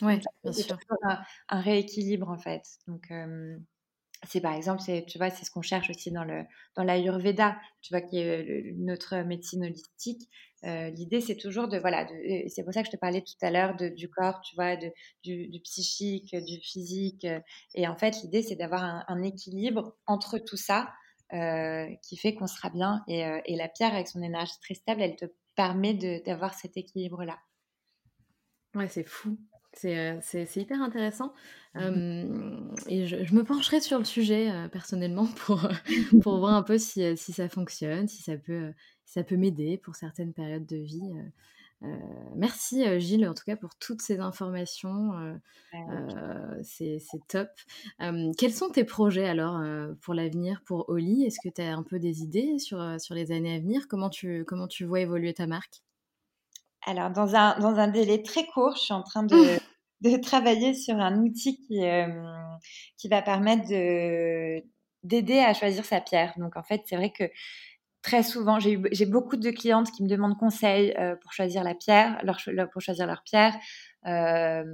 Oui, 0.00 0.20
bien 0.42 0.52
sûr. 0.52 0.78
Un, 1.02 1.20
un, 1.48 1.60
rééquilibre 1.60 2.28
en 2.28 2.38
fait. 2.38 2.62
Donc, 2.88 3.10
c'est 4.28 4.40
par 4.40 4.54
exemple, 4.54 4.82
tu 5.08 5.18
vois, 5.18 5.30
c'est 5.30 5.44
ce 5.44 5.50
qu'on 5.50 5.62
cherche 5.62 5.90
aussi 5.90 6.12
dans 6.12 6.24
le 6.24 6.44
dans 6.76 6.84
l'Ayurveda, 6.84 7.56
tu 7.80 7.92
vois, 7.92 8.00
qui 8.00 8.18
est 8.18 8.72
notre 8.76 9.16
médecine 9.22 9.64
holistique. 9.64 10.28
Euh, 10.64 10.90
l'idée, 10.90 11.20
c'est 11.20 11.36
toujours 11.36 11.66
de 11.66 11.76
voilà, 11.78 12.06
c'est 12.46 12.62
pour 12.62 12.72
ça 12.72 12.82
que 12.82 12.86
je 12.86 12.92
te 12.92 12.96
parlais 12.96 13.22
tout 13.22 13.34
à 13.44 13.50
l'heure 13.50 13.74
du 13.76 14.08
corps, 14.08 14.40
tu 14.42 14.54
vois, 14.54 14.76
de, 14.76 14.92
du, 15.24 15.60
psychique, 15.64 16.36
du 16.36 16.60
physique. 16.60 17.26
Et 17.74 17.88
en 17.88 17.96
fait, 17.96 18.22
l'idée, 18.22 18.42
c'est 18.42 18.54
d'avoir 18.54 18.84
un, 19.08 19.22
équilibre 19.22 19.96
entre 20.06 20.38
tout 20.38 20.56
ça 20.56 20.92
euh, 21.32 21.88
qui 22.02 22.16
fait 22.16 22.34
qu'on 22.34 22.46
sera 22.46 22.70
bien. 22.70 23.02
Et, 23.08 23.24
et, 23.46 23.56
la 23.56 23.68
pierre, 23.68 23.92
avec 23.92 24.06
son 24.06 24.22
énergie 24.22 24.58
très 24.62 24.74
stable, 24.74 25.02
elle 25.02 25.16
te 25.16 25.26
permet 25.56 25.94
d'avoir 26.24 26.54
cet 26.54 26.76
équilibre-là. 26.76 27.38
Ouais, 28.74 28.88
c'est 28.88 29.04
fou. 29.04 29.36
C'est, 29.74 30.56
hyper 30.56 30.82
intéressant. 30.82 31.32
Mmh 31.74 32.74
et 32.88 33.06
je, 33.06 33.34
me 33.34 33.44
pencherai 33.44 33.80
sur 33.80 33.98
le 33.98 34.04
sujet 34.04 34.50
personnellement 34.70 35.26
pour, 35.46 35.66
pour 36.22 36.38
voir 36.38 36.54
un 36.54 36.62
peu 36.62 36.78
si, 36.78 37.16
si, 37.16 37.32
ça 37.32 37.48
fonctionne, 37.48 38.08
si 38.08 38.22
ça 38.22 38.36
peut, 38.36 38.72
ça 39.06 39.24
peut 39.24 39.36
m'aider 39.36 39.78
pour 39.78 39.96
certaines 39.96 40.34
périodes 40.34 40.66
de 40.66 40.76
vie. 40.76 41.12
merci 42.36 42.84
Gilles, 43.00 43.26
en 43.26 43.34
tout 43.34 43.44
cas, 43.46 43.56
pour 43.56 43.74
toutes 43.76 44.02
ces 44.02 44.20
informations. 44.20 45.12
c'est, 46.62 47.00
top. 47.28 47.48
quels 48.36 48.52
sont 48.52 48.68
tes 48.68 48.84
projets 48.84 49.28
alors 49.28 49.62
pour 50.02 50.12
l'avenir, 50.12 50.62
pour 50.66 50.90
Oli? 50.90 51.24
Est-ce 51.24 51.38
que 51.42 51.52
tu 51.52 51.62
as 51.62 51.74
un 51.74 51.82
peu 51.82 51.98
des 51.98 52.22
idées 52.22 52.58
sur, 52.58 53.00
sur 53.00 53.14
les 53.14 53.32
années 53.32 53.54
à 53.54 53.58
venir? 53.58 53.88
Comment 53.88 54.10
tu, 54.10 54.44
comment 54.44 54.68
tu 54.68 54.84
vois 54.84 55.00
évoluer 55.00 55.32
ta 55.32 55.46
marque? 55.46 55.82
Alors, 56.84 57.10
dans 57.10 57.34
un, 57.34 57.58
dans 57.58 57.76
un 57.76 57.88
délai 57.88 58.22
très 58.22 58.46
court, 58.46 58.74
je 58.76 58.82
suis 58.82 58.94
en 58.94 59.02
train 59.02 59.22
de, 59.22 59.34
de 60.00 60.16
travailler 60.16 60.74
sur 60.74 60.96
un 60.96 61.18
outil 61.22 61.56
qui, 61.56 61.84
euh, 61.84 62.06
qui 62.98 63.08
va 63.08 63.22
permettre 63.22 63.68
de, 63.68 64.62
d'aider 65.02 65.38
à 65.38 65.54
choisir 65.54 65.84
sa 65.84 66.00
pierre. 66.00 66.32
Donc, 66.36 66.56
en 66.56 66.62
fait, 66.62 66.82
c'est 66.86 66.96
vrai 66.96 67.10
que 67.10 67.24
très 68.02 68.22
souvent, 68.22 68.58
j'ai, 68.58 68.80
j'ai 68.90 69.06
beaucoup 69.06 69.36
de 69.36 69.50
clientes 69.50 69.90
qui 69.92 70.02
me 70.02 70.08
demandent 70.08 70.36
conseil 70.36 70.92
euh, 70.98 71.14
pour 71.16 71.32
choisir 71.32 71.62
la 71.62 71.74
pierre, 71.74 72.20
leur, 72.24 72.40
pour 72.70 72.82
choisir 72.82 73.06
leur 73.06 73.22
pierre. 73.22 73.54
Euh, 74.06 74.64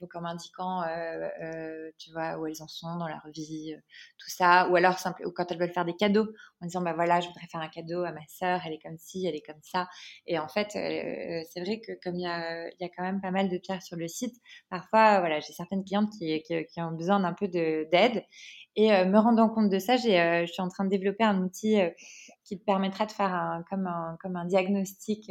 donc 0.00 0.14
en 0.14 0.20
m'indiquant, 0.20 0.82
euh, 0.82 1.28
euh, 1.42 1.90
tu 1.98 2.12
vois, 2.12 2.38
où 2.38 2.46
elles 2.46 2.62
en 2.62 2.68
sont 2.68 2.96
dans 2.96 3.08
leur 3.08 3.26
vie, 3.34 3.74
tout 4.18 4.30
ça, 4.30 4.68
ou 4.68 4.76
alors 4.76 4.98
simple, 4.98 5.26
ou 5.26 5.32
quand 5.32 5.50
elles 5.50 5.58
veulent 5.58 5.72
faire 5.72 5.84
des 5.84 5.96
cadeaux, 5.96 6.28
en 6.60 6.66
disant 6.66 6.80
bah 6.80 6.92
voilà, 6.92 7.20
je 7.20 7.28
voudrais 7.28 7.46
faire 7.46 7.60
un 7.60 7.68
cadeau 7.68 8.04
à 8.04 8.12
ma 8.12 8.26
sœur, 8.28 8.60
elle 8.64 8.72
est 8.72 8.78
comme 8.78 8.98
ci, 8.98 9.26
elle 9.26 9.34
est 9.34 9.44
comme 9.44 9.60
ça. 9.62 9.88
Et 10.26 10.38
en 10.38 10.48
fait, 10.48 10.70
c'est 10.70 11.60
vrai 11.60 11.80
que 11.80 11.92
comme 12.02 12.14
il 12.16 12.22
y 12.22 12.26
a, 12.26 12.68
y 12.80 12.84
a 12.84 12.88
quand 12.88 13.02
même 13.02 13.20
pas 13.20 13.30
mal 13.30 13.48
de 13.48 13.58
pierres 13.58 13.82
sur 13.82 13.96
le 13.96 14.08
site, 14.08 14.36
parfois, 14.70 15.20
voilà, 15.20 15.40
j'ai 15.40 15.52
certaines 15.52 15.84
clientes 15.84 16.10
qui, 16.18 16.42
qui, 16.42 16.64
qui 16.66 16.80
ont 16.80 16.92
besoin 16.92 17.20
d'un 17.20 17.34
peu 17.34 17.48
d'aide. 17.48 18.24
Et 18.74 18.88
me 19.04 19.18
rendant 19.18 19.50
compte 19.50 19.68
de 19.68 19.78
ça, 19.78 19.96
j'ai, 19.96 20.46
je 20.46 20.52
suis 20.52 20.62
en 20.62 20.68
train 20.68 20.84
de 20.84 20.90
développer 20.90 21.24
un 21.24 21.42
outil 21.42 21.78
qui 22.44 22.58
te 22.58 22.64
permettra 22.64 23.06
de 23.06 23.12
faire 23.12 23.32
un, 23.34 23.64
comme, 23.68 23.86
un, 23.86 24.16
comme 24.20 24.36
un 24.36 24.46
diagnostic 24.46 25.30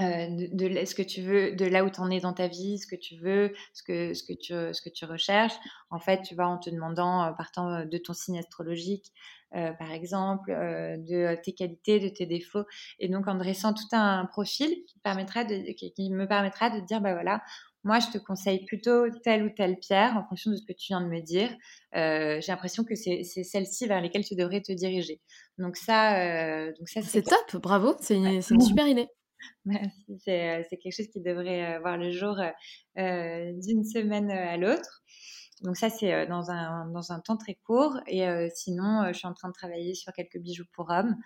euh, 0.00 0.26
de, 0.52 0.84
ce 0.84 0.94
que 0.94 1.02
tu 1.02 1.22
veux, 1.22 1.52
de 1.56 1.64
là 1.64 1.84
où 1.84 1.90
tu 1.90 2.00
en 2.00 2.10
es 2.10 2.20
dans 2.20 2.32
ta 2.32 2.46
vie, 2.46 2.78
ce 2.78 2.86
que 2.86 2.94
tu 2.94 3.16
veux, 3.16 3.52
ce 3.72 3.82
que, 3.82 4.14
ce 4.14 4.22
que, 4.22 4.32
tu, 4.32 4.52
ce 4.52 4.80
que 4.80 4.90
tu 4.90 5.04
recherches. 5.04 5.56
En 5.90 5.98
fait, 5.98 6.22
tu 6.22 6.34
vas 6.34 6.48
en 6.48 6.58
te 6.58 6.70
demandant, 6.70 7.24
euh, 7.24 7.32
partant 7.32 7.72
euh, 7.72 7.84
de 7.84 7.98
ton 7.98 8.12
signe 8.12 8.38
astrologique, 8.38 9.12
par 9.50 9.90
exemple, 9.92 10.50
de 10.50 11.34
tes 11.42 11.52
qualités, 11.52 12.00
de 12.00 12.10
tes 12.10 12.26
défauts, 12.26 12.64
et 12.98 13.08
donc 13.08 13.28
en 13.28 13.34
dressant 13.34 13.72
tout 13.72 13.88
un 13.92 14.26
profil 14.26 14.68
qui, 14.86 14.98
permettra 14.98 15.42
de, 15.44 15.72
qui, 15.72 16.10
me 16.10 16.28
permettra 16.28 16.68
de 16.68 16.80
dire, 16.80 17.00
bah 17.00 17.14
voilà, 17.14 17.42
moi, 17.82 17.98
je 17.98 18.08
te 18.08 18.18
conseille 18.18 18.66
plutôt 18.66 19.08
telle 19.24 19.44
ou 19.44 19.48
telle 19.48 19.78
pierre 19.78 20.18
en 20.18 20.28
fonction 20.28 20.50
de 20.50 20.56
ce 20.56 20.66
que 20.66 20.74
tu 20.74 20.88
viens 20.88 21.00
de 21.00 21.06
me 21.06 21.22
dire. 21.22 21.48
J'ai 21.94 22.52
l'impression 22.52 22.84
que 22.84 22.94
c'est 22.94 23.24
celle-ci 23.24 23.86
vers 23.86 24.02
lesquelles 24.02 24.26
tu 24.26 24.36
devrais 24.36 24.60
te 24.60 24.72
diriger. 24.72 25.22
Donc 25.56 25.78
ça, 25.78 26.66
donc 26.72 26.86
ça 26.90 27.00
c'est 27.00 27.22
top, 27.22 27.62
bravo, 27.62 27.96
c'est 28.00 28.16
une, 28.16 28.26
une 28.26 28.60
super 28.60 28.86
idée. 28.86 29.08
Merci. 29.64 30.18
C'est, 30.24 30.66
quelque 30.70 30.94
chose 30.94 31.08
qui 31.08 31.20
devrait 31.20 31.78
voir 31.80 31.96
le 31.96 32.10
jour 32.10 32.36
d'une 32.96 33.84
semaine 33.84 34.30
à 34.30 34.56
l'autre. 34.56 35.02
Donc 35.62 35.76
ça, 35.76 35.90
c'est 35.90 36.26
dans 36.26 36.50
un, 36.50 36.86
dans 36.90 37.12
un 37.12 37.20
temps 37.20 37.36
très 37.36 37.54
court. 37.54 37.98
Et 38.06 38.26
sinon, 38.54 39.04
je 39.08 39.12
suis 39.12 39.26
en 39.26 39.34
train 39.34 39.48
de 39.48 39.54
travailler 39.54 39.94
sur 39.94 40.12
quelques 40.12 40.38
bijoux 40.38 40.64
pour 40.72 40.90
hommes. 40.90 41.16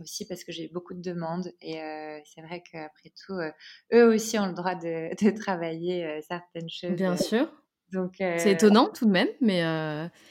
aussi 0.00 0.26
parce 0.26 0.44
que 0.44 0.52
j'ai 0.52 0.68
beaucoup 0.68 0.94
de 0.94 1.00
demandes 1.00 1.52
et 1.60 1.80
c'est 2.26 2.42
vrai 2.42 2.62
qu'après 2.70 3.12
tout, 3.24 3.38
eux 3.92 4.14
aussi 4.14 4.38
ont 4.38 4.46
le 4.46 4.54
droit 4.54 4.74
de, 4.74 5.10
de 5.24 5.30
travailler 5.30 6.20
certaines 6.22 6.68
choses. 6.68 6.92
Bien 6.92 7.16
sûr. 7.16 7.50
Donc 7.92 8.14
c'est 8.18 8.52
étonnant 8.52 8.90
tout 8.90 9.06
de 9.06 9.10
même, 9.10 9.28
mais, 9.40 9.62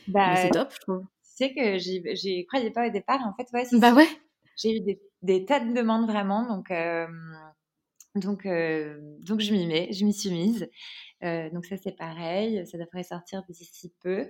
bah, 0.08 0.36
c'est 0.36 0.50
top, 0.50 0.74
je 0.74 0.80
trouve. 0.80 1.06
Tu 1.24 1.48
sais 1.48 1.54
que 1.54 1.78
j'y 1.80 2.46
croyais 2.46 2.72
pas 2.72 2.88
au 2.88 2.92
départ. 2.92 3.22
En 3.26 3.34
fait, 3.34 3.48
ouais. 3.54 3.80
Bah 3.80 3.94
ouais. 3.94 4.08
J'ai 4.58 4.78
eu 4.78 4.82
des 4.82 5.00
des 5.24 5.46
tas 5.46 5.60
de 5.62 5.74
demandes 5.74 6.06
vraiment. 6.06 6.46
Donc, 6.48 6.70
euh, 6.70 7.08
donc, 8.16 8.46
euh, 8.46 9.00
donc 9.22 9.40
je 9.40 9.52
m'y 9.54 9.66
mets, 9.66 9.92
je 9.92 10.06
m'y 10.06 10.14
suis 10.14 10.30
mise. 10.30 10.70
Euh, 11.24 11.50
donc 11.50 11.66
ça 11.66 11.78
c'est 11.78 11.98
pareil, 11.98 12.68
ça 12.68 12.78
devrait 12.78 13.04
sortir 13.04 13.42
d'ici 13.50 13.92
peu. 14.04 14.30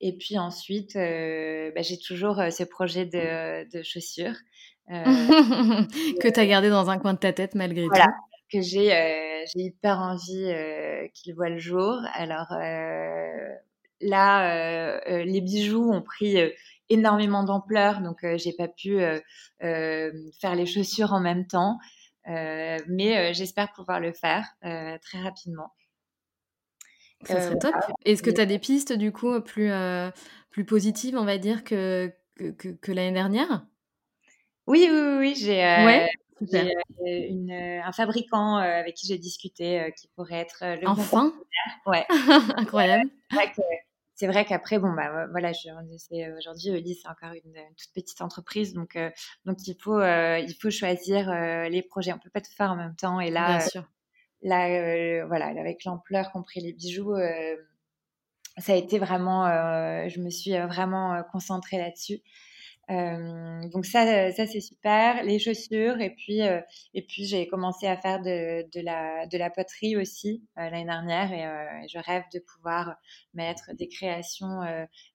et 0.00 0.16
puis 0.18 0.38
ensuite, 0.38 0.94
bah, 0.94 1.82
j'ai 1.82 1.98
toujours 1.98 2.36
ce 2.36 2.64
projet 2.64 3.04
de, 3.04 3.68
de 3.70 3.82
chaussures. 3.82 4.36
que 4.88 6.28
tu 6.28 6.40
as 6.40 6.46
gardé 6.46 6.68
dans 6.68 6.90
un 6.90 6.98
coin 6.98 7.14
de 7.14 7.18
ta 7.18 7.32
tête 7.32 7.54
malgré 7.54 7.86
voilà, 7.86 8.06
tout. 8.06 8.10
Que 8.52 8.60
j'ai 8.60 8.88
j'ai 9.54 9.62
hyper 9.62 9.98
envie 9.98 10.52
qu'il 11.14 11.34
voit 11.34 11.48
le 11.48 11.58
jour. 11.58 11.98
Alors 12.14 12.52
là, 14.00 15.00
les 15.24 15.40
bijoux 15.40 15.90
ont 15.90 16.02
pris 16.02 16.36
énormément 16.92 17.42
d'ampleur, 17.42 18.00
donc 18.00 18.24
euh, 18.24 18.36
j'ai 18.36 18.52
pas 18.52 18.68
pu 18.68 19.00
euh, 19.00 19.18
euh, 19.62 20.12
faire 20.40 20.54
les 20.54 20.66
chaussures 20.66 21.12
en 21.12 21.20
même 21.20 21.46
temps. 21.46 21.78
mais 22.26 23.34
j'espère 23.34 23.72
pouvoir 23.72 23.98
le 23.98 24.12
faire 24.12 24.46
très 24.60 25.20
rapidement. 25.22 25.72
Ça 27.24 27.40
serait 27.40 27.58
top. 27.58 27.74
Est-ce 28.04 28.22
que 28.22 28.30
tu 28.30 28.40
as 28.40 28.46
des 28.46 28.58
pistes 28.58 28.92
du 28.92 29.12
coup 29.12 29.40
plus, 29.40 29.70
plus 30.50 30.64
positives, 30.64 31.16
on 31.16 31.24
va 31.24 31.38
dire, 31.38 31.64
que, 31.64 32.12
que, 32.36 32.92
l'année 32.92 33.12
dernière 33.12 33.64
Oui, 34.66 34.88
oui, 34.90 35.16
oui. 35.18 35.34
J'ai 35.34 35.64
un 37.80 37.92
fabricant 37.92 38.56
avec 38.56 38.94
qui 38.94 39.06
j'ai 39.06 39.18
discuté 39.18 39.92
qui 39.96 40.08
pourrait 40.14 40.40
être 40.40 40.58
le 40.80 40.88
Enfin 40.88 41.32
Ouais. 41.86 42.04
Incroyable 42.56 43.10
c'est 44.22 44.28
vrai 44.28 44.44
qu'après, 44.44 44.78
bon, 44.78 44.92
bah 44.92 45.26
voilà, 45.32 45.50
aujourd'hui, 46.38 46.70
Oli, 46.70 46.94
c'est 46.94 47.08
encore 47.08 47.32
une, 47.32 47.54
toute 47.76 47.92
petite 47.92 48.22
entreprise, 48.22 48.72
donc, 48.72 48.94
euh, 48.94 49.10
donc 49.46 49.66
il, 49.66 49.74
faut, 49.74 49.98
euh, 49.98 50.38
il 50.38 50.54
faut 50.54 50.70
choisir 50.70 51.28
euh, 51.28 51.68
les 51.68 51.82
projets. 51.82 52.12
On 52.12 52.20
peut 52.20 52.30
pas 52.30 52.40
tout 52.40 52.52
faire 52.56 52.70
en 52.70 52.76
même 52.76 52.94
temps. 52.94 53.18
Et 53.18 53.32
là, 53.32 53.58
là 54.42 55.26
voilà, 55.26 55.46
avec 55.46 55.82
l'ampleur 55.82 56.30
qu'ont 56.30 56.44
pris 56.44 56.60
les 56.60 56.72
bijoux, 56.72 57.16
ça 58.58 58.74
a 58.74 58.76
été 58.76 59.00
vraiment, 59.00 59.48
je 60.08 60.20
me 60.20 60.30
suis 60.30 60.52
vraiment 60.52 61.20
concentrée 61.32 61.78
là-dessus. 61.78 62.20
Euh, 62.92 63.68
donc 63.68 63.86
ça, 63.86 64.32
ça 64.32 64.46
c'est 64.46 64.60
super. 64.60 65.22
Les 65.24 65.38
chaussures 65.38 66.00
et 66.00 66.10
puis 66.10 66.42
euh, 66.42 66.60
et 66.94 67.02
puis 67.02 67.24
j'ai 67.24 67.46
commencé 67.46 67.86
à 67.86 67.96
faire 67.96 68.20
de, 68.20 68.68
de, 68.70 68.84
la 68.84 69.26
de 69.26 69.38
la 69.38 69.50
poterie 69.50 69.96
aussi 69.96 70.44
euh, 70.58 70.68
l'année 70.68 70.84
dernière 70.84 71.32
et 71.32 71.88
je 71.88 71.98
rêve 71.98 72.24
de 72.34 72.40
pouvoir 72.40 72.96
mettre 73.34 73.72
des 73.74 73.88
créations 73.88 74.60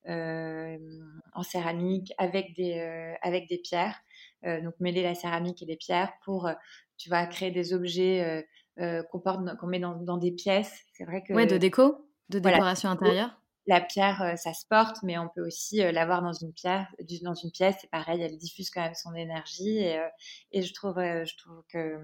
en 0.05 1.43
céramique 1.43 2.13
avec 2.17 2.55
des 2.55 3.15
avec 3.21 3.47
des 3.47 3.57
pierres. 3.57 3.99
donc 4.43 4.73
mêler 4.79 5.03
la 5.03 5.13
céramique 5.13 5.61
et 5.61 5.65
les 5.65 5.77
pierres 5.77 6.13
pour 6.23 6.49
tu 6.97 7.09
vas 7.09 7.25
créer 7.27 7.51
des 7.51 7.73
objets 7.73 8.45
qu'on 8.77 9.19
porte 9.19 9.57
qu'on 9.59 9.67
met 9.67 9.79
dans, 9.79 9.95
dans, 9.95 10.17
des 10.17 10.31
pièces. 10.31 10.83
C'est 10.93 11.05
vrai 11.05 11.21
que 11.23 11.33
ouais 11.33 11.45
de 11.45 11.57
déco, 11.57 12.07
de 12.29 12.39
décoration 12.39 12.89
intérieure 12.89 13.39
la 13.67 13.81
pierre, 13.81 14.21
euh, 14.21 14.35
ça 14.37 14.53
se 14.53 14.65
porte, 14.65 14.97
mais 15.03 15.17
on 15.17 15.27
peut 15.27 15.45
aussi 15.45 15.83
euh, 15.83 15.91
l'avoir 15.91 16.21
dans 16.21 16.31
une 16.31 16.53
pierre, 16.53 16.87
dans 17.21 17.33
une 17.33 17.51
pièce. 17.51 17.75
C'est 17.81 17.89
pareil, 17.89 18.21
elle 18.21 18.37
diffuse 18.37 18.69
quand 18.69 18.81
même 18.81 18.95
son 18.95 19.13
énergie. 19.13 19.79
Et, 19.79 19.99
euh, 19.99 20.07
je 20.53 20.73
trouve, 20.73 20.95
je 20.97 21.37
trouve 21.37 21.61
que 21.71 21.97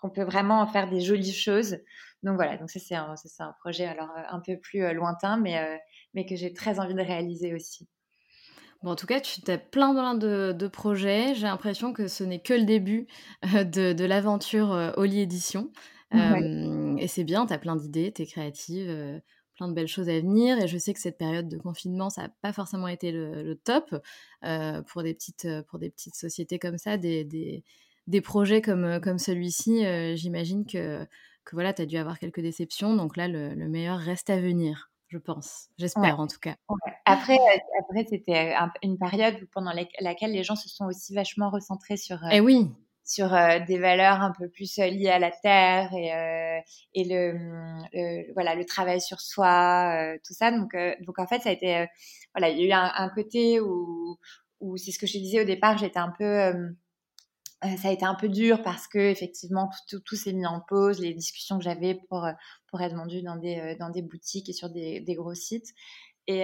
qu'on 0.00 0.10
peut 0.10 0.24
vraiment 0.24 0.60
en 0.60 0.66
faire 0.66 0.88
des 0.88 1.00
jolies 1.00 1.32
choses. 1.32 1.76
Donc 2.22 2.36
voilà, 2.36 2.56
donc 2.56 2.70
ça 2.70 2.80
c'est 2.80 2.94
un, 2.94 3.14
un, 3.38 3.52
projet 3.60 3.86
alors 3.86 4.10
un 4.30 4.40
peu 4.40 4.58
plus 4.58 4.92
lointain, 4.92 5.36
mais 5.38 5.80
mais 6.14 6.26
que 6.26 6.36
j'ai 6.36 6.52
très 6.52 6.80
envie 6.80 6.94
de 6.94 7.00
réaliser 7.00 7.54
aussi. 7.54 7.88
Bon, 8.82 8.92
en 8.92 8.96
tout 8.96 9.06
cas, 9.06 9.20
tu 9.20 9.40
as 9.50 9.58
plein, 9.58 9.92
plein 9.92 10.14
de, 10.14 10.68
projets. 10.68 11.34
J'ai 11.34 11.46
l'impression 11.46 11.92
que 11.92 12.08
ce 12.08 12.24
n'est 12.24 12.40
que 12.40 12.54
le 12.54 12.64
début 12.64 13.06
de, 13.42 14.04
l'aventure 14.04 14.92
Oli 14.96 15.20
Édition. 15.20 15.70
et 16.12 17.08
c'est 17.08 17.24
bien, 17.24 17.46
tu 17.46 17.52
as 17.52 17.58
plein 17.58 17.76
d'idées, 17.76 18.12
tu 18.12 18.22
es 18.22 18.26
créative 18.26 19.22
plein 19.60 19.68
de 19.68 19.74
belles 19.74 19.86
choses 19.86 20.08
à 20.08 20.18
venir. 20.18 20.58
Et 20.58 20.66
je 20.66 20.78
sais 20.78 20.94
que 20.94 21.00
cette 21.00 21.18
période 21.18 21.48
de 21.48 21.58
confinement, 21.58 22.08
ça 22.08 22.22
n'a 22.22 22.28
pas 22.40 22.52
forcément 22.54 22.88
été 22.88 23.12
le, 23.12 23.54
top 23.62 23.94
pour, 24.86 25.02
des 25.02 25.12
petites, 25.12 25.46
pour 25.68 25.78
des 25.78 25.90
petites 25.90 26.14
sociétés 26.14 26.58
comme 26.58 26.78
ça, 26.78 26.96
des, 26.96 27.24
des, 27.24 27.62
des 28.06 28.20
projets 28.22 28.62
comme, 28.62 29.00
comme 29.00 29.18
celui-ci. 29.18 29.84
J'imagine 30.16 30.64
que, 30.64 31.04
que 31.44 31.54
voilà, 31.54 31.74
tu 31.74 31.82
as 31.82 31.86
dû 31.86 31.98
avoir 31.98 32.18
quelques 32.18 32.40
déceptions. 32.40 32.96
Donc 32.96 33.18
là, 33.18 33.28
le, 33.28 33.54
meilleur 33.68 33.98
reste 33.98 34.30
à 34.30 34.40
venir 34.40 34.86
je 35.08 35.18
pense. 35.18 35.70
J'espère 35.76 36.20
en 36.20 36.28
tout 36.28 36.38
cas. 36.38 36.54
Après, 37.04 37.36
après 37.80 38.06
c'était 38.08 38.54
une 38.84 38.96
période 38.96 39.44
pendant 39.52 39.72
laquelle 39.72 40.30
les 40.30 40.44
gens 40.44 40.54
se 40.54 40.68
sont 40.68 40.84
aussi 40.84 41.12
vachement 41.14 41.50
recentrés 41.50 41.96
sur, 41.96 42.20
eh 42.30 42.38
oui 42.38 42.70
sur 43.04 43.34
euh, 43.34 43.58
des 43.66 43.78
valeurs 43.78 44.20
un 44.20 44.32
peu 44.32 44.48
plus 44.48 44.78
euh, 44.78 44.86
liées 44.86 45.08
à 45.08 45.18
la 45.18 45.30
terre 45.30 45.92
et, 45.94 46.14
euh, 46.14 46.60
et 46.94 47.04
le, 47.04 48.32
voilà 48.34 48.54
le 48.54 48.64
travail 48.64 49.00
sur 49.00 49.20
soi, 49.20 50.16
tout 50.24 50.34
ça. 50.34 50.50
Donc 50.52 50.76
donc 51.00 51.18
en 51.18 51.26
fait 51.26 51.40
ça 51.40 51.50
a 51.50 51.52
été 51.52 51.86
voilà 52.34 52.50
il 52.50 52.58
y 52.58 52.62
a 52.62 52.66
eu 52.66 52.72
un, 52.72 53.08
côté 53.10 53.60
où 53.60 54.16
où 54.60 54.76
c'est 54.76 54.92
ce 54.92 54.98
que 54.98 55.06
je 55.06 55.18
disais 55.18 55.40
au 55.40 55.44
départ 55.44 55.78
j'étais 55.78 55.98
un 55.98 56.12
peu 56.16 56.52
ça 57.62 57.88
a 57.88 57.92
été 57.92 58.04
un 58.04 58.14
peu 58.14 58.28
dur 58.28 58.62
parce 58.62 58.86
que 58.86 58.98
effectivement 58.98 59.68
tout, 59.88 60.00
tout, 60.00 60.16
s'est 60.16 60.32
mis 60.32 60.46
en 60.46 60.60
pause, 60.60 61.00
les 61.00 61.12
discussions 61.14 61.58
que 61.58 61.64
j'avais 61.64 61.98
pour 62.08 62.26
pour 62.68 62.80
être 62.80 62.94
vendues 62.94 63.22
dans 63.22 63.36
des 63.36 63.76
dans 63.78 63.90
des 63.90 64.02
boutiques 64.02 64.48
et 64.48 64.52
sur 64.52 64.70
des, 64.70 65.00
des 65.00 65.14
gros 65.14 65.34
sites. 65.34 65.68
Et, 66.26 66.42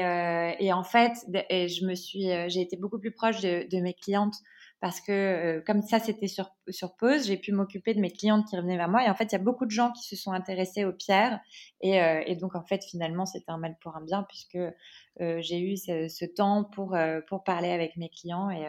et 0.58 0.72
en 0.72 0.82
fait, 0.82 1.12
et 1.48 1.68
je 1.68 1.84
me 1.86 1.94
suis, 1.94 2.28
j'ai 2.48 2.60
été 2.60 2.76
beaucoup 2.76 2.98
plus 2.98 3.12
proche 3.12 3.40
de, 3.40 3.68
de 3.70 3.80
mes 3.80 3.94
clientes 3.94 4.34
parce 4.80 5.00
que 5.00 5.12
euh, 5.12 5.62
comme 5.66 5.82
ça 5.82 5.98
c'était 5.98 6.28
sur, 6.28 6.50
sur 6.68 6.96
pause, 6.96 7.26
j'ai 7.26 7.36
pu 7.36 7.52
m'occuper 7.52 7.94
de 7.94 8.00
mes 8.00 8.10
clientes 8.10 8.46
qui 8.48 8.56
revenaient 8.56 8.76
vers 8.76 8.88
moi. 8.88 9.04
Et 9.04 9.08
en 9.08 9.14
fait, 9.14 9.24
il 9.24 9.32
y 9.32 9.36
a 9.36 9.42
beaucoup 9.42 9.64
de 9.64 9.70
gens 9.70 9.90
qui 9.92 10.02
se 10.02 10.16
sont 10.16 10.32
intéressés 10.32 10.84
aux 10.84 10.92
pierres. 10.92 11.40
Et, 11.80 12.00
euh, 12.02 12.22
et 12.26 12.36
donc, 12.36 12.54
en 12.54 12.62
fait, 12.62 12.84
finalement, 12.84 13.24
c'était 13.26 13.50
un 13.50 13.58
mal 13.58 13.76
pour 13.80 13.96
un 13.96 14.04
bien 14.04 14.22
puisque 14.24 14.56
euh, 14.56 15.40
j'ai 15.40 15.60
eu 15.60 15.76
ce, 15.76 16.24
temps 16.26 16.64
pour, 16.64 16.96
pour 17.28 17.44
parler 17.44 17.70
avec 17.70 17.96
mes 17.96 18.10
clients. 18.10 18.50
Et, 18.50 18.66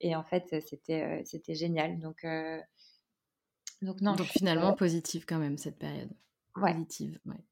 et 0.00 0.14
en 0.14 0.24
fait, 0.24 0.62
c'était 0.66 1.22
c'était 1.24 1.54
génial. 1.54 1.98
Donc, 1.98 2.24
donc, 3.82 4.00
non, 4.02 4.14
donc 4.14 4.26
finalement, 4.26 4.74
positive 4.74 5.24
quand 5.26 5.38
même 5.38 5.56
cette 5.56 5.78
période. 5.78 6.10
Positive, 6.54 7.18
ouais. 7.24 7.42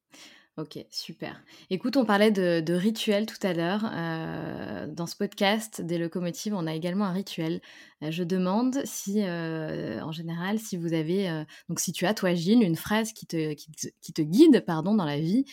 Ok, 0.58 0.76
super. 0.90 1.40
Écoute, 1.70 1.96
on 1.96 2.04
parlait 2.04 2.32
de, 2.32 2.74
rituel 2.74 3.26
tout 3.26 3.46
à 3.46 3.52
l'heure. 3.52 3.88
Euh, 3.94 4.88
dans 4.88 5.06
ce 5.06 5.14
podcast 5.14 5.80
des 5.80 5.98
locomotives, 5.98 6.52
on 6.52 6.66
a 6.66 6.74
également 6.74 7.04
un 7.04 7.12
rituel. 7.12 7.60
Euh, 8.02 8.10
je 8.10 8.24
demande 8.24 8.80
si, 8.84 9.22
euh, 9.22 10.00
en 10.02 10.10
général, 10.10 10.58
si 10.58 10.76
vous 10.76 10.94
avez, 10.94 11.44
donc 11.68 11.78
si 11.78 11.92
tu 11.92 12.06
as, 12.06 12.14
toi, 12.14 12.34
Gilles, 12.34 12.64
une 12.64 12.74
phrase 12.74 13.12
qui 13.12 13.24
te, 13.24 14.22
guide 14.22 14.64
pardon, 14.66 14.96
dans 14.96 15.04
la 15.04 15.20
vie, 15.20 15.44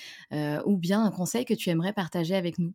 ou 0.66 0.76
bien 0.76 1.06
un 1.06 1.12
conseil 1.12 1.46
que 1.46 1.54
tu 1.54 1.70
aimerais 1.70 1.94
partager 1.94 2.34
avec 2.34 2.58
nous? 2.58 2.74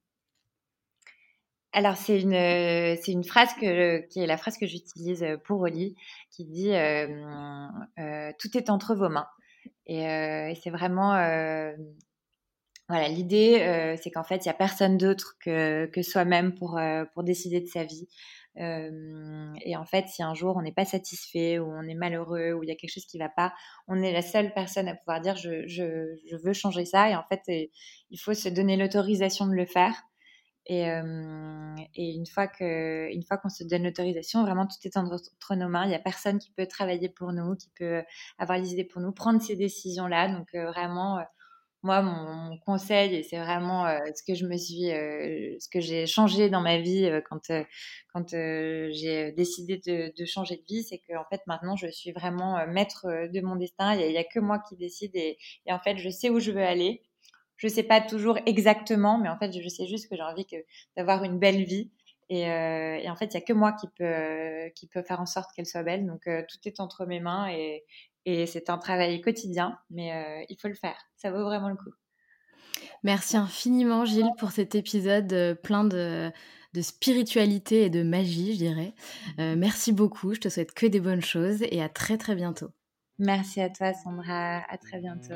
Alors 1.72 1.96
c'est 1.96 2.20
une 2.20 3.24
phrase 3.24 3.52
qui 3.58 3.66
est 3.66 4.26
la 4.26 4.36
phrase 4.36 4.56
que 4.56 4.68
j'utilise 4.68 5.26
pour 5.46 5.62
Oli 5.62 5.96
qui 6.30 6.44
dit 6.44 6.70
tout 8.38 8.56
est 8.56 8.70
entre 8.70 8.94
vos 8.94 9.08
mains 9.08 9.26
et 9.86 10.54
c'est 10.62 10.70
vraiment 10.70 11.16
voilà, 12.90 13.06
l'idée, 13.06 13.60
euh, 13.60 13.96
c'est 14.02 14.10
qu'en 14.10 14.24
fait, 14.24 14.44
il 14.44 14.48
n'y 14.48 14.50
a 14.50 14.54
personne 14.54 14.98
d'autre 14.98 15.36
que, 15.40 15.86
que 15.86 16.02
soi-même 16.02 16.56
pour, 16.56 16.76
euh, 16.76 17.04
pour 17.14 17.22
décider 17.22 17.60
de 17.60 17.68
sa 17.68 17.84
vie. 17.84 18.08
Euh, 18.58 19.54
et 19.64 19.76
en 19.76 19.84
fait, 19.84 20.08
si 20.08 20.24
un 20.24 20.34
jour 20.34 20.56
on 20.56 20.62
n'est 20.62 20.72
pas 20.72 20.84
satisfait 20.84 21.60
ou 21.60 21.66
on 21.70 21.82
est 21.82 21.94
malheureux 21.94 22.52
ou 22.52 22.64
il 22.64 22.68
y 22.68 22.72
a 22.72 22.74
quelque 22.74 22.90
chose 22.90 23.06
qui 23.06 23.16
ne 23.16 23.22
va 23.22 23.28
pas, 23.28 23.54
on 23.86 24.02
est 24.02 24.12
la 24.12 24.22
seule 24.22 24.52
personne 24.54 24.88
à 24.88 24.96
pouvoir 24.96 25.20
dire 25.20 25.36
je, 25.36 25.68
je, 25.68 26.36
veux 26.44 26.52
changer 26.52 26.84
ça. 26.84 27.08
Et 27.08 27.14
en 27.14 27.22
fait, 27.28 27.70
il 28.10 28.18
faut 28.18 28.34
se 28.34 28.48
donner 28.48 28.76
l'autorisation 28.76 29.46
de 29.46 29.54
le 29.54 29.66
faire. 29.66 29.94
Et, 30.66 30.82
et 31.94 32.14
une 32.14 32.26
fois 32.26 32.48
une 32.60 33.22
fois 33.22 33.38
qu'on 33.38 33.48
se 33.50 33.62
donne 33.62 33.84
l'autorisation, 33.84 34.42
vraiment 34.42 34.66
tout 34.66 34.78
est 34.84 34.96
entre 34.96 35.54
nos 35.54 35.68
mains. 35.68 35.84
Il 35.84 35.90
n'y 35.90 35.94
a 35.94 36.00
personne 36.00 36.40
qui 36.40 36.50
peut 36.50 36.66
travailler 36.66 37.08
pour 37.08 37.32
nous, 37.32 37.54
qui 37.54 37.70
peut 37.76 38.02
avoir 38.38 38.58
les 38.58 38.72
idées 38.72 38.84
pour 38.84 39.00
nous, 39.00 39.12
prendre 39.12 39.40
ces 39.40 39.54
décisions-là. 39.54 40.28
Donc 40.28 40.48
vraiment 40.54 41.20
moi, 41.82 42.02
mon, 42.02 42.58
conseil, 42.58 43.14
et 43.14 43.22
c'est 43.22 43.38
vraiment 43.38 43.86
euh, 43.86 43.98
ce 44.14 44.22
que 44.22 44.34
je 44.34 44.44
me 44.44 44.56
suis, 44.56 44.90
euh, 44.90 45.56
ce 45.58 45.68
que 45.68 45.80
j'ai 45.80 46.06
changé 46.06 46.50
dans 46.50 46.60
ma 46.60 46.78
vie 46.78 47.06
euh, 47.06 47.20
quand, 47.28 47.50
quand 48.12 48.28
j'ai 48.30 49.32
décidé 49.32 49.78
de, 49.78 50.24
changer 50.26 50.56
de 50.56 50.64
vie, 50.68 50.82
c'est 50.82 50.98
que 50.98 51.16
en 51.16 51.24
fait 51.30 51.40
maintenant 51.46 51.76
je 51.76 51.86
suis 51.88 52.12
vraiment 52.12 52.66
maître 52.66 53.06
de 53.32 53.40
mon 53.40 53.56
destin. 53.56 53.94
Il 53.94 54.10
n'y 54.10 54.18
a, 54.18 54.24
que 54.24 54.40
moi 54.40 54.58
qui 54.68 54.76
décide 54.76 55.16
et, 55.16 55.38
en 55.68 55.78
fait 55.78 55.96
je 55.96 56.10
sais 56.10 56.28
où 56.30 56.38
je 56.38 56.50
veux 56.52 56.62
aller. 56.62 57.02
Je 57.56 57.68
sais 57.68 57.82
pas 57.82 58.00
toujours 58.00 58.38
exactement, 58.46 59.18
mais 59.18 59.28
en 59.28 59.38
fait 59.38 59.58
je 59.58 59.68
sais 59.68 59.86
juste 59.86 60.08
que 60.08 60.16
j'ai 60.16 60.22
envie 60.22 60.46
d'avoir 60.96 61.24
une 61.24 61.38
belle 61.38 61.64
vie. 61.64 61.90
Et, 62.28 62.42
et 62.42 63.10
en 63.10 63.16
fait 63.16 63.26
il 63.26 63.36
n'y 63.36 63.42
a 63.42 63.46
que 63.46 63.52
moi 63.52 63.72
qui 63.72 63.88
peut 63.88 64.70
qui 64.76 64.88
faire 64.88 65.20
en 65.20 65.26
sorte 65.26 65.50
qu'elle 65.54 65.66
soit 65.66 65.82
belle. 65.82 66.06
Donc 66.06 66.22
tout 66.24 66.58
est 66.66 66.80
entre 66.80 67.06
mes 67.06 67.20
mains 67.20 67.48
et, 67.48 67.84
et 68.26 68.46
c'est 68.46 68.70
un 68.70 68.78
travail 68.78 69.20
quotidien, 69.20 69.78
mais 69.90 70.12
euh, 70.12 70.44
il 70.48 70.56
faut 70.56 70.68
le 70.68 70.74
faire. 70.74 70.96
Ça 71.16 71.30
vaut 71.30 71.44
vraiment 71.44 71.68
le 71.68 71.76
coup. 71.76 71.90
Merci 73.02 73.36
infiniment, 73.36 74.04
Gilles, 74.04 74.30
pour 74.38 74.50
cet 74.50 74.74
épisode 74.74 75.32
euh, 75.32 75.54
plein 75.54 75.84
de, 75.84 76.30
spiritualité 76.80 77.84
et 77.84 77.90
de 77.90 78.02
magie, 78.02 78.52
je 78.52 78.58
dirais. 78.58 78.94
Euh, 79.38 79.56
merci 79.56 79.92
beaucoup. 79.92 80.34
Je 80.34 80.40
te 80.40 80.48
souhaite 80.48 80.74
que 80.74 80.86
des 80.86 81.00
bonnes 81.00 81.22
choses 81.22 81.62
et 81.62 81.82
à 81.82 81.88
très, 81.88 82.18
très 82.18 82.34
bientôt. 82.34 82.68
Merci 83.18 83.60
à 83.60 83.70
toi, 83.70 83.92
Sandra. 83.92 84.62
À 84.68 84.78
très 84.78 84.98
bientôt. 84.98 85.34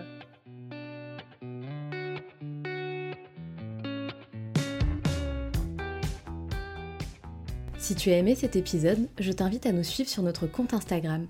Si 7.79 7.95
tu 7.95 8.11
as 8.11 8.17
aimé 8.17 8.35
cet 8.35 8.57
épisode, 8.57 9.09
je 9.19 9.33
t'invite 9.33 9.67
à 9.67 9.73
nous 9.73 9.85
suivre 9.85 10.09
sur 10.09 10.23
notre 10.23 10.47
compte 10.47 10.73
Instagram 10.73 11.27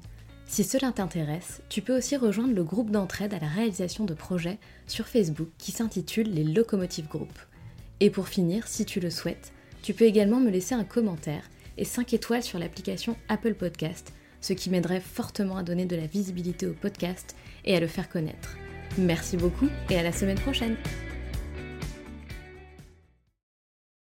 si 0.46 0.62
cela 0.62 0.92
t'intéresse, 0.92 1.62
tu 1.68 1.82
peux 1.82 1.96
aussi 1.96 2.16
rejoindre 2.16 2.54
le 2.54 2.64
groupe 2.64 2.90
d'entraide 2.90 3.34
à 3.34 3.38
la 3.38 3.48
réalisation 3.48 4.04
de 4.04 4.14
projets 4.14 4.58
sur 4.86 5.06
Facebook 5.06 5.48
qui 5.58 5.72
s'intitule 5.72 6.32
les 6.32 6.44
Locomotives 6.44 7.08
Group. 7.08 7.32
Et 8.00 8.10
pour 8.10 8.28
finir, 8.28 8.66
si 8.68 8.84
tu 8.84 9.00
le 9.00 9.10
souhaites, 9.10 9.52
tu 9.82 9.94
peux 9.94 10.04
également 10.04 10.40
me 10.40 10.50
laisser 10.50 10.74
un 10.74 10.84
commentaire 10.84 11.48
et 11.76 11.84
5 11.84 12.12
étoiles 12.14 12.42
sur 12.42 12.58
l'application 12.58 13.16
Apple 13.28 13.54
Podcast, 13.54 14.12
ce 14.40 14.52
qui 14.52 14.70
m'aiderait 14.70 15.00
fortement 15.00 15.56
à 15.56 15.62
donner 15.62 15.86
de 15.86 15.96
la 15.96 16.06
visibilité 16.06 16.66
au 16.66 16.72
podcast 16.72 17.34
et 17.64 17.76
à 17.76 17.80
le 17.80 17.86
faire 17.86 18.08
connaître. 18.08 18.56
Merci 18.98 19.36
beaucoup 19.36 19.68
et 19.90 19.98
à 19.98 20.02
la 20.02 20.12
semaine 20.12 20.38
prochaine 20.38 20.76